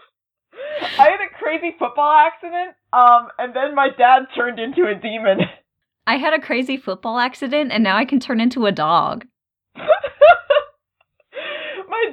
I 0.99 1.09
had 1.11 1.21
a 1.21 1.29
crazy 1.41 1.73
football 1.79 2.11
accident, 2.11 2.75
um, 2.91 3.29
and 3.37 3.55
then 3.55 3.73
my 3.73 3.87
dad 3.97 4.23
turned 4.35 4.59
into 4.59 4.85
a 4.85 4.95
demon. 4.95 5.39
I 6.07 6.17
had 6.17 6.33
a 6.33 6.41
crazy 6.41 6.75
football 6.75 7.19
accident 7.19 7.71
and 7.71 7.83
now 7.83 7.95
I 7.95 8.03
can 8.03 8.19
turn 8.19 8.41
into 8.41 8.65
a 8.65 8.71
dog. 8.71 9.25
my 9.75 9.85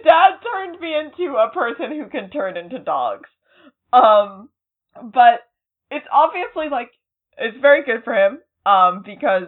dad 0.05 0.39
turned 0.53 0.79
me 0.81 0.95
into 0.95 1.35
a 1.37 1.51
person 1.51 1.91
who 1.93 2.07
can 2.09 2.31
turn 2.31 2.57
into 2.57 2.79
dogs. 2.79 3.29
Um, 3.97 4.49
but 5.03 5.41
it's 5.91 6.07
obviously 6.13 6.69
like 6.71 6.91
it's 7.39 7.57
very 7.61 7.85
good 7.85 8.05
for 8.05 8.15
him. 8.15 8.39
Um, 8.65 9.03
because 9.05 9.45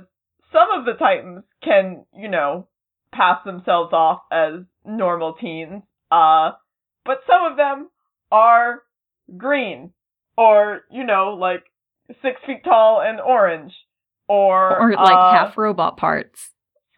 some 0.53 0.69
of 0.79 0.85
the 0.85 0.93
Titans 0.93 1.43
can, 1.63 2.05
you 2.15 2.29
know, 2.29 2.69
pass 3.13 3.45
themselves 3.45 3.93
off 3.93 4.21
as 4.31 4.61
normal 4.85 5.35
teens. 5.35 5.83
Uh, 6.11 6.53
but 7.05 7.19
some 7.27 7.51
of 7.51 7.57
them 7.57 7.89
are 8.31 8.83
green 9.37 9.93
or, 10.37 10.83
you 10.91 11.05
know, 11.05 11.37
like 11.39 11.65
six 12.23 12.41
feet 12.47 12.63
tall 12.65 13.03
and 13.05 13.21
orange 13.21 13.73
or, 14.29 14.79
Or 14.81 14.93
like 14.93 15.17
uh, 15.17 15.33
half 15.33 15.59
robot 15.59 15.97
parts. 15.97 16.51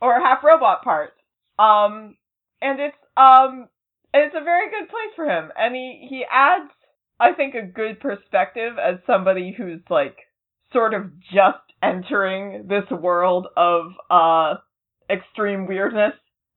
or 0.02 0.20
half 0.20 0.44
robot 0.44 0.82
parts. 0.82 1.14
Um, 1.58 2.16
and 2.60 2.80
it's 2.80 2.96
um, 3.16 3.68
it's 4.12 4.34
a 4.38 4.44
very 4.44 4.70
good 4.70 4.88
place 4.88 5.12
for 5.16 5.24
him, 5.24 5.50
and 5.56 5.74
he 5.74 6.06
he 6.08 6.24
adds, 6.30 6.70
I 7.20 7.34
think, 7.34 7.54
a 7.54 7.62
good 7.66 8.00
perspective 8.00 8.78
as 8.82 8.96
somebody 9.06 9.54
who's 9.56 9.82
like 9.90 10.16
sort 10.72 10.94
of 10.94 11.20
just 11.20 11.58
entering 11.82 12.66
this 12.68 12.90
world 12.90 13.46
of 13.56 13.92
uh 14.10 14.54
extreme 15.08 15.66
weirdness 15.66 16.12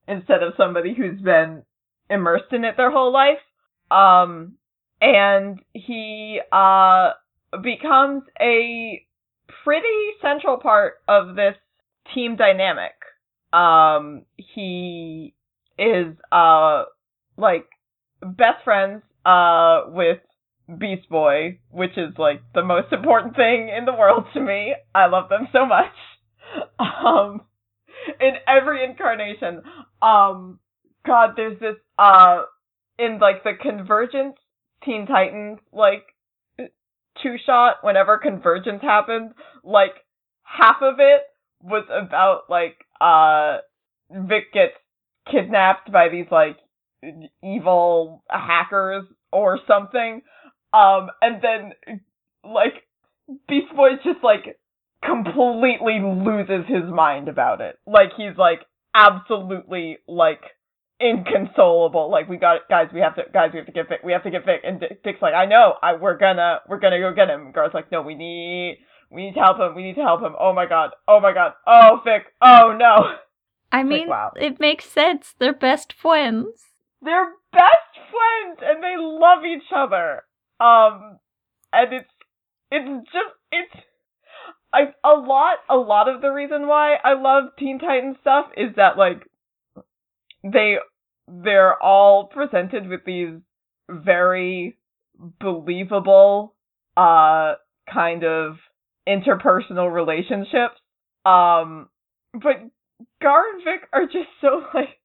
instead 0.07 0.43
of 0.43 0.53
somebody 0.57 0.93
who's 0.95 1.19
been 1.21 1.63
immersed 2.09 2.51
in 2.51 2.63
it 2.63 2.77
their 2.77 2.91
whole 2.91 3.11
life. 3.11 3.39
Um, 3.91 4.53
and 5.01 5.59
he 5.73 6.39
uh 6.51 7.11
becomes 7.61 8.23
a 8.39 9.05
pretty 9.63 10.11
central 10.21 10.57
part 10.57 10.95
of 11.07 11.35
this 11.35 11.55
team 12.13 12.35
dynamic. 12.35 12.93
Um, 13.51 14.23
he 14.37 15.33
is 15.77 16.15
uh 16.31 16.83
like 17.37 17.65
best 18.21 18.63
friends 18.63 19.01
uh 19.25 19.83
with 19.87 20.19
Beast 20.77 21.09
Boy, 21.09 21.59
which 21.69 21.97
is 21.97 22.13
like 22.17 22.41
the 22.53 22.63
most 22.63 22.91
important 22.93 23.35
thing 23.35 23.69
in 23.75 23.85
the 23.85 23.93
world 23.93 24.25
to 24.33 24.39
me. 24.39 24.75
I 24.95 25.07
love 25.07 25.29
them 25.29 25.47
so 25.51 25.65
much. 25.65 25.93
Um, 26.79 27.41
in 28.19 28.33
every 28.47 28.83
incarnation. 28.83 29.61
Um, 30.01 30.59
God, 31.05 31.31
there's 31.35 31.59
this 31.59 31.75
uh 31.97 32.43
in 32.97 33.19
like 33.19 33.43
the 33.43 33.53
Convergence 33.59 34.35
Teen 34.83 35.05
Titans 35.07 35.59
like 35.71 36.03
two 37.21 37.35
shot 37.45 37.77
whenever 37.81 38.17
Convergence 38.17 38.81
happened, 38.81 39.31
like 39.63 39.93
half 40.43 40.77
of 40.81 40.95
it 40.99 41.21
was 41.61 41.85
about 41.89 42.49
like 42.49 42.77
uh 43.01 43.57
Vic 44.11 44.53
gets 44.53 44.73
kidnapped 45.31 45.91
by 45.91 46.09
these 46.09 46.27
like 46.31 46.57
evil 47.43 48.23
hackers 48.29 49.05
or 49.31 49.59
something. 49.67 50.21
Um 50.73 51.09
and 51.21 51.41
then 51.41 51.99
like 52.43 52.83
Beast 53.47 53.73
Boy 53.75 53.91
just 54.03 54.23
like 54.23 54.57
completely 55.05 55.99
loses 56.01 56.65
his 56.67 56.89
mind 56.91 57.27
about 57.27 57.61
it. 57.61 57.77
Like 57.85 58.09
he's 58.17 58.37
like 58.37 58.61
absolutely 58.95 59.97
like 60.07 60.41
inconsolable. 60.99 62.09
Like 62.09 62.29
we 62.29 62.37
got 62.37 62.67
guys, 62.69 62.87
we 62.93 63.01
have 63.01 63.15
to 63.15 63.23
guys, 63.33 63.49
we 63.53 63.59
have 63.59 63.65
to 63.67 63.71
get 63.71 63.89
Vic, 63.89 63.99
we 64.03 64.13
have 64.13 64.23
to 64.23 64.31
get 64.31 64.45
Vic. 64.45 64.61
And 64.63 64.79
Dick's 65.03 65.21
like, 65.21 65.33
I 65.33 65.45
know, 65.45 65.75
I 65.81 65.95
we're 65.95 66.17
gonna 66.17 66.59
we're 66.67 66.79
gonna 66.79 66.99
go 66.99 67.13
get 67.13 67.29
him. 67.29 67.47
And 67.47 67.53
Gar's 67.53 67.73
like, 67.73 67.91
no, 67.91 68.01
we 68.01 68.15
need 68.15 68.79
we 69.11 69.25
need 69.25 69.33
to 69.33 69.39
help 69.39 69.59
him. 69.59 69.75
We 69.75 69.83
need 69.83 69.95
to 69.95 70.01
help 70.01 70.21
him. 70.21 70.33
Oh 70.39 70.53
my 70.53 70.65
god. 70.65 70.91
Oh 71.07 71.19
my 71.19 71.33
god. 71.33 71.53
Oh 71.67 72.01
Vic. 72.03 72.23
Oh 72.41 72.75
no. 72.77 73.15
I 73.71 73.81
mean, 73.81 74.01
like, 74.01 74.09
wow. 74.09 74.31
it 74.35 74.59
makes 74.59 74.85
sense. 74.85 75.33
They're 75.39 75.51
best 75.51 75.93
friends. 75.93 76.73
They're 77.01 77.31
best 77.51 77.97
friends, 78.11 78.59
and 78.61 78.83
they 78.83 78.95
love 78.97 79.43
each 79.43 79.71
other. 79.75 80.23
Um, 80.63 81.19
and 81.73 81.93
it's 81.93 82.09
it's 82.71 83.05
just 83.11 83.35
it's 83.51 83.85
I 84.73 84.93
a 85.03 85.13
lot 85.19 85.57
a 85.69 85.75
lot 85.75 86.07
of 86.07 86.21
the 86.21 86.29
reason 86.29 86.67
why 86.67 86.95
I 87.03 87.13
love 87.13 87.51
Teen 87.59 87.79
Titans 87.79 88.17
stuff 88.21 88.47
is 88.55 88.75
that 88.77 88.97
like 88.97 89.23
they 90.43 90.77
they're 91.27 91.81
all 91.81 92.27
presented 92.27 92.87
with 92.87 93.01
these 93.05 93.35
very 93.89 94.77
believable 95.39 96.55
uh 96.95 97.53
kind 97.91 98.23
of 98.23 98.55
interpersonal 99.07 99.93
relationships. 99.93 100.79
Um 101.25 101.89
but 102.33 102.55
Gar 103.21 103.43
and 103.53 103.63
Vic 103.63 103.87
are 103.91 104.05
just 104.05 104.29
so 104.39 104.63
like 104.73 104.97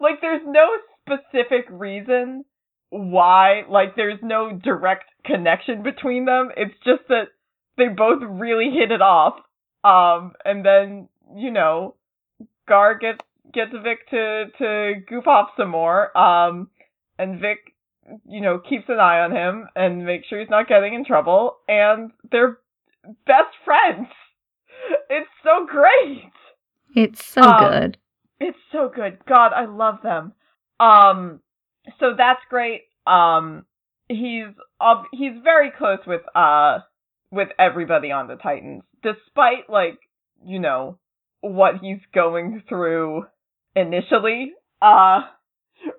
like 0.00 0.20
there's 0.20 0.42
no 0.44 0.68
specific 1.06 1.66
reason 1.70 2.44
why 2.90 3.62
like 3.68 3.96
there's 3.96 4.20
no 4.22 4.52
direct 4.52 5.04
connection 5.24 5.82
between 5.82 6.24
them. 6.24 6.50
It's 6.56 6.74
just 6.84 7.02
that 7.08 7.28
they 7.76 7.88
both 7.88 8.22
really 8.22 8.70
hit 8.70 8.90
it 8.90 9.02
off. 9.02 9.34
Um 9.84 10.32
and 10.44 10.64
then, 10.64 11.08
you 11.36 11.50
know, 11.50 11.94
Gar 12.68 12.98
gets 12.98 13.20
gets 13.52 13.72
Vic 13.82 14.08
to 14.10 14.44
to 14.58 14.92
goof 15.08 15.26
off 15.26 15.50
some 15.56 15.70
more. 15.70 16.16
Um, 16.16 16.68
and 17.18 17.40
Vic, 17.40 17.58
you 18.26 18.40
know, 18.40 18.58
keeps 18.58 18.84
an 18.88 19.00
eye 19.00 19.20
on 19.20 19.32
him 19.32 19.68
and 19.74 20.04
makes 20.04 20.28
sure 20.28 20.40
he's 20.40 20.50
not 20.50 20.68
getting 20.68 20.94
in 20.94 21.04
trouble. 21.04 21.58
And 21.68 22.10
they're 22.30 22.58
best 23.26 23.54
friends. 23.64 24.08
It's 25.10 25.28
so 25.42 25.66
great. 25.66 26.30
It's 26.94 27.24
so 27.24 27.42
um, 27.42 27.70
good. 27.72 27.98
It's 28.38 28.58
so 28.70 28.90
good. 28.94 29.18
God, 29.26 29.52
I 29.52 29.64
love 29.64 29.96
them. 30.04 30.32
Um, 30.78 31.40
so 32.00 32.14
that's 32.16 32.40
great. 32.48 32.82
Um, 33.06 33.64
he's 34.08 34.54
uh, 34.80 35.02
he's 35.12 35.42
very 35.42 35.70
close 35.76 36.00
with 36.06 36.22
uh 36.34 36.78
with 37.30 37.48
everybody 37.58 38.10
on 38.10 38.28
the 38.28 38.36
Titans, 38.36 38.82
despite 39.02 39.68
like 39.68 39.98
you 40.44 40.58
know 40.58 40.98
what 41.40 41.74
he's 41.80 42.00
going 42.14 42.62
through 42.68 43.24
initially, 43.76 44.52
uh, 44.82 45.20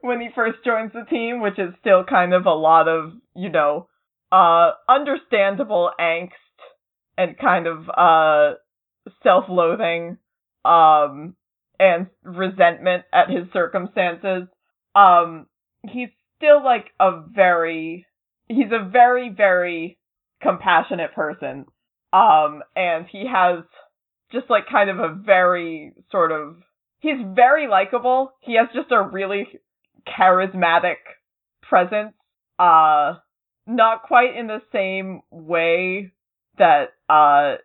when 0.01 0.19
he 0.19 0.27
first 0.35 0.57
joins 0.65 0.91
the 0.93 1.05
team, 1.09 1.41
which 1.41 1.57
is 1.57 1.73
still 1.79 2.03
kind 2.03 2.33
of 2.33 2.45
a 2.45 2.53
lot 2.53 2.87
of, 2.87 3.13
you 3.35 3.49
know, 3.49 3.87
uh, 4.31 4.71
understandable 4.87 5.91
angst 5.99 6.29
and 7.17 7.37
kind 7.37 7.67
of, 7.67 7.89
uh, 7.89 8.55
self-loathing, 9.23 10.17
um, 10.65 11.35
and 11.79 12.07
resentment 12.23 13.05
at 13.13 13.29
his 13.29 13.51
circumstances. 13.53 14.43
Um, 14.95 15.47
he's 15.87 16.09
still 16.37 16.63
like 16.63 16.87
a 16.99 17.21
very, 17.33 18.05
he's 18.47 18.71
a 18.71 18.87
very, 18.89 19.29
very 19.29 19.97
compassionate 20.41 21.13
person. 21.13 21.65
Um, 22.11 22.63
and 22.75 23.05
he 23.11 23.25
has 23.31 23.63
just 24.31 24.49
like 24.49 24.63
kind 24.71 24.89
of 24.89 24.99
a 24.99 25.13
very 25.13 25.93
sort 26.11 26.31
of 26.31 26.57
he's 26.99 27.17
very 27.35 27.67
likable. 27.67 28.31
He 28.41 28.57
has 28.57 28.67
just 28.73 28.91
a 28.91 29.01
really 29.01 29.47
charismatic 30.07 30.95
presence. 31.61 32.13
Uh, 32.57 33.15
not 33.67 34.03
quite 34.03 34.35
in 34.35 34.47
the 34.47 34.61
same 34.73 35.21
way 35.31 36.11
that, 36.57 36.89
uh, 37.07 37.55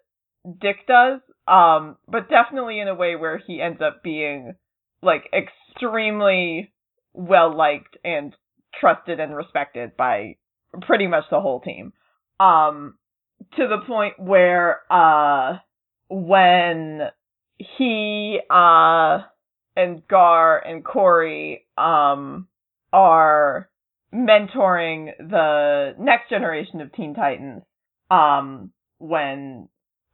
Dick 0.60 0.86
does. 0.86 1.20
Um, 1.46 1.96
but 2.06 2.30
definitely 2.30 2.80
in 2.80 2.88
a 2.88 2.94
way 2.94 3.16
where 3.16 3.38
he 3.38 3.60
ends 3.60 3.80
up 3.82 4.02
being, 4.02 4.54
like, 5.02 5.24
extremely 5.32 6.72
well 7.14 7.56
liked 7.56 7.96
and 8.04 8.34
trusted 8.78 9.20
and 9.20 9.34
respected 9.34 9.96
by 9.96 10.36
pretty 10.82 11.06
much 11.06 11.24
the 11.30 11.40
whole 11.40 11.60
team. 11.60 11.92
Um, 12.40 12.98
to 13.56 13.68
the 13.68 13.78
point 13.86 14.18
where, 14.18 14.80
uh, 14.90 15.58
when 16.08 17.02
he 17.58 18.40
uh 18.50 19.18
and 19.76 20.06
Gar 20.08 20.58
and 20.58 20.84
Kory, 20.84 21.66
um 21.76 22.48
are 22.92 23.68
mentoring 24.14 25.10
the 25.18 25.94
next 25.98 26.30
generation 26.30 26.80
of 26.80 26.92
Teen 26.92 27.14
Titans 27.14 27.62
um 28.10 28.72
when 28.98 29.68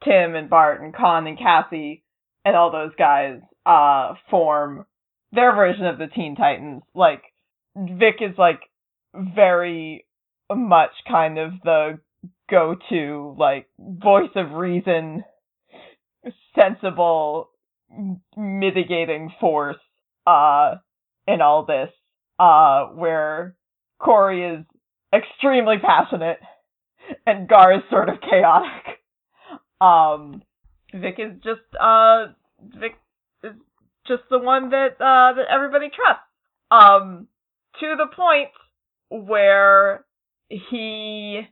Tim 0.05 0.35
and 0.35 0.49
Bart 0.49 0.81
and 0.81 0.95
Kon 0.95 1.27
and 1.27 1.39
Cassie 1.39 2.05
and 2.45 2.57
all 2.57 2.71
those 2.71 2.95
guys 2.97 3.41
uh 3.67 4.15
form 4.31 4.87
their 5.33 5.55
version 5.55 5.87
of 5.87 5.99
the 5.99 6.07
Teen 6.07 6.37
Titans 6.37 6.83
like 6.95 7.23
Vic 7.77 8.17
is 8.21 8.37
like 8.39 8.61
very 9.15 10.07
much 10.53 10.91
kind 11.09 11.39
of 11.39 11.53
the 11.65 11.99
go-to 12.51 13.35
like 13.39 13.69
voice 13.79 14.31
of 14.35 14.53
reason 14.53 15.25
sensible 16.59 17.51
mitigating 18.37 19.33
force 19.41 19.77
uh 20.27 20.75
in 21.27 21.41
all 21.41 21.65
this 21.65 21.91
uh 22.39 22.87
where 22.87 23.55
Kory 23.99 24.45
is 24.57 24.65
extremely 25.15 25.77
passionate 25.79 26.39
and 27.27 27.49
Gar 27.49 27.75
is 27.75 27.83
sort 27.91 28.09
of 28.09 28.17
chaotic. 28.21 28.99
Um 29.81 30.43
Vic 30.93 31.17
is 31.19 31.37
just 31.43 31.61
uh 31.81 32.27
Vic 32.61 32.93
just 34.11 34.29
the 34.29 34.39
one 34.39 34.71
that 34.71 34.95
uh 35.01 35.35
that 35.35 35.47
everybody 35.49 35.87
trusts. 35.87 36.25
Um 36.71 37.29
to 37.79 37.95
the 37.97 38.09
point 38.15 38.51
where 39.09 40.05
he 40.49 41.43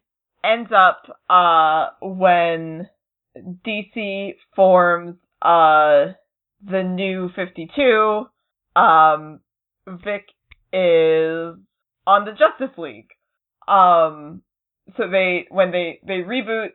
ends 0.45 0.71
up 0.75 1.03
uh 1.31 1.91
when 2.03 2.89
DC 3.37 4.35
forms 4.57 5.17
uh 5.41 6.13
the 6.69 6.83
new 6.83 7.31
52 7.37 8.27
um 8.75 9.41
Vic 9.87 10.27
is 10.73 11.57
on 12.07 12.25
the 12.25 12.33
Justice 12.33 12.77
League. 12.77 13.11
Um 13.69 14.43
so 14.97 15.09
they 15.09 15.47
when 15.51 15.71
they 15.71 16.01
they 16.05 16.15
reboot 16.15 16.71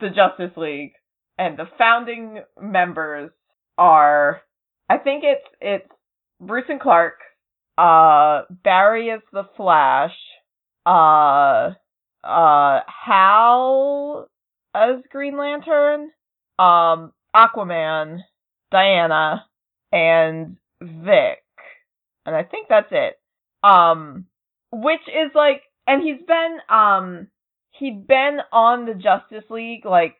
the 0.00 0.08
Justice 0.08 0.56
League 0.56 0.94
and 1.38 1.56
the 1.56 1.68
founding 1.78 2.42
members 2.60 3.30
are 3.76 4.42
I 4.88 4.98
think 4.98 5.24
it's 5.24 5.46
it's 5.60 5.90
Bruce 6.40 6.64
and 6.68 6.80
Clark, 6.80 7.14
uh 7.76 8.42
Barry 8.64 9.08
is 9.08 9.22
the 9.32 9.44
Flash, 9.56 10.14
uh 10.86 11.70
uh 12.24 12.80
Hal 12.86 14.28
as 14.74 14.96
Green 15.10 15.36
Lantern, 15.36 16.10
um, 16.58 17.12
Aquaman, 17.34 18.20
Diana, 18.70 19.46
and 19.92 20.56
Vic. 20.82 21.42
And 22.26 22.36
I 22.36 22.42
think 22.44 22.68
that's 22.68 22.88
it. 22.90 23.18
Um 23.62 24.26
which 24.70 25.00
is 25.08 25.30
like 25.34 25.62
and 25.86 26.02
he's 26.02 26.20
been 26.26 26.58
um 26.68 27.28
he'd 27.72 28.06
been 28.06 28.38
on 28.52 28.86
the 28.86 28.94
Justice 28.94 29.48
League 29.50 29.84
like 29.86 30.16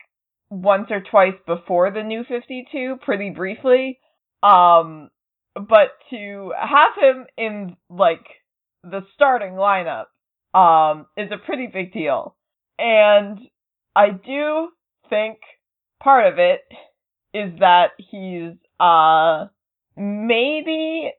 once 0.51 0.87
or 0.91 1.03
twice 1.03 1.35
before 1.47 1.91
the 1.91 2.03
new 2.03 2.25
52 2.25 2.97
pretty 3.03 3.31
briefly. 3.31 3.99
Um 4.43 5.11
but 5.55 5.89
to 6.11 6.53
have 6.59 6.95
him 7.01 7.27
in 7.37 7.77
like 7.91 8.25
the 8.85 9.01
starting 9.15 9.55
lineup 9.55 10.07
um 10.55 11.07
is 11.17 11.31
a 11.33 11.39
pretty 11.39 11.67
big 11.67 11.93
deal. 11.93 12.37
And 12.79 13.39
I 13.97 14.11
do 14.11 14.69
think 15.11 15.39
part 16.03 16.33
of 16.33 16.39
it 16.39 16.61
is 17.35 17.59
that 17.61 17.91
he's 17.99 18.55
uh 18.81 19.47
maybe 19.97 21.13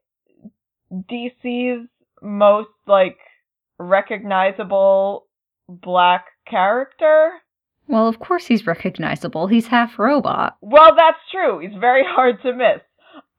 DC's 0.92 1.88
most 2.22 2.70
like 2.88 3.18
recognizable 3.78 5.28
black 5.68 6.26
character. 6.50 7.32
Well, 7.88 8.08
of 8.08 8.20
course 8.20 8.48
he's 8.48 8.68
recognizable. 8.68 9.48
He's 9.48 9.68
half 9.68 9.98
robot. 9.98 10.58
Well, 10.62 10.96
that's 10.96 11.18
true. 11.32 11.60
He's 11.60 11.80
very 11.80 12.04
hard 12.06 12.42
to 12.44 12.54
miss. 12.54 12.82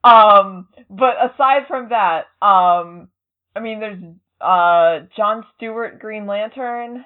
Um, 0.03 0.67
but 0.89 1.15
aside 1.23 1.63
from 1.67 1.89
that, 1.89 2.25
um, 2.41 3.09
I 3.55 3.59
mean, 3.59 3.79
there's 3.79 4.01
uh 4.39 5.05
John 5.15 5.45
Stewart 5.55 5.99
Green 5.99 6.25
Lantern. 6.25 7.05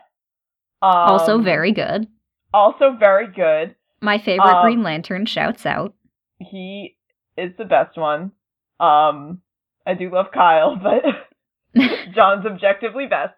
Um, 0.81 0.91
also 0.91 1.41
very 1.41 1.71
good. 1.71 2.07
Also 2.53 2.95
very 2.97 3.27
good. 3.27 3.75
My 4.01 4.17
favorite 4.19 4.57
um, 4.57 4.63
Green 4.63 4.83
Lantern 4.83 5.25
shouts 5.25 5.65
out. 5.65 5.93
He 6.39 6.95
is 7.37 7.51
the 7.57 7.65
best 7.65 7.97
one. 7.97 8.31
Um, 8.79 9.41
I 9.85 9.93
do 9.93 10.09
love 10.09 10.27
Kyle, 10.33 10.75
but 10.81 11.03
John's 12.15 12.45
objectively 12.45 13.07
best. 13.07 13.33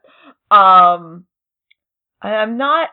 Um, 0.51 1.25
I'm 2.21 2.57
not. 2.57 2.89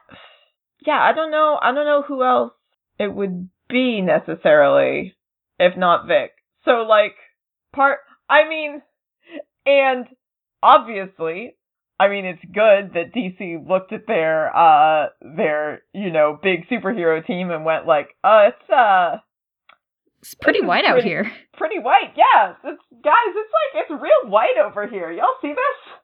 Yeah, 0.87 1.01
I 1.01 1.12
don't 1.15 1.31
know. 1.31 1.59
I 1.61 1.73
don't 1.73 1.87
know 1.87 2.03
who 2.07 2.23
else 2.23 2.53
it 2.99 3.12
would 3.12 3.49
be 3.69 4.01
necessarily, 4.01 5.15
if 5.59 5.77
not 5.77 6.07
Vic. 6.07 6.34
So 6.65 6.83
like 6.89 7.15
part. 7.73 7.99
I 8.29 8.49
mean, 8.49 8.83
and 9.67 10.07
obviously, 10.62 11.57
I 12.01 12.09
mean 12.09 12.25
it's 12.25 12.45
good 12.45 12.95
that 12.95 13.12
DC 13.15 13.69
looked 13.69 13.93
at 13.93 14.07
their 14.07 14.55
uh 14.57 15.09
their 15.21 15.83
you 15.93 16.11
know 16.11 16.39
big 16.43 16.69
superhero 16.69 17.25
team 17.25 17.51
and 17.51 17.65
went 17.65 17.87
like, 17.87 18.09
uh, 18.23 18.49
it's 18.49 18.71
uh. 18.71 19.19
It's 20.21 20.35
pretty 20.35 20.62
white 20.62 20.85
pretty, 20.87 21.01
out 21.01 21.05
here. 21.05 21.31
Pretty 21.59 21.79
white, 21.79 22.15
yeah. 22.17 22.55
It's, 22.65 22.83
guys, 23.05 23.35
it's 23.35 23.53
like 23.53 23.85
it's 23.85 24.03
real 24.03 24.31
white 24.31 24.57
over 24.59 24.87
here. 24.87 25.12
Y'all 25.12 25.37
see 25.43 25.49
this? 25.49 25.95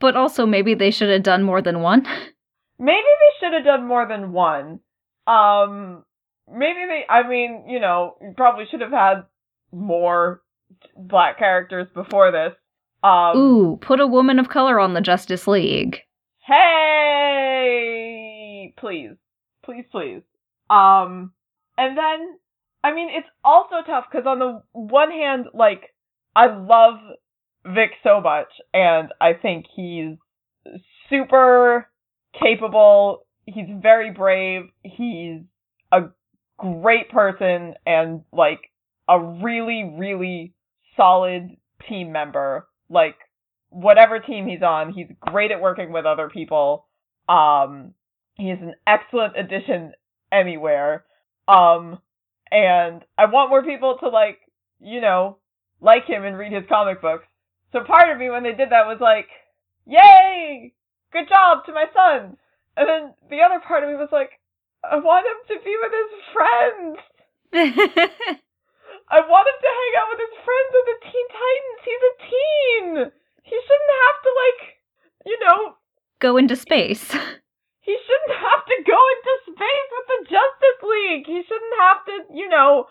But 0.00 0.16
also, 0.16 0.46
maybe 0.46 0.74
they 0.74 0.90
should 0.90 1.10
have 1.10 1.22
done 1.22 1.44
more 1.44 1.62
than 1.62 1.80
one. 1.80 2.02
Maybe 2.80 3.02
they 3.02 3.38
should 3.40 3.54
have 3.54 3.64
done 3.64 3.88
more 3.88 4.06
than 4.06 4.30
one. 4.32 4.78
Um, 5.26 6.04
maybe 6.48 6.78
they. 6.86 7.02
I 7.08 7.28
mean, 7.28 7.64
you 7.68 7.80
know, 7.80 8.16
you 8.20 8.34
probably 8.36 8.66
should 8.70 8.82
have 8.82 8.92
had 8.92 9.24
more 9.72 10.42
black 10.96 11.38
characters 11.38 11.88
before 11.94 12.30
this. 12.32 12.52
Um, 13.02 13.36
Ooh, 13.36 13.78
put 13.80 14.00
a 14.00 14.06
woman 14.06 14.38
of 14.38 14.48
color 14.48 14.78
on 14.80 14.94
the 14.94 15.00
Justice 15.00 15.46
League. 15.46 15.98
Hey, 16.44 17.54
please, 18.78 19.12
please, 19.64 19.84
please. 19.90 20.22
Um, 20.70 21.32
and 21.76 21.96
then, 21.96 22.38
I 22.82 22.92
mean, 22.94 23.08
it's 23.10 23.28
also 23.44 23.76
tough 23.86 24.06
because 24.10 24.26
on 24.26 24.38
the 24.38 24.62
one 24.72 25.10
hand, 25.10 25.46
like, 25.54 25.94
I 26.34 26.46
love 26.46 26.98
Vic 27.64 27.92
so 28.02 28.20
much, 28.20 28.48
and 28.72 29.12
I 29.20 29.32
think 29.34 29.66
he's 29.74 30.16
super 31.08 31.88
capable. 32.38 33.26
He's 33.46 33.68
very 33.80 34.10
brave. 34.10 34.62
He's 34.82 35.40
a 35.92 36.00
great 36.58 37.10
person 37.10 37.74
and 37.86 38.22
like 38.32 38.67
a 39.08 39.20
really, 39.20 39.94
really 39.96 40.54
solid 40.96 41.56
team 41.88 42.12
member. 42.12 42.68
Like 42.90 43.16
whatever 43.70 44.18
team 44.18 44.46
he's 44.46 44.62
on, 44.62 44.92
he's 44.92 45.08
great 45.20 45.50
at 45.50 45.60
working 45.60 45.92
with 45.92 46.06
other 46.06 46.28
people. 46.28 46.86
Um, 47.28 47.94
he's 48.34 48.58
an 48.60 48.74
excellent 48.86 49.36
addition 49.36 49.92
anywhere. 50.32 51.04
Um, 51.46 51.98
and 52.50 53.04
I 53.16 53.26
want 53.26 53.50
more 53.50 53.62
people 53.62 53.98
to 54.00 54.08
like, 54.08 54.38
you 54.80 55.00
know, 55.00 55.38
like 55.80 56.06
him 56.06 56.24
and 56.24 56.36
read 56.36 56.52
his 56.52 56.64
comic 56.68 57.00
books. 57.00 57.26
So 57.72 57.84
part 57.84 58.10
of 58.10 58.18
me 58.18 58.30
when 58.30 58.42
they 58.42 58.54
did 58.54 58.70
that 58.70 58.86
was 58.86 58.98
like, 59.00 59.28
yay! 59.86 60.74
Good 61.12 61.28
job 61.28 61.64
to 61.66 61.72
my 61.72 61.84
son! 61.94 62.36
And 62.76 62.88
then 62.88 63.14
the 63.30 63.42
other 63.42 63.60
part 63.66 63.82
of 63.82 63.90
me 63.90 63.96
was 63.96 64.10
like, 64.12 64.30
I 64.84 64.96
want 64.96 65.26
him 65.26 65.36
to 65.48 65.56
be 65.64 65.76
with 65.82 65.92
his 65.92 66.10
friends! 66.32 66.98
I 69.10 69.20
want 69.20 69.48
him 69.48 69.58
to 69.60 69.72
hang 69.72 69.92
out 69.98 70.10
with 70.12 70.20
his 70.20 70.36
friends 70.44 70.72
in 70.76 70.84
the 70.88 70.98
Teen 71.08 71.28
Titans! 71.32 71.80
He's 71.84 72.04
a 72.04 72.14
teen! 72.28 72.86
He 73.42 73.56
shouldn't 73.56 73.94
have 74.04 74.18
to, 74.24 74.30
like, 74.42 74.60
you 75.24 75.38
know. 75.40 75.58
Go 76.20 76.36
into 76.36 76.56
space. 76.56 77.12
He 77.80 77.96
shouldn't 78.04 78.38
have 78.38 78.66
to 78.66 78.84
go 78.84 79.00
into 79.16 79.32
space 79.44 79.88
with 79.96 80.06
the 80.08 80.20
Justice 80.28 80.82
League! 80.82 81.24
He 81.24 81.40
shouldn't 81.48 81.76
have 81.80 82.04
to, 82.04 82.36
you 82.36 82.46
know, 82.50 82.84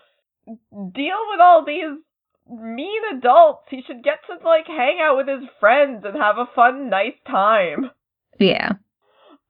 deal 0.91 1.21
with 1.29 1.39
all 1.39 1.63
these 1.63 2.01
mean 2.49 3.01
adults. 3.15 3.67
He 3.69 3.83
should 3.85 4.03
get 4.03 4.19
to 4.27 4.43
like 4.43 4.65
hang 4.67 4.97
out 5.01 5.17
with 5.17 5.27
his 5.27 5.47
friends 5.59 6.03
and 6.05 6.15
have 6.17 6.37
a 6.37 6.49
fun, 6.55 6.89
nice 6.89 7.13
time. 7.27 7.91
Yeah. 8.39 8.71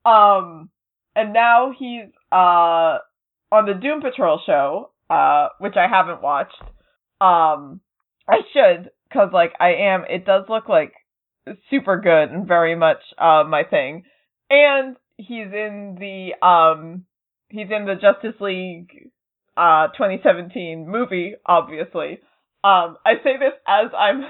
Um, 0.06 0.70
and 1.16 1.34
now 1.34 1.72
he's 1.78 2.10
uh 2.32 3.00
on 3.52 3.66
the 3.66 3.74
Doom 3.74 4.02
Patrol 4.02 4.42
show, 4.46 4.92
uh, 5.10 5.50
which 5.60 5.76
I 5.76 5.88
haven't 5.88 6.22
watched. 6.22 6.62
Um, 7.22 7.82
I 8.28 8.40
should, 8.54 8.92
cause 9.12 9.30
like 9.34 9.54
I 9.60 9.74
am. 9.74 10.04
It 10.10 10.26
does 10.26 10.46
look 10.50 10.68
like 10.70 10.94
super 11.70 12.00
good 12.00 12.30
and 12.32 12.48
very 12.48 12.76
much 12.76 13.00
uh 13.18 13.44
my 13.48 13.64
thing. 13.64 14.04
And 14.50 14.98
he's 15.18 15.48
in 15.54 15.98
the 16.00 16.46
um 16.46 17.06
he's 17.50 17.68
in 17.72 17.86
the 17.86 17.96
Justice 17.96 18.40
League 18.40 19.10
uh 19.56 19.88
2017 19.88 20.88
movie, 20.88 21.36
obviously. 21.46 22.20
Um, 22.64 22.98
I 23.06 23.14
say 23.24 23.38
this 23.40 23.54
as 23.68 23.92
I'm 23.98 24.24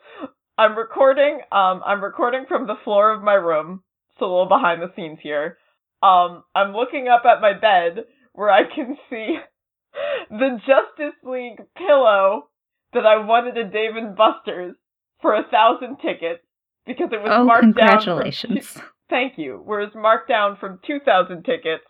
I'm 0.58 0.76
recording. 0.76 1.40
Um, 1.52 1.82
I'm 1.84 2.02
recording 2.02 2.46
from 2.48 2.66
the 2.66 2.76
floor 2.84 3.12
of 3.12 3.22
my 3.22 3.34
room. 3.34 3.82
It's 4.12 4.20
a 4.20 4.24
little 4.24 4.48
behind 4.48 4.80
the 4.80 4.92
scenes 4.96 5.18
here. 5.22 5.58
Um, 6.02 6.44
I'm 6.54 6.72
looking 6.72 7.08
up 7.08 7.24
at 7.26 7.40
my 7.40 7.52
bed 7.52 8.04
where 8.32 8.50
I 8.50 8.62
can 8.62 8.96
see 9.10 9.36
the 10.30 10.58
Justice 10.60 11.18
League 11.22 11.60
pillow 11.76 12.48
that 12.92 13.06
I 13.06 13.24
wanted 13.24 13.58
at 13.58 13.72
Dave 13.72 13.96
and 13.96 14.16
Buster's 14.16 14.76
for 15.20 15.34
a 15.34 15.44
thousand 15.50 15.96
tickets 15.98 16.42
because 16.86 17.08
it 17.12 17.20
was 17.22 17.30
oh, 17.32 17.44
marked 17.44 17.62
congratulations. 17.62 18.74
down. 18.74 18.82
From, 18.82 18.90
thank 19.10 19.38
you. 19.38 19.60
Whereas 19.64 19.90
marked 19.94 20.28
down 20.28 20.56
from 20.58 20.80
two 20.86 20.98
thousand 21.04 21.44
tickets. 21.44 21.84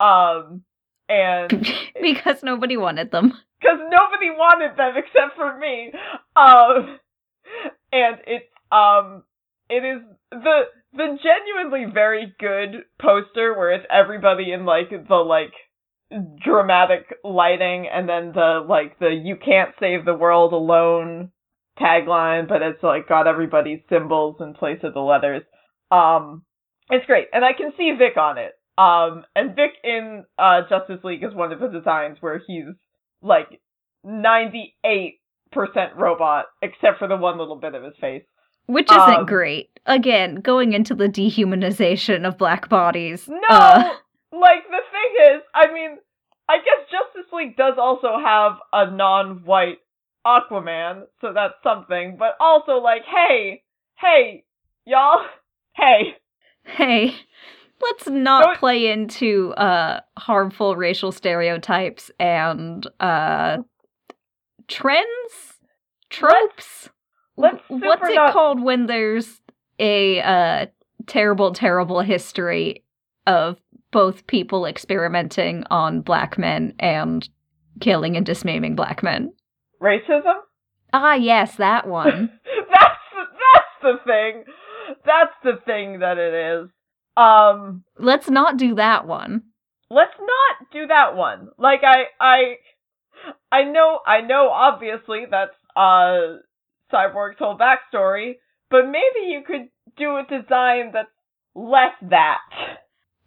Um, 0.00 0.62
and 1.08 1.50
because 2.00 2.42
nobody 2.42 2.76
wanted 2.76 3.10
them 3.10 3.32
because 3.60 3.78
nobody 3.80 4.30
wanted 4.30 4.76
them 4.76 4.94
except 4.96 5.36
for 5.36 5.58
me. 5.58 5.92
Um, 6.36 6.98
and 7.92 8.16
it's 8.26 8.46
um, 8.72 9.22
it 9.68 9.84
is 9.84 10.02
the 10.30 10.62
the 10.92 11.18
genuinely 11.22 11.90
very 11.92 12.34
good 12.38 12.84
poster 13.00 13.56
where 13.56 13.72
it's 13.72 13.86
everybody 13.90 14.52
in 14.52 14.64
like 14.64 14.90
the 14.90 15.14
like 15.14 15.52
dramatic 16.42 17.14
lighting 17.24 17.88
and 17.92 18.08
then 18.08 18.32
the 18.32 18.64
like 18.68 18.98
the 18.98 19.08
you 19.08 19.36
can't 19.36 19.70
save 19.80 20.04
the 20.04 20.14
world 20.14 20.52
alone 20.52 21.30
tagline, 21.80 22.48
but 22.48 22.62
it's 22.62 22.82
like 22.82 23.08
got 23.08 23.26
everybody's 23.26 23.80
symbols 23.88 24.36
in 24.40 24.54
place 24.54 24.80
of 24.82 24.94
the 24.94 25.00
letters. 25.00 25.42
Um, 25.90 26.44
it's 26.90 27.06
great, 27.06 27.28
and 27.32 27.44
I 27.44 27.52
can 27.52 27.72
see 27.76 27.92
Vic 27.98 28.16
on 28.16 28.38
it. 28.38 28.52
Um, 28.76 29.24
and 29.36 29.54
Vic 29.54 29.72
in 29.82 30.24
uh, 30.38 30.62
Justice 30.68 31.02
League 31.04 31.22
is 31.22 31.34
one 31.34 31.52
of 31.52 31.60
the 31.60 31.68
designs 31.68 32.18
where 32.20 32.40
he's 32.44 32.74
like 33.22 33.60
98% 34.04 35.12
robot, 35.96 36.46
except 36.60 36.98
for 36.98 37.08
the 37.08 37.16
one 37.16 37.38
little 37.38 37.56
bit 37.56 37.74
of 37.74 37.84
his 37.84 37.94
face. 38.00 38.24
Which 38.66 38.90
isn't 38.90 39.14
um, 39.14 39.26
great. 39.26 39.70
Again, 39.86 40.36
going 40.36 40.72
into 40.72 40.94
the 40.94 41.08
dehumanization 41.08 42.26
of 42.26 42.38
black 42.38 42.68
bodies. 42.68 43.28
No! 43.28 43.40
Uh... 43.50 43.94
Like, 44.34 44.64
the 44.68 44.82
thing 44.90 45.36
is, 45.36 45.42
I 45.54 45.72
mean, 45.72 45.98
I 46.48 46.58
guess 46.58 46.90
Justice 46.90 47.32
League 47.32 47.56
does 47.56 47.74
also 47.78 48.18
have 48.22 48.52
a 48.72 48.90
non 48.90 49.44
white 49.44 49.78
Aquaman, 50.26 51.02
so 51.20 51.32
that's 51.34 51.54
something, 51.62 52.16
but 52.18 52.36
also, 52.40 52.78
like, 52.78 53.02
hey, 53.04 53.62
hey, 53.98 54.44
y'all, 54.86 55.20
hey. 55.76 56.16
Hey 56.64 57.14
let's 57.82 58.06
not 58.08 58.56
play 58.58 58.90
into 58.90 59.52
uh 59.54 60.00
harmful 60.16 60.74
racial 60.76 61.12
stereotypes 61.12 62.10
and 62.18 62.86
uh 63.00 63.58
trends, 64.68 65.58
tropes. 66.10 66.88
let's 67.36 67.62
W- 67.68 67.86
What's 67.86 68.08
it 68.08 68.14
not- 68.14 68.32
called 68.32 68.62
when 68.62 68.86
there's 68.86 69.40
a 69.78 70.20
uh, 70.20 70.66
terrible, 71.06 71.52
terrible 71.52 72.00
history 72.00 72.84
of 73.26 73.58
both 73.94 74.26
people 74.26 74.66
experimenting 74.66 75.64
on 75.70 76.00
black 76.02 76.36
men 76.36 76.74
and 76.80 77.26
killing 77.80 78.16
and 78.16 78.26
dismembered 78.26 78.74
black 78.76 79.02
men? 79.02 79.32
Racism? 79.80 80.34
Ah, 80.92 81.14
yes, 81.14 81.54
that 81.56 81.86
one. 82.00 82.30
that's 82.70 83.00
the, 83.14 83.24
that's 83.40 83.82
the 83.82 83.94
thing. 84.04 84.44
That's 85.06 85.32
the 85.44 85.52
thing 85.64 86.00
that 86.00 86.18
it 86.18 86.34
is. 86.34 86.70
Um, 87.16 87.84
Let's 87.98 88.28
not 88.28 88.56
do 88.56 88.74
that 88.74 89.06
one. 89.06 89.42
let's 89.90 90.18
not 90.18 90.70
do 90.72 90.88
that 90.88 91.14
one. 91.14 91.48
Like 91.58 91.80
I 91.84 92.04
I 92.20 92.56
I 93.52 93.62
know 93.64 94.00
I 94.04 94.20
know 94.22 94.48
obviously 94.50 95.24
that's 95.30 95.54
uh 95.76 96.38
Cyborg's 96.92 97.38
whole 97.38 97.56
backstory, 97.56 98.34
but 98.70 98.86
maybe 98.86 99.28
you 99.28 99.42
could 99.46 99.68
do 99.96 100.16
a 100.16 100.24
design 100.28 100.90
that's 100.92 101.08
less 101.54 101.94
that. 102.10 102.38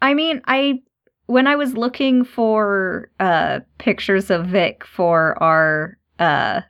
I 0.02 0.14
mean, 0.14 0.42
I 0.46 0.82
when 1.26 1.48
I 1.48 1.56
was 1.56 1.74
looking 1.76 2.24
for 2.24 3.10
uh 3.20 3.60
pictures 3.78 4.30
of 4.30 4.48
Vic 4.48 4.86
for 4.86 5.42
our 5.42 5.98
uh 6.20 6.62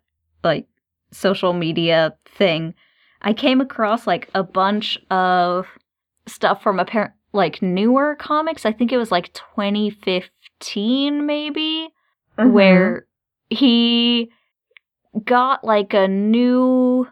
like 0.43 0.67
social 1.11 1.53
media 1.53 2.15
thing, 2.25 2.73
I 3.21 3.33
came 3.33 3.61
across 3.61 4.07
like 4.07 4.29
a 4.35 4.43
bunch 4.43 4.97
of 5.09 5.67
stuff 6.27 6.61
from 6.61 6.79
apparent 6.79 7.13
like 7.33 7.61
newer 7.61 8.15
comics. 8.15 8.65
I 8.65 8.71
think 8.71 8.91
it 8.91 8.97
was 8.97 9.11
like 9.11 9.33
2015 9.33 11.25
maybe 11.25 11.89
Mm-hmm. 12.39 12.51
where 12.51 13.07
he 13.49 14.29
got 15.23 15.63
like 15.63 15.95
a 15.95 16.07
new 16.07 17.07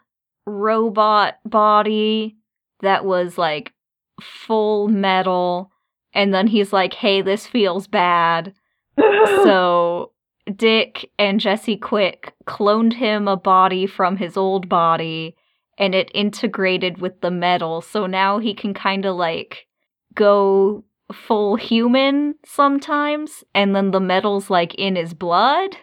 robot 0.45 1.39
body 1.45 2.37
that 2.81 3.05
was 3.05 3.35
like 3.35 3.73
full 4.21 4.87
metal 4.87 5.71
and 6.15 6.33
then 6.33 6.47
he's 6.47 6.73
like 6.73 6.93
hey 6.93 7.21
this 7.21 7.45
feels 7.47 7.87
bad. 7.87 8.53
So 9.43 10.11
dick 10.55 11.09
and 11.19 11.39
jesse 11.39 11.77
quick 11.77 12.33
cloned 12.45 12.93
him 12.93 13.27
a 13.27 13.35
body 13.35 13.85
from 13.87 14.17
his 14.17 14.37
old 14.37 14.69
body 14.69 15.35
and 15.77 15.93
it 15.93 16.09
integrated 16.13 16.99
with 16.99 17.21
the 17.21 17.31
metal. 17.31 17.81
So 17.81 18.05
now 18.05 18.39
he 18.39 18.53
can 18.53 18.73
kind 18.73 19.05
of 19.05 19.15
like 19.15 19.67
go 20.13 20.83
full 21.11 21.55
human 21.55 22.35
sometimes 22.45 23.43
and 23.53 23.75
then 23.75 23.91
the 23.91 23.99
metal's 23.99 24.49
like 24.49 24.73
in 24.75 24.95
his 24.95 25.13
blood? 25.13 25.77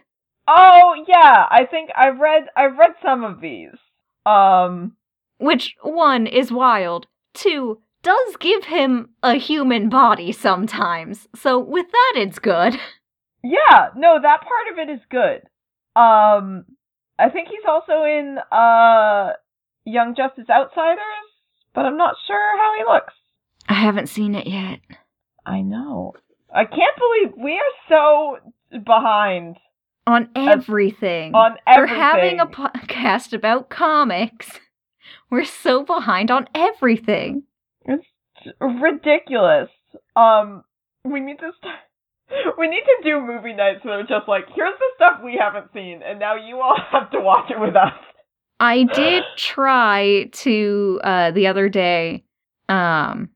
Oh 0.48 0.94
yeah, 1.06 1.46
I 1.50 1.66
think 1.70 1.90
I've 1.96 2.18
read 2.18 2.46
I've 2.56 2.76
read 2.76 2.94
some 3.02 3.24
of 3.24 3.40
these. 3.40 3.76
Um 4.26 4.96
which 5.38 5.74
one 5.82 6.26
is 6.26 6.52
wild. 6.52 7.06
Two 7.34 7.80
does 8.02 8.36
give 8.40 8.64
him 8.64 9.10
a 9.22 9.34
human 9.34 9.88
body 9.88 10.32
sometimes 10.32 11.28
so 11.34 11.58
with 11.58 11.86
that 11.90 12.12
it's 12.16 12.38
good 12.38 12.78
yeah, 13.44 13.88
no, 13.96 14.18
that 14.22 14.40
part 14.42 14.72
of 14.72 14.78
it 14.78 14.92
is 14.92 15.00
good. 15.10 15.42
Um 16.00 16.64
I 17.18 17.28
think 17.28 17.48
he's 17.48 17.64
also 17.68 18.04
in 18.04 18.38
uh 18.50 19.32
Young 19.84 20.14
Justice 20.16 20.48
Outsiders, 20.48 21.28
but 21.74 21.84
I'm 21.86 21.96
not 21.96 22.14
sure 22.26 22.56
how 22.56 22.72
he 22.78 22.84
looks. 22.84 23.14
i 23.68 23.74
haven't 23.74 24.08
seen 24.08 24.34
it 24.34 24.46
yet 24.46 24.80
I 25.44 25.60
know. 25.60 26.14
I 26.54 26.64
can't 26.66 26.96
believe 26.96 27.34
we 27.36 27.52
are 27.54 27.74
so 27.88 28.38
behind 28.84 29.56
on 30.06 30.28
everything 30.36 31.34
on 31.34 31.56
everything 31.66 31.88
for 31.88 31.94
everything. 31.94 32.38
having 32.38 32.40
a 32.40 32.46
podcast 32.46 33.32
about 33.32 33.70
comics 33.70 34.58
we're 35.30 35.44
so 35.44 35.84
behind 35.84 36.30
on 36.30 36.48
everything 36.54 37.42
ridiculous. 38.60 39.68
Um, 40.16 40.64
we 41.04 41.20
need 41.20 41.38
to 41.38 41.50
st- 41.60 42.54
we 42.58 42.68
need 42.68 42.82
to 42.82 42.96
do 43.04 43.20
movie 43.20 43.52
nights 43.52 43.80
that 43.84 43.90
are 43.90 44.02
just 44.02 44.28
like, 44.28 44.44
here's 44.54 44.78
the 44.78 44.90
stuff 44.96 45.20
we 45.24 45.38
haven't 45.40 45.72
seen, 45.74 46.02
and 46.04 46.18
now 46.18 46.34
you 46.36 46.60
all 46.60 46.76
have 46.92 47.10
to 47.10 47.20
watch 47.20 47.50
it 47.50 47.60
with 47.60 47.76
us. 47.76 47.92
I 48.60 48.84
did 48.84 49.24
try 49.36 50.28
to 50.32 51.00
uh 51.02 51.30
the 51.32 51.48
other 51.48 51.68
day 51.68 52.22
um 52.68 53.30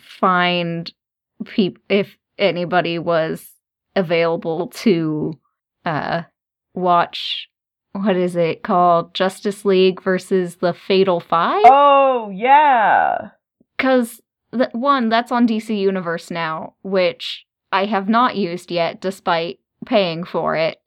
find 0.00 0.92
peop 1.44 1.78
if 1.88 2.16
anybody 2.36 2.98
was 2.98 3.46
available 3.94 4.68
to 4.68 5.38
uh 5.84 6.22
watch 6.74 7.48
what 7.92 8.16
is 8.16 8.34
it 8.34 8.64
called 8.64 9.14
Justice 9.14 9.64
League 9.64 10.02
versus 10.02 10.56
the 10.56 10.72
Fatal 10.74 11.20
5 11.20 11.62
Oh 11.66 12.32
yeah. 12.34 13.28
cuz 13.78 14.20
the 14.52 14.68
one 14.72 15.08
that's 15.08 15.32
on 15.32 15.46
DC 15.46 15.76
Universe 15.78 16.30
now 16.30 16.74
which 16.82 17.44
I 17.70 17.86
have 17.86 18.08
not 18.08 18.36
used 18.36 18.70
yet 18.70 19.00
despite 19.00 19.58
paying 19.86 20.24
for 20.24 20.56
it 20.56 20.78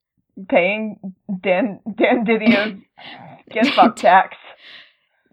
Paying 0.50 1.00
Dan 1.42 1.80
Dan 1.98 2.26
Didio's 2.26 2.82
get 3.52 3.68
fuck 3.74 3.96
tax. 3.96 4.36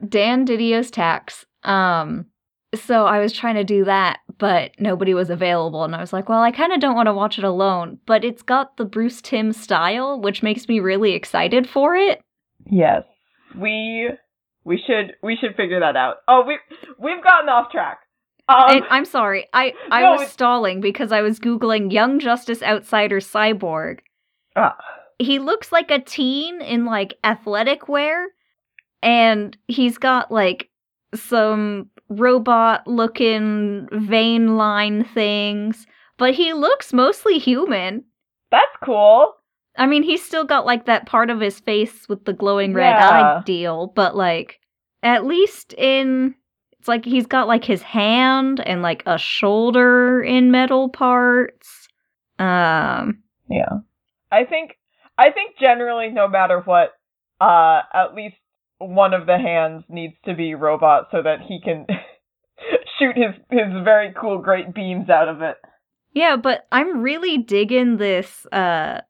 Dan 0.08 0.46
Didio's 0.46 0.90
tax. 0.92 1.44
Um, 1.64 2.26
so 2.74 3.04
I 3.04 3.18
was 3.18 3.32
trying 3.32 3.56
to 3.56 3.64
do 3.64 3.84
that, 3.84 4.20
but 4.38 4.72
nobody 4.78 5.12
was 5.12 5.28
available, 5.28 5.84
and 5.84 5.94
I 5.94 6.00
was 6.00 6.12
like, 6.12 6.28
well, 6.28 6.40
I 6.40 6.52
kind 6.52 6.72
of 6.72 6.80
don't 6.80 6.94
want 6.94 7.06
to 7.06 7.12
watch 7.12 7.36
it 7.36 7.44
alone. 7.44 7.98
But 8.06 8.24
it's 8.24 8.42
got 8.42 8.76
the 8.76 8.84
Bruce 8.84 9.20
Timm 9.20 9.52
style, 9.52 10.20
which 10.20 10.42
makes 10.42 10.68
me 10.68 10.78
really 10.78 11.14
excited 11.14 11.68
for 11.68 11.96
it. 11.96 12.20
Yes. 12.70 13.02
We 13.58 14.08
we 14.64 14.82
should 14.86 15.14
we 15.22 15.36
should 15.36 15.56
figure 15.56 15.80
that 15.80 15.96
out. 15.96 16.18
Oh, 16.28 16.44
we 16.46 16.58
we've 16.98 17.22
gotten 17.22 17.48
off 17.48 17.72
track. 17.72 17.98
Um, 18.48 18.82
I'm 18.90 19.04
sorry, 19.04 19.46
I 19.52 19.72
I 19.90 20.02
No, 20.02 20.10
was 20.12 20.20
it's- 20.22 20.32
stalling 20.32 20.80
because 20.80 21.12
I 21.12 21.22
was 21.22 21.38
googling 21.38 21.92
Young 21.92 22.18
Justice 22.18 22.62
Outsider 22.62 23.20
Cyborg. 23.20 24.00
ah, 24.56 24.76
He 25.18 25.38
looks 25.38 25.70
like 25.72 25.90
a 25.90 26.00
teen 26.00 26.60
in 26.60 26.84
like 26.84 27.14
athletic 27.24 27.88
wear, 27.88 28.28
and 29.02 29.56
he's 29.68 29.96
got 29.98 30.30
like 30.32 30.68
some 31.14 31.88
robot 32.08 32.86
looking 32.86 33.88
vein 33.92 34.56
line 34.56 35.04
things, 35.04 35.86
but 36.18 36.34
he 36.34 36.52
looks 36.52 36.92
mostly 36.92 37.38
human. 37.38 38.04
that's 38.50 38.76
cool. 38.84 39.34
I 39.78 39.86
mean, 39.86 40.02
he's 40.02 40.22
still 40.22 40.44
got 40.44 40.66
like 40.66 40.84
that 40.84 41.06
part 41.06 41.30
of 41.30 41.40
his 41.40 41.58
face 41.60 42.06
with 42.08 42.24
the 42.26 42.34
glowing 42.34 42.74
red 42.74 42.90
Yeah. 42.90 43.38
eye 43.38 43.42
deal, 43.46 43.86
but 43.94 44.14
like 44.14 44.60
at 45.02 45.24
least 45.24 45.72
in 45.78 46.34
it's 46.82 46.88
like 46.88 47.04
he's 47.04 47.26
got 47.26 47.46
like 47.46 47.64
his 47.64 47.80
hand 47.80 48.58
and 48.58 48.82
like 48.82 49.04
a 49.06 49.16
shoulder 49.16 50.20
in 50.20 50.50
metal 50.50 50.88
parts. 50.88 51.86
Um 52.40 53.22
Yeah. 53.48 53.78
I 54.32 54.44
think 54.44 54.80
I 55.16 55.30
think 55.30 55.56
generally 55.60 56.08
no 56.10 56.26
matter 56.26 56.58
what, 56.58 56.94
uh 57.40 57.82
at 57.94 58.16
least 58.16 58.34
one 58.78 59.14
of 59.14 59.26
the 59.26 59.38
hands 59.38 59.84
needs 59.88 60.14
to 60.24 60.34
be 60.34 60.56
robot 60.56 61.06
so 61.12 61.22
that 61.22 61.38
he 61.46 61.60
can 61.60 61.86
shoot 62.98 63.14
his 63.16 63.36
his 63.48 63.72
very 63.84 64.12
cool 64.20 64.38
great 64.38 64.74
beams 64.74 65.08
out 65.08 65.28
of 65.28 65.40
it. 65.40 65.58
yeah, 66.10 66.34
but 66.34 66.66
I'm 66.72 67.00
really 67.00 67.38
digging 67.38 67.98
this 67.98 68.44
uh 68.46 69.02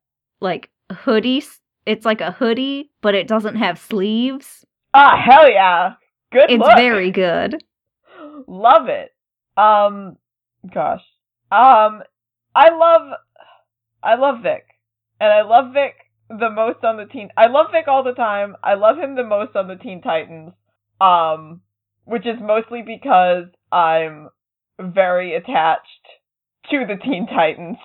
like 0.43 0.69
hoodie. 0.95 1.43
It's 1.87 2.05
like 2.05 2.21
a 2.21 2.33
hoodie, 2.33 2.91
but 3.01 3.15
it 3.15 3.27
doesn't 3.27 3.57
have 3.57 3.79
sleeves. 3.79 4.63
Ah, 4.93 5.17
hell 5.17 5.51
yeah. 5.51 5.95
Good 6.33 6.51
It's 6.51 6.61
look. 6.61 6.77
very 6.77 7.11
good. 7.11 7.63
love 8.47 8.89
it. 8.89 9.15
Um 9.57 10.17
gosh. 10.73 11.03
Um 11.51 12.03
I 12.55 12.71
love 12.71 13.13
I 14.03 14.15
love 14.17 14.43
Vic. 14.43 14.67
And 15.21 15.33
I 15.33 15.43
love 15.43 15.73
Vic 15.75 15.95
the 16.29 16.51
most 16.51 16.83
on 16.85 16.97
the 16.97 17.05
teen 17.07 17.31
I 17.37 17.47
love 17.49 17.67
Vic 17.73 17.87
all 17.89 18.03
the 18.03 18.15
time. 18.15 18.57
I 18.63 18.75
love 18.75 18.99
him 18.99 19.15
the 19.15 19.25
most 19.25 19.55
on 19.57 19.69
the 19.69 19.77
Teen 19.77 20.01
Titans. 20.03 20.53
Um 21.01 21.61
which 22.05 22.27
is 22.27 22.41
mostly 22.41 22.83
because 22.83 23.47
I'm 23.71 24.29
very 24.81 25.35
attached 25.37 25.87
to 26.71 26.85
the 26.87 26.97
Teen 26.97 27.27
Titans 27.27 27.77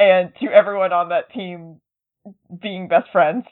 and 0.00 0.32
to 0.40 0.46
everyone 0.50 0.92
on 0.92 1.10
that 1.10 1.30
team 1.32 1.80
being 2.60 2.88
best 2.88 3.10
friends. 3.12 3.44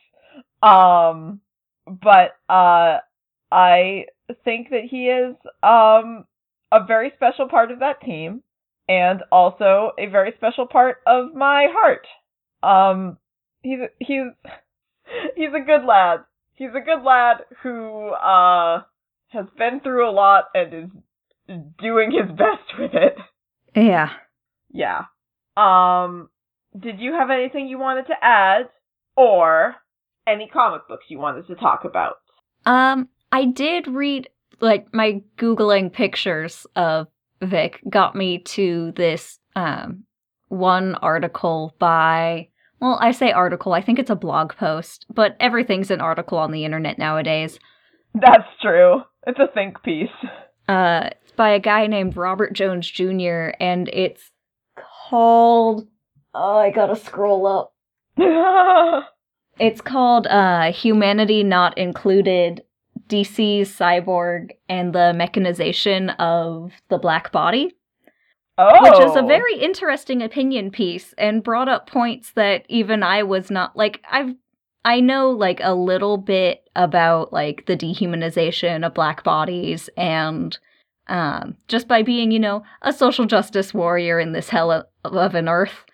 Um 0.62 1.40
but 1.86 2.32
uh 2.48 2.98
I 3.50 4.06
think 4.44 4.70
that 4.70 4.84
he 4.90 5.06
is 5.06 5.36
um 5.62 6.24
a 6.72 6.84
very 6.84 7.12
special 7.16 7.48
part 7.48 7.70
of 7.70 7.80
that 7.80 8.00
team 8.00 8.42
and 8.88 9.22
also 9.30 9.92
a 9.98 10.06
very 10.06 10.32
special 10.36 10.66
part 10.66 10.98
of 11.06 11.34
my 11.34 11.68
heart. 11.70 12.06
Um 12.62 13.18
he's 13.62 13.78
he's 13.98 14.24
he's 15.36 15.54
a 15.54 15.64
good 15.64 15.84
lad. 15.84 16.20
He's 16.54 16.74
a 16.74 16.84
good 16.84 17.02
lad 17.04 17.38
who 17.62 18.08
uh 18.10 18.82
has 19.28 19.46
been 19.58 19.80
through 19.80 20.08
a 20.08 20.12
lot 20.12 20.46
and 20.54 20.72
is 21.48 21.60
doing 21.78 22.10
his 22.10 22.30
best 22.36 22.78
with 22.78 22.94
it. 22.94 23.16
Yeah. 23.74 24.10
Yeah. 24.72 25.04
Um 25.56 26.30
did 26.78 27.00
you 27.00 27.12
have 27.12 27.30
anything 27.30 27.68
you 27.68 27.78
wanted 27.78 28.06
to 28.08 28.14
add 28.20 28.68
or 29.16 29.76
any 30.26 30.48
comic 30.48 30.86
books 30.88 31.04
you 31.08 31.18
wanted 31.18 31.46
to 31.46 31.54
talk 31.54 31.84
about. 31.84 32.16
Um, 32.64 33.08
I 33.36 33.44
did 33.44 33.86
read 33.86 34.30
like 34.62 34.94
my 34.94 35.20
googling 35.36 35.92
pictures 35.92 36.66
of 36.74 37.06
Vic 37.42 37.82
got 37.90 38.16
me 38.16 38.38
to 38.38 38.92
this 38.96 39.38
um 39.54 40.04
one 40.48 40.94
article 40.94 41.74
by 41.78 42.48
well, 42.80 42.98
I 42.98 43.10
say 43.10 43.32
article, 43.32 43.74
I 43.74 43.82
think 43.82 43.98
it's 43.98 44.08
a 44.08 44.16
blog 44.16 44.54
post, 44.54 45.04
but 45.12 45.36
everything's 45.38 45.90
an 45.90 46.00
article 46.00 46.38
on 46.38 46.50
the 46.50 46.64
internet 46.64 46.96
nowadays. 46.98 47.58
That's 48.14 48.48
true. 48.62 49.02
It's 49.26 49.38
a 49.38 49.48
think 49.52 49.82
piece. 49.82 50.08
Uh 50.66 51.10
it's 51.20 51.32
by 51.32 51.50
a 51.50 51.60
guy 51.60 51.88
named 51.88 52.16
Robert 52.16 52.54
Jones 52.54 52.90
Jr. 52.90 53.50
and 53.60 53.90
it's 53.92 54.30
called 55.10 55.86
Oh, 56.32 56.56
I 56.56 56.70
gotta 56.70 56.96
scroll 56.96 57.46
up. 57.46 57.74
It's 59.58 59.80
called 59.80 60.26
uh 60.26 60.72
Humanity 60.72 61.42
Not 61.42 61.78
Included 61.78 62.62
DC's 63.08 63.70
Cyborg 63.76 64.50
and 64.68 64.92
the 64.92 65.12
Mechanization 65.14 66.10
of 66.10 66.72
the 66.88 66.98
Black 66.98 67.32
Body. 67.32 67.74
oh. 68.58 68.82
which 68.82 69.08
is 69.08 69.16
a 69.16 69.22
very 69.26 69.58
interesting 69.58 70.22
opinion 70.22 70.70
piece 70.70 71.14
and 71.18 71.42
brought 71.44 71.68
up 71.68 71.88
points 71.88 72.32
that 72.32 72.64
even 72.68 73.02
I 73.02 73.22
was 73.22 73.50
not 73.50 73.76
like 73.76 74.02
I've 74.10 74.34
I 74.84 75.00
know 75.00 75.30
like 75.30 75.60
a 75.62 75.74
little 75.74 76.16
bit 76.16 76.62
about 76.76 77.32
like 77.32 77.66
the 77.66 77.76
dehumanization 77.76 78.86
of 78.86 78.94
black 78.94 79.24
bodies 79.24 79.90
and 79.96 80.56
um 81.08 81.56
just 81.68 81.86
by 81.88 82.02
being, 82.02 82.30
you 82.30 82.38
know, 82.38 82.62
a 82.82 82.92
social 82.92 83.26
justice 83.26 83.74
warrior 83.74 84.18
in 84.20 84.32
this 84.32 84.48
hell 84.48 84.70
of- 84.72 84.86
of 85.04 85.34
an 85.34 85.48
earth, 85.48 85.84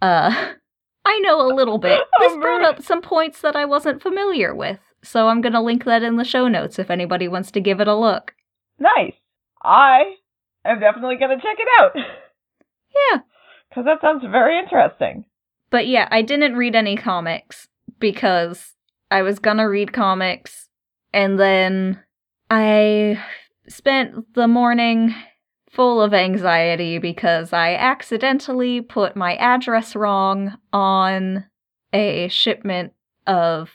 uh 0.00 0.52
I 1.04 1.18
know 1.18 1.40
a 1.40 1.54
little 1.54 1.78
bit. 1.78 2.00
This 2.20 2.36
brought 2.36 2.62
up 2.62 2.80
some 2.82 3.02
points 3.02 3.40
that 3.40 3.56
I 3.56 3.64
wasn't 3.64 4.00
familiar 4.00 4.54
with. 4.54 4.78
So 5.04 5.28
I'm 5.28 5.40
going 5.40 5.52
to 5.52 5.60
link 5.60 5.84
that 5.84 6.02
in 6.02 6.16
the 6.16 6.24
show 6.24 6.48
notes 6.48 6.78
if 6.78 6.90
anybody 6.90 7.28
wants 7.28 7.50
to 7.52 7.60
give 7.60 7.80
it 7.80 7.88
a 7.88 7.94
look. 7.96 8.34
nice. 8.78 9.14
I 9.64 10.14
am 10.64 10.80
definitely 10.80 11.16
gonna 11.16 11.36
check 11.36 11.56
it 11.58 11.68
out. 11.80 11.92
Yeah. 13.10 13.20
Because 13.68 13.84
that 13.86 14.00
sounds 14.02 14.22
very 14.30 14.58
interesting. 14.58 15.24
But 15.70 15.86
yeah, 15.86 16.08
I 16.10 16.20
didn't 16.20 16.56
read 16.56 16.74
any 16.74 16.94
comics 16.96 17.68
because 17.98 18.74
I 19.10 19.22
was 19.22 19.38
gonna 19.38 19.66
read 19.68 19.92
comics 19.94 20.68
and 21.12 21.38
then 21.40 22.02
I 22.50 23.22
spent 23.68 24.34
the 24.34 24.46
morning 24.46 25.14
full 25.70 26.02
of 26.02 26.12
anxiety 26.12 26.98
because 26.98 27.54
I 27.54 27.76
accidentally 27.76 28.82
put 28.82 29.16
my 29.16 29.36
address 29.36 29.96
wrong 29.96 30.58
on 30.72 31.46
a 31.94 32.28
shipment 32.28 32.92
of 33.26 33.70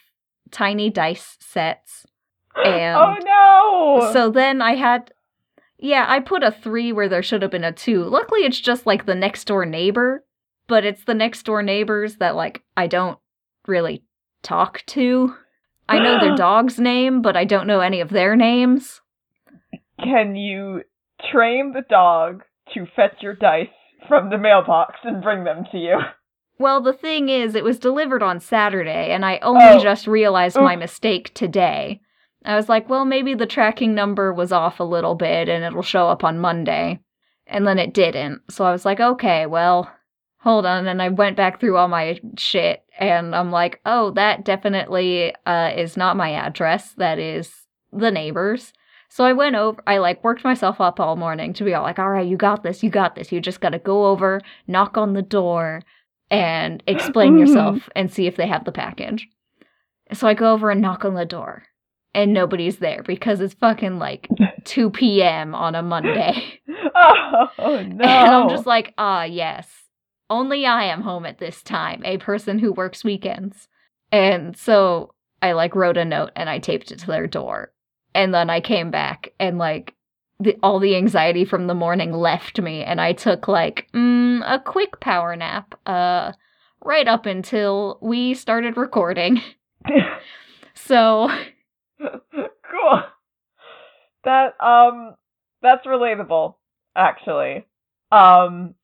tiny 0.52 0.90
dice 0.90 1.38
sets. 1.40 2.06
Oh, 2.60 2.64
and 2.64 2.98
oh 2.98 4.02
no! 4.02 4.14
so 4.14 4.32
then 4.32 4.64
I 4.64 4.74
had, 4.74 5.14
yeah, 5.78 6.08
I 6.10 6.20
put 6.20 6.42
a 6.42 6.50
three 6.50 6.92
where 6.92 7.08
there 7.08 7.22
should 7.22 7.44
have 7.44 7.52
been 7.52 7.64
a 7.64 7.72
two. 7.72 8.04
Luckily, 8.04 8.40
it's 8.42 8.60
just 8.60 8.88
like 8.88 9.06
the 9.06 9.14
next 9.14 9.46
door 9.46 9.64
neighbor, 9.64 10.26
but 10.68 10.84
it's 10.84 11.04
the 11.04 11.14
next 11.14 11.44
door 11.44 11.62
neighbors 11.62 12.16
that 12.16 12.36
like 12.36 12.64
I 12.76 12.88
don't 12.88 13.20
really 13.68 14.04
talk 14.42 14.84
to. 14.88 15.36
I 15.88 16.00
know 16.00 16.20
their 16.20 16.36
dog's 16.36 16.80
name, 16.80 17.22
but 17.22 17.38
I 17.38 17.46
don't 17.46 17.68
know 17.68 17.82
any 17.82 18.02
of 18.02 18.10
their 18.10 18.36
names. 18.36 19.02
Can 20.04 20.36
you 20.36 20.82
train 21.32 21.74
the 21.74 21.84
dog 21.88 22.44
to 22.74 22.88
fetch 22.96 23.22
your 23.22 23.36
dice 23.36 23.68
from 24.08 24.30
the 24.30 24.38
mailbox 24.38 24.96
and 25.04 25.22
bring 25.22 25.44
them 25.44 25.66
to 25.72 25.78
you? 25.78 26.00
Well, 26.60 26.82
the 26.82 26.94
thing 26.94 27.30
is, 27.30 27.54
it 27.56 27.64
was 27.64 27.78
delivered 27.80 28.24
on 28.24 28.40
Saturday, 28.40 29.12
and 29.12 29.24
I 29.26 29.38
only 29.40 29.64
Oh. 29.66 29.80
just 29.80 30.08
realized 30.08 30.58
my 30.58 30.76
mistake 30.76 31.34
today. 31.34 32.02
I 32.46 32.56
was 32.56 32.70
like, 32.70 32.90
well, 32.90 33.06
maybe 33.06 33.34
the 33.34 33.46
tracking 33.46 33.94
number 33.94 34.34
was 34.34 34.52
off 34.52 34.80
a 34.80 34.84
little 34.84 35.16
bit 35.16 35.50
and 35.50 35.64
it'll 35.66 35.82
show 35.82 36.08
up 36.08 36.24
on 36.24 36.40
Monday. 36.40 37.00
And 37.46 37.68
then 37.68 37.78
it 37.78 37.94
didn't. 37.94 38.42
So 38.50 38.64
I 38.64 38.72
was 38.72 38.86
like, 38.86 39.00
okay, 39.02 39.46
well, 39.46 39.92
hold 40.40 40.66
on. 40.66 40.88
And 40.88 41.02
I 41.02 41.10
went 41.10 41.36
back 41.36 41.60
through 41.60 41.76
all 41.78 41.90
my 41.90 42.20
shit 42.38 42.84
and 42.98 43.36
I'm 43.36 43.52
like, 43.52 43.82
oh, 43.86 44.12
that 44.12 44.46
definitely 44.46 45.34
uh, 45.46 45.72
is 45.76 45.98
not 45.98 46.16
my 46.16 46.32
address. 46.32 46.94
That 46.94 47.20
is 47.20 47.52
the 47.92 48.12
neighbor's. 48.12 48.72
So 49.10 49.26
I 49.26 49.34
went 49.34 49.56
over, 49.56 49.82
I 49.88 49.98
like 49.98 50.24
worked 50.24 50.44
myself 50.46 50.80
up 50.80 51.00
all 51.02 51.16
morning 51.18 51.52
to 51.54 51.64
be 51.66 51.74
all 51.74 51.84
like, 51.84 52.00
all 52.00 52.10
right, 52.10 52.28
you 52.28 52.38
got 52.38 52.64
this, 52.64 52.82
you 52.84 52.90
got 52.90 53.16
this. 53.16 53.32
You 53.32 53.42
just 53.42 53.62
got 53.62 53.70
to 53.72 53.80
go 53.80 54.06
over, 54.06 54.40
knock 54.68 54.98
on 54.98 55.14
the 55.14 55.22
door, 55.22 55.82
and 56.30 56.84
explain 56.88 57.38
yourself 57.38 57.90
and 57.96 58.12
see 58.12 58.28
if 58.28 58.36
they 58.36 58.48
have 58.48 58.66
the 58.66 58.72
package. 58.72 59.28
So 60.14 60.28
I 60.28 60.34
go 60.34 60.54
over 60.54 60.70
and 60.70 60.82
knock 60.82 61.04
on 61.04 61.16
the 61.16 61.26
door, 61.26 61.64
and 62.14 62.34
nobody's 62.34 62.78
there 62.78 63.04
because 63.04 63.42
it's 63.42 63.54
fucking 63.56 64.00
like 64.00 64.30
2 64.64 64.90
p.m. 64.92 65.54
on 65.54 65.76
a 65.76 65.82
Monday. 65.84 66.62
Oh 67.60 67.84
no! 67.84 68.04
And 68.04 68.04
I'm 68.04 68.50
just 68.50 68.66
like, 68.66 68.94
ah, 68.98 69.24
yes. 69.24 69.68
Only 70.30 70.66
I 70.66 70.86
am 70.86 71.02
home 71.02 71.26
at 71.26 71.38
this 71.38 71.62
time, 71.62 72.02
a 72.04 72.18
person 72.18 72.58
who 72.58 72.74
works 72.74 73.04
weekends. 73.04 73.68
And 74.12 74.58
so 74.58 75.14
I 75.42 75.52
like 75.52 75.76
wrote 75.76 75.98
a 75.98 76.06
note 76.06 76.32
and 76.36 76.50
I 76.50 76.60
taped 76.60 76.92
it 76.92 77.00
to 77.00 77.08
their 77.08 77.28
door. 77.28 77.72
And 78.16 78.34
then 78.34 78.50
I 78.50 78.62
came 78.62 78.90
back 78.90 79.30
and 79.40 79.58
like 79.58 79.94
the, 80.40 80.58
all 80.62 80.80
the 80.80 80.96
anxiety 80.96 81.46
from 81.46 81.68
the 81.68 81.74
morning 81.74 82.12
left 82.12 82.60
me 82.62 82.84
and 82.84 83.02
I 83.02 83.14
took 83.14 83.48
like 83.48 83.88
mm, 83.94 84.42
a 84.46 84.60
quick 84.60 85.00
power 85.00 85.36
nap 85.36 85.80
uh 85.86 86.34
right 86.84 87.08
up 87.08 87.26
until 87.26 87.98
we 88.02 88.34
started 88.34 88.78
recording. 88.78 89.42
So 90.88 91.30
cool. 92.00 93.02
That 94.24 94.54
um, 94.64 95.16
that's 95.62 95.86
relatable, 95.86 96.56
actually. 96.96 97.66
Um, 98.12 98.76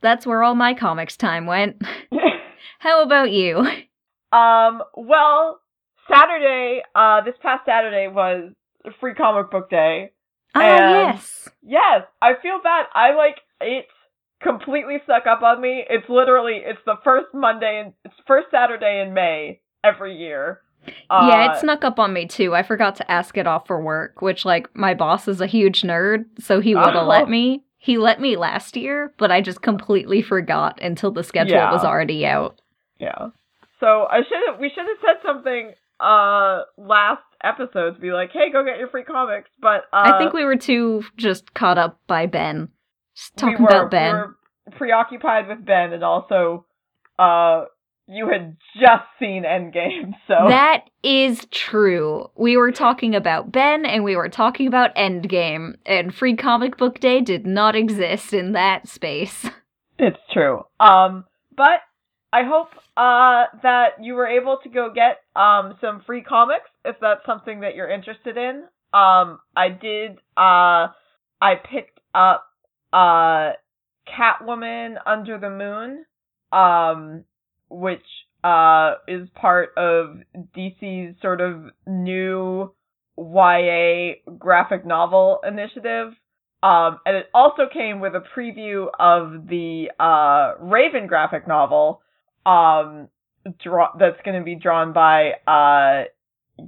that's 0.00 0.26
where 0.26 0.42
all 0.42 0.54
my 0.54 0.74
comics 0.74 1.16
time 1.16 1.46
went. 1.46 1.82
How 2.78 3.02
about 3.02 3.30
you? 3.30 3.58
um. 4.32 4.82
Well, 4.96 5.60
Saturday. 6.12 6.82
Uh, 6.94 7.22
this 7.24 7.34
past 7.42 7.66
Saturday 7.66 8.08
was 8.08 8.52
Free 9.00 9.14
Comic 9.14 9.50
Book 9.50 9.68
Day. 9.70 10.12
Ah, 10.54 10.60
And- 10.60 11.06
yes. 11.14 11.48
Yes, 11.62 12.02
I 12.22 12.34
feel 12.42 12.58
bad. 12.62 12.86
I 12.94 13.12
like 13.14 13.40
it 13.60 13.86
completely 14.42 14.96
stuck 15.04 15.26
up 15.26 15.42
on 15.42 15.60
me. 15.60 15.84
It's 15.88 16.08
literally 16.08 16.62
it's 16.64 16.80
the 16.86 16.96
first 17.04 17.26
Monday 17.34 17.80
and 17.84 17.92
it's 18.04 18.14
first 18.26 18.48
Saturday 18.50 19.00
in 19.06 19.12
May 19.12 19.60
every 19.84 20.16
year. 20.16 20.60
yeah, 20.86 20.94
Uh, 21.10 21.52
it 21.52 21.58
snuck 21.60 21.84
up 21.84 21.98
on 22.00 22.12
me 22.14 22.26
too. 22.26 22.54
I 22.54 22.62
forgot 22.62 22.96
to 22.96 23.10
ask 23.10 23.36
it 23.36 23.46
off 23.46 23.66
for 23.66 23.80
work, 23.82 24.22
which 24.22 24.44
like 24.46 24.74
my 24.74 24.94
boss 24.94 25.28
is 25.28 25.42
a 25.42 25.46
huge 25.46 25.82
nerd, 25.82 26.24
so 26.38 26.60
he 26.60 26.74
would 26.74 26.94
have 26.94 27.04
Oh. 27.04 27.06
let 27.06 27.28
me. 27.28 27.64
He 27.76 27.98
let 27.98 28.20
me 28.20 28.36
last 28.36 28.76
year, 28.76 29.12
but 29.18 29.30
I 29.30 29.40
just 29.42 29.60
completely 29.62 30.22
forgot 30.22 30.78
until 30.82 31.10
the 31.10 31.22
schedule 31.22 31.56
Yeah. 31.56 31.70
was 31.72 31.84
already 31.84 32.26
out. 32.26 32.60
Yeah. 32.98 33.28
So 33.78 34.06
I 34.10 34.22
should 34.22 34.40
have 34.48 34.58
we 34.58 34.70
should 34.70 34.86
have 34.86 34.98
said 35.02 35.16
something 35.22 35.74
uh 36.00 36.62
last 36.78 37.22
episode 37.42 37.94
to 37.94 38.00
be 38.00 38.12
like, 38.12 38.30
hey, 38.32 38.50
go 38.52 38.64
get 38.64 38.78
your 38.78 38.88
free 38.88 39.04
comics. 39.04 39.50
But 39.60 39.84
uh, 39.92 40.12
I 40.14 40.18
think 40.18 40.32
we 40.32 40.44
were 40.44 40.56
too 40.56 41.04
just 41.16 41.54
caught 41.54 41.78
up 41.78 42.00
by 42.06 42.26
Ben. 42.26 42.68
Just 43.14 43.32
we 43.36 43.40
talking 43.40 43.64
were, 43.64 43.68
about 43.68 43.90
Ben. 43.90 44.14
We 44.14 44.20
were 44.20 44.36
preoccupied 44.76 45.48
with 45.48 45.64
Ben, 45.64 45.92
and 45.92 46.04
also 46.04 46.66
uh 47.18 47.64
you 48.12 48.28
had 48.28 48.56
just 48.74 49.04
seen 49.20 49.44
Endgame, 49.44 50.14
so 50.26 50.48
That 50.48 50.90
is 51.04 51.46
true. 51.52 52.28
We 52.36 52.56
were 52.56 52.72
talking 52.72 53.14
about 53.14 53.52
Ben 53.52 53.86
and 53.86 54.02
we 54.02 54.16
were 54.16 54.28
talking 54.28 54.66
about 54.66 54.94
Endgame, 54.96 55.76
and 55.86 56.12
Free 56.12 56.34
Comic 56.34 56.76
Book 56.76 56.98
Day 56.98 57.20
did 57.20 57.46
not 57.46 57.76
exist 57.76 58.32
in 58.32 58.52
that 58.52 58.88
space. 58.88 59.48
It's 60.02 60.18
true. 60.32 60.62
Um, 60.80 61.26
but 61.56 61.80
I 62.32 62.42
hope 62.44 62.68
uh 62.96 63.58
that 63.62 64.02
you 64.02 64.14
were 64.14 64.26
able 64.26 64.58
to 64.62 64.68
go 64.68 64.92
get 64.94 65.18
um 65.40 65.76
some 65.80 66.02
free 66.06 66.22
comics 66.22 66.70
if 66.84 66.96
that's 67.00 67.24
something 67.26 67.60
that 67.60 67.74
you're 67.74 67.90
interested 67.90 68.36
in. 68.36 68.64
Um, 68.92 69.38
I 69.56 69.68
did. 69.68 70.18
Uh, 70.36 70.88
I 71.40 71.54
picked 71.70 72.00
up 72.14 72.46
uh 72.92 73.52
Catwoman 74.08 74.96
Under 75.06 75.38
the 75.38 75.50
Moon, 75.50 76.04
um, 76.52 77.24
which 77.68 78.04
uh 78.44 78.94
is 79.08 79.28
part 79.34 79.70
of 79.76 80.16
DC's 80.56 81.20
sort 81.20 81.40
of 81.40 81.70
new 81.86 82.72
YA 83.16 84.14
graphic 84.38 84.86
novel 84.86 85.40
initiative. 85.46 86.12
Um, 86.62 86.98
and 87.06 87.16
it 87.16 87.26
also 87.32 87.62
came 87.72 88.00
with 88.00 88.14
a 88.14 88.22
preview 88.36 88.88
of 88.98 89.46
the 89.46 89.90
uh, 89.98 90.62
Raven 90.62 91.06
graphic 91.06 91.48
novel 91.48 92.02
um, 92.46 93.08
draw- 93.62 93.96
that's 93.98 94.20
going 94.24 94.38
to 94.38 94.44
be 94.44 94.54
drawn 94.54 94.92
by 94.92 95.32
uh, 95.46 96.04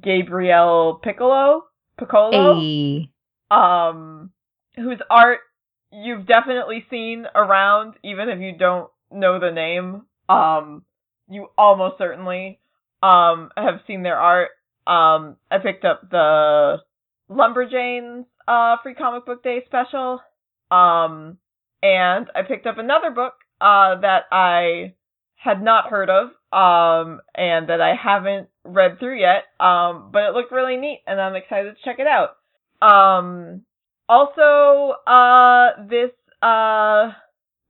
Gabriel 0.03 1.01
Picolo, 1.05 1.63
Picolo, 2.01 2.55
Ayy. 2.55 3.09
um, 3.51 4.31
whose 4.77 5.01
art 5.11 5.41
you've 5.93 6.27
definitely 6.27 6.85
seen 6.91 7.27
around, 7.35 7.95
even 8.03 8.29
if 8.29 8.41
you 8.41 8.57
don't 8.57 8.91
know 9.11 9.39
the 9.39 9.51
name. 9.51 10.03
Um, 10.29 10.85
you 11.29 11.49
almost 11.59 11.99
certainly 11.99 12.59
um 13.03 13.51
have 13.57 13.81
seen 13.87 14.03
their 14.03 14.17
art. 14.19 14.51
Um, 14.87 15.37
I 15.51 15.59
picked 15.59 15.85
up 15.85 16.09
the 16.11 16.79
Lumberjanes 17.31 18.25
uh 18.49 18.77
free 18.83 18.95
comic 18.95 19.27
book 19.27 19.43
day 19.43 19.63
special. 19.67 20.21
Um, 20.71 21.39
and 21.83 22.31
I 22.35 22.43
picked 22.47 22.67
up 22.67 22.79
another 22.79 23.11
book 23.11 23.35
uh 23.61 24.01
that 24.01 24.25
I 24.33 24.95
had 25.43 25.63
not 25.63 25.89
heard 25.89 26.09
of 26.11 26.29
um 26.53 27.21
and 27.35 27.69
that 27.69 27.81
I 27.81 27.95
haven't 27.95 28.49
read 28.65 28.99
through 28.99 29.19
yet. 29.19 29.45
Um, 29.59 30.11
but 30.13 30.25
it 30.25 30.35
looked 30.35 30.53
really 30.53 30.77
neat 30.77 31.03
and 31.07 31.21
I'm 31.21 31.35
excited 31.35 31.75
to 31.77 31.85
check 31.85 31.99
it 31.99 32.07
out. 32.07 32.37
Um, 32.87 33.63
also 34.09 34.95
uh 35.07 35.87
this 35.89 36.11
uh 36.43 37.13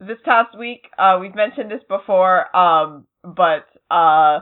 this 0.01 0.19
past 0.25 0.59
week, 0.59 0.87
uh 0.99 1.19
we've 1.21 1.35
mentioned 1.35 1.71
this 1.71 1.83
before 1.89 2.55
um 2.57 3.07
but 3.23 3.67
uh 3.91 4.41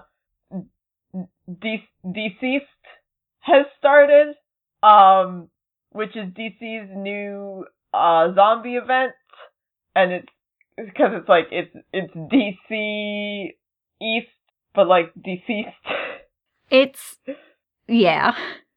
De- 1.12 1.88
DCeased 2.06 2.60
has 3.40 3.66
started, 3.78 4.34
um, 4.82 5.48
which 5.90 6.16
is 6.16 6.32
DC's 6.32 6.90
new 6.94 7.66
uh 7.92 8.32
zombie 8.34 8.76
event, 8.76 9.12
and 9.96 10.12
it's 10.12 10.28
because 10.86 11.12
it's 11.12 11.28
like 11.28 11.46
it's 11.50 11.74
it's 11.92 12.12
DC 12.14 13.54
East, 14.00 14.28
but 14.74 14.86
like 14.86 15.12
deceased. 15.14 15.68
It's 16.70 17.18
yeah. 17.88 18.32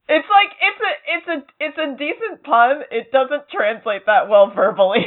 It's 0.10 0.28
like 0.30 0.50
it's 0.60 0.82
a 0.82 0.94
it's 1.08 1.28
a 1.28 1.64
it's 1.64 1.78
a 1.78 1.98
decent 1.98 2.44
pun. 2.44 2.82
It 2.92 3.12
doesn't 3.12 3.50
translate 3.50 4.06
that 4.08 4.30
well 4.30 4.52
verbally. 4.54 5.06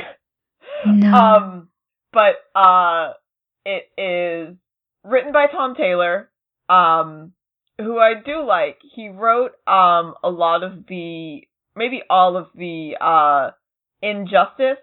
No. 0.84 1.12
Um, 1.12 1.68
but 2.12 2.36
uh, 2.55 3.12
it 3.64 3.84
is 4.01 4.57
written 5.05 5.32
by 5.32 5.47
Tom 5.47 5.74
Taylor, 5.74 6.30
um, 6.68 7.32
who 7.78 7.99
I 7.99 8.14
do 8.24 8.44
like. 8.44 8.78
He 8.94 9.09
wrote 9.09 9.53
um 9.66 10.14
a 10.22 10.30
lot 10.30 10.62
of 10.62 10.86
the 10.88 11.42
maybe 11.74 12.03
all 12.09 12.36
of 12.36 12.49
the 12.55 12.97
uh 13.01 13.51
Injustice 14.03 14.78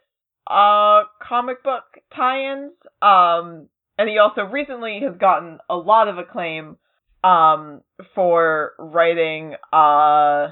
uh 0.48 1.04
comic 1.28 1.64
book 1.64 1.84
tie-ins. 2.16 2.74
Um, 3.02 3.70
and 3.98 4.10
he 4.10 4.18
also 4.18 4.42
recently 4.42 5.02
has 5.04 5.18
gotten 5.18 5.60
a 5.70 5.76
lot 5.76 6.08
of 6.08 6.18
acclaim 6.18 6.78
um 7.24 7.82
for 8.16 8.74
writing 8.78 9.56
uh 9.72 10.50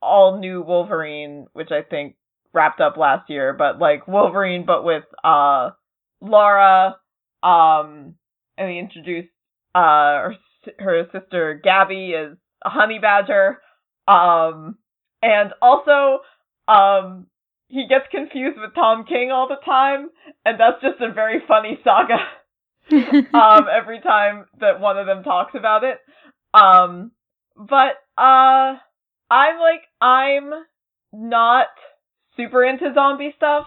all 0.00 0.38
new 0.38 0.62
Wolverine, 0.62 1.46
which 1.52 1.70
I 1.70 1.82
think 1.82 2.16
wrapped 2.52 2.80
up 2.80 2.96
last 2.96 3.28
year, 3.28 3.52
but 3.52 3.78
like 3.78 4.08
Wolverine 4.08 4.64
but 4.66 4.84
with 4.84 5.04
uh 5.22 5.70
Laura 6.20 6.96
um 7.42 8.14
and 8.56 8.70
he 8.70 8.78
introduced 8.78 9.28
uh 9.74 10.30
her, 10.30 10.34
her 10.78 11.04
sister 11.12 11.60
Gabby 11.62 12.14
as 12.14 12.36
a 12.64 12.70
honey 12.70 12.98
badger 12.98 13.58
um 14.08 14.76
and 15.22 15.52
also 15.60 16.20
um 16.68 17.26
he 17.68 17.86
gets 17.88 18.06
confused 18.10 18.58
with 18.60 18.74
Tom 18.74 19.04
King 19.04 19.30
all 19.32 19.48
the 19.48 19.56
time 19.64 20.10
and 20.44 20.58
that's 20.58 20.80
just 20.82 21.00
a 21.00 21.12
very 21.12 21.42
funny 21.46 21.78
saga. 21.84 22.18
Um 22.90 23.64
every 23.72 24.00
time 24.00 24.44
that 24.60 24.78
one 24.78 24.98
of 24.98 25.06
them 25.06 25.22
talks 25.22 25.54
about 25.54 25.84
it. 25.84 25.98
Um 26.52 27.12
but 27.56 27.96
uh 28.18 28.76
I'm 29.30 29.58
like 29.58 29.82
I'm 30.02 30.50
not 31.12 31.68
super 32.36 32.62
into 32.62 32.92
zombie 32.94 33.32
stuff. 33.36 33.66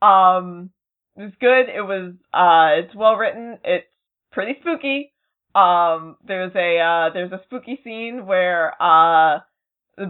Um 0.00 0.70
it 1.16 1.24
was 1.24 1.32
good. 1.40 1.68
It 1.68 1.82
was 1.82 2.14
uh 2.32 2.82
it's 2.82 2.94
well 2.94 3.16
written. 3.16 3.58
It's 3.64 3.86
pretty 4.32 4.56
spooky. 4.60 5.12
Um 5.54 6.16
there's 6.26 6.52
a 6.54 6.78
uh 6.78 7.12
there's 7.12 7.32
a 7.32 7.42
spooky 7.44 7.78
scene 7.84 8.24
where 8.24 8.72
uh 8.82 9.40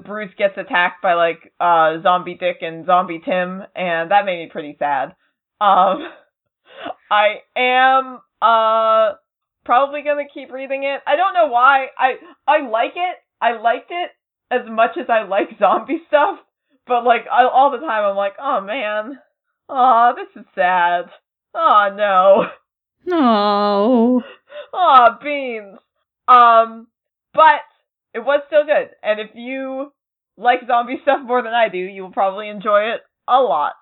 Bruce 0.04 0.32
gets 0.36 0.56
attacked 0.56 1.02
by 1.02 1.14
like 1.14 1.52
uh 1.60 2.02
zombie 2.02 2.34
Dick 2.34 2.58
and 2.62 2.86
zombie 2.86 3.22
Tim 3.24 3.62
and 3.74 4.10
that 4.10 4.24
made 4.24 4.44
me 4.44 4.48
pretty 4.50 4.76
sad 4.78 5.14
um 5.60 6.08
I 7.10 7.36
am 7.56 8.20
uh 8.42 9.14
probably 9.64 10.02
gonna 10.02 10.28
keep 10.32 10.52
reading 10.52 10.84
it. 10.84 11.00
I 11.06 11.16
don't 11.16 11.34
know 11.34 11.46
why. 11.46 11.86
I 11.98 12.14
I 12.46 12.68
like 12.68 12.92
it. 12.96 13.16
I 13.40 13.60
liked 13.60 13.90
it 13.90 14.10
as 14.50 14.68
much 14.68 14.96
as 14.98 15.06
I 15.08 15.22
like 15.22 15.48
zombie 15.58 16.02
stuff. 16.08 16.38
But 16.86 17.04
like 17.04 17.22
I, 17.30 17.44
all 17.46 17.70
the 17.70 17.78
time, 17.78 18.04
I'm 18.04 18.16
like, 18.16 18.34
oh 18.38 18.60
man, 18.60 19.18
oh 19.68 20.12
this 20.16 20.40
is 20.42 20.46
sad. 20.54 21.06
Oh 21.54 21.88
no, 21.96 22.44
no. 23.06 24.22
oh 24.72 25.08
beans. 25.22 25.78
Um, 26.28 26.88
but 27.32 27.62
it 28.14 28.20
was 28.20 28.40
still 28.46 28.64
good. 28.64 28.90
And 29.02 29.20
if 29.20 29.30
you 29.34 29.92
like 30.36 30.60
zombie 30.66 30.98
stuff 31.02 31.20
more 31.24 31.42
than 31.42 31.52
I 31.52 31.68
do, 31.68 31.78
you 31.78 32.02
will 32.02 32.12
probably 32.12 32.48
enjoy 32.48 32.92
it 32.94 33.00
a 33.28 33.40
lot. 33.40 33.74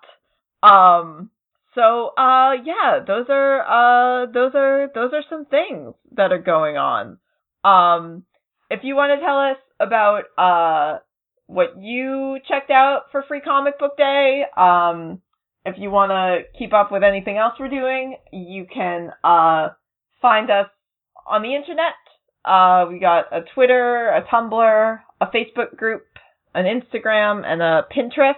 Um, 0.61 1.29
so 1.75 2.11
uh 2.17 2.53
yeah, 2.63 2.99
those 3.05 3.25
are 3.29 3.61
uh 3.61 4.25
those 4.27 4.51
are 4.55 4.89
those 4.93 5.11
are 5.13 5.23
some 5.29 5.45
things 5.45 5.93
that 6.15 6.31
are 6.31 6.41
going 6.41 6.77
on. 6.77 7.17
Um 7.63 8.23
if 8.69 8.81
you 8.83 8.95
want 8.95 9.19
to 9.19 9.25
tell 9.25 9.39
us 9.39 9.57
about 9.79 10.23
uh 10.37 10.99
what 11.47 11.79
you 11.79 12.37
checked 12.47 12.71
out 12.71 13.03
for 13.11 13.23
free 13.27 13.41
comic 13.41 13.79
book 13.79 13.97
day, 13.97 14.43
um 14.55 15.21
if 15.65 15.75
you 15.77 15.89
want 15.89 16.11
to 16.11 16.57
keep 16.57 16.73
up 16.73 16.91
with 16.91 17.03
anything 17.03 17.37
else 17.37 17.53
we're 17.59 17.69
doing, 17.69 18.17
you 18.31 18.65
can 18.71 19.11
uh 19.23 19.69
find 20.21 20.51
us 20.51 20.67
on 21.25 21.41
the 21.41 21.55
internet. 21.55 21.93
Uh 22.45 22.85
we 22.89 22.99
got 22.99 23.25
a 23.31 23.41
Twitter, 23.53 24.09
a 24.09 24.23
Tumblr, 24.23 24.99
a 25.21 25.25
Facebook 25.27 25.75
group, 25.77 26.05
an 26.53 26.65
Instagram, 26.65 27.45
and 27.45 27.61
a 27.61 27.85
Pinterest. 27.95 28.35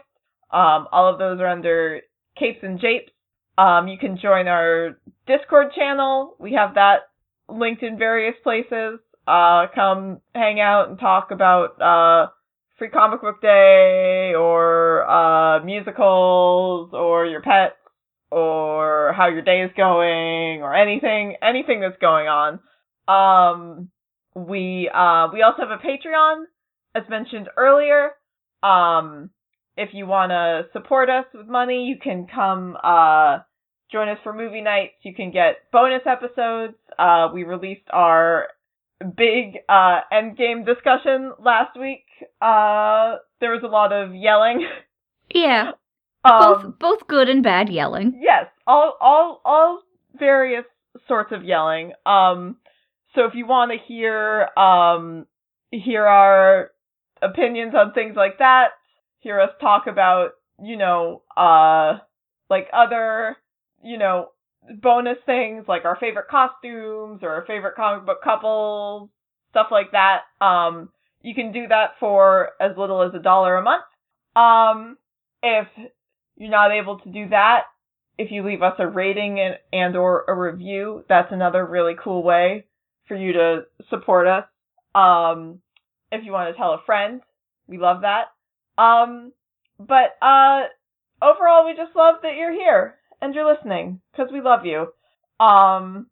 Um 0.52 0.88
all 0.92 1.12
of 1.12 1.20
those 1.20 1.40
are 1.40 1.48
under 1.48 2.02
Capes 2.38 2.60
and 2.64 2.80
Japes. 2.80 3.12
Um, 3.58 3.88
you 3.88 3.98
can 3.98 4.18
join 4.22 4.48
our 4.48 4.98
Discord 5.28 5.68
channel. 5.76 6.36
We 6.40 6.54
have 6.54 6.76
that 6.76 7.04
linked 7.48 7.84
in 7.84 7.98
various 7.98 8.36
places. 8.44 9.00
Uh, 9.28 9.68
come 9.74 10.20
hang 10.34 10.60
out 10.60 10.90
and 10.90 11.00
talk 11.00 11.32
about 11.32 11.82
uh, 11.82 12.32
Free 12.78 12.90
Comic 12.90 13.22
Book 13.22 13.42
Day 13.42 14.34
or 14.38 15.10
uh, 15.10 15.64
musicals 15.64 16.92
or 16.94 17.26
your 17.26 17.42
pets 17.42 17.76
or 18.30 19.14
how 19.16 19.30
your 19.30 19.42
day 19.42 19.62
is 19.62 19.72
going 19.78 20.62
or 20.62 20.76
anything 20.76 21.38
anything 21.42 21.80
that's 21.80 21.98
going 22.02 22.28
on. 22.28 22.60
Um, 23.08 23.90
we 24.36 24.90
uh, 24.94 25.28
we 25.34 25.42
also 25.42 25.62
have 25.62 25.72
a 25.72 25.78
Patreon, 25.78 26.44
as 26.94 27.04
mentioned 27.10 27.50
earlier. 27.58 28.12
Um, 28.62 29.30
if 29.78 29.90
you 29.94 30.06
want 30.06 30.32
to 30.32 30.64
support 30.74 31.10
us 31.10 31.26
with 31.34 31.48
money, 31.48 31.86
you 31.86 31.98
can 32.02 32.28
come 32.28 32.78
uh, 32.84 33.40
join 33.92 34.10
us 34.10 34.18
for 34.24 34.34
movie 34.34 34.62
nights. 34.62 34.94
You 35.04 35.14
can 35.14 35.32
get 35.32 35.72
bonus 35.72 36.02
episodes. 36.06 36.76
Uh, 36.98 37.30
we 37.34 37.44
released 37.44 37.88
our 37.92 38.48
big 39.00 39.58
uh, 39.70 40.02
Endgame 40.12 40.66
discussion 40.66 41.32
last 41.44 41.80
week. 41.80 42.06
Uh, 42.42 43.18
there 43.40 43.52
was 43.52 43.62
a 43.64 43.68
lot 43.68 43.92
of 43.92 44.14
yelling. 44.14 44.68
Yeah. 45.34 45.72
Um, 46.26 46.40
both 46.40 46.80
both 46.80 47.08
good 47.08 47.30
and 47.30 47.44
bad 47.44 47.70
yelling. 47.70 48.20
Yes, 48.20 48.48
all 48.66 48.98
all 49.00 49.42
all 49.46 49.84
various 50.18 50.66
sorts 51.08 51.32
of 51.32 51.44
yelling. 51.44 51.92
Um, 52.04 52.58
so 53.16 53.26
if 53.26 53.34
you 53.34 53.48
want 53.48 53.72
to 53.72 53.78
hear 53.88 54.50
um 54.58 55.26
hear 55.72 56.06
our 56.06 56.72
opinions 57.22 57.74
on 57.74 57.94
things 57.94 58.16
like 58.16 58.38
that, 58.40 58.70
hear 59.20 59.40
us 59.40 59.52
talk 59.60 59.88
about 59.88 60.32
you 60.62 60.78
know 60.78 61.24
uh 61.36 61.98
like 62.50 62.68
other 62.74 63.38
you 63.84 63.98
know 63.98 64.28
bonus 64.82 65.18
things 65.26 65.66
like 65.68 65.86
our 65.86 65.98
favorite 65.98 66.28
costumes 66.30 67.20
or 67.24 67.30
our 67.30 67.46
favorite 67.46 67.76
comic 67.76 68.06
book 68.06 68.22
couples, 68.24 69.10
stuff 69.50 69.68
like 69.72 69.92
that. 69.92 70.22
Um, 70.42 70.90
you 71.22 71.34
can 71.34 71.52
do 71.52 71.68
that 71.68 71.92
for 72.00 72.50
as 72.60 72.72
little 72.78 73.02
as 73.02 73.14
a 73.14 73.20
dollar 73.20 73.56
a 73.56 73.64
month. 73.64 73.84
Um, 74.36 74.98
if 75.42 75.68
you're 76.36 76.50
not 76.50 76.72
able 76.72 77.00
to 77.00 77.10
do 77.10 77.30
that, 77.30 77.64
if 78.18 78.32
you 78.32 78.46
leave 78.46 78.62
us 78.62 78.76
a 78.80 78.88
rating 78.88 79.40
and, 79.40 79.56
and 79.72 79.96
or 79.96 80.26
a 80.28 80.34
review, 80.34 81.04
that's 81.08 81.32
another 81.32 81.66
really 81.66 81.96
cool 82.02 82.24
way 82.24 82.66
for 83.08 83.16
you 83.16 83.34
to 83.34 83.66
support 83.90 84.28
us. 84.28 84.46
Um, 84.94 85.60
if 86.12 86.24
you 86.24 86.32
want 86.32 86.54
to 86.54 86.58
tell 86.58 86.74
a 86.74 86.82
friend, 86.86 87.22
we 87.68 87.78
love 87.78 88.02
that. 88.02 88.32
Um, 88.82 89.32
but 89.80 90.18
uh, 90.22 90.64
overall, 91.22 91.66
we 91.66 91.76
just 91.76 91.96
love 91.96 92.16
that 92.24 92.36
you're 92.38 92.54
here 92.54 92.96
and 93.22 93.34
you're 93.34 93.52
listening 93.52 94.02
because 94.12 94.32
we 94.32 94.42
love 94.42 94.66
you. 94.66 94.88
Um, 95.44 96.08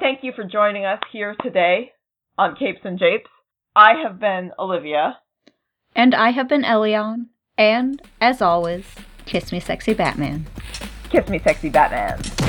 thank 0.00 0.20
you 0.22 0.32
for 0.34 0.44
joining 0.44 0.84
us 0.84 1.00
here 1.12 1.36
today 1.42 1.92
on 2.38 2.56
Capes 2.56 2.80
and 2.84 2.98
Japes. 2.98 3.30
I 3.74 3.94
have 4.02 4.20
been 4.20 4.52
Olivia. 4.58 5.18
And 5.94 6.14
I 6.14 6.30
have 6.30 6.48
been 6.48 6.62
Elion. 6.62 7.26
And, 7.58 8.00
as 8.20 8.40
always, 8.40 8.86
kiss 9.26 9.52
me, 9.52 9.60
sexy 9.60 9.92
Batman. 9.92 10.46
Kiss 11.10 11.28
me, 11.28 11.38
sexy 11.38 11.68
Batman. 11.68 12.41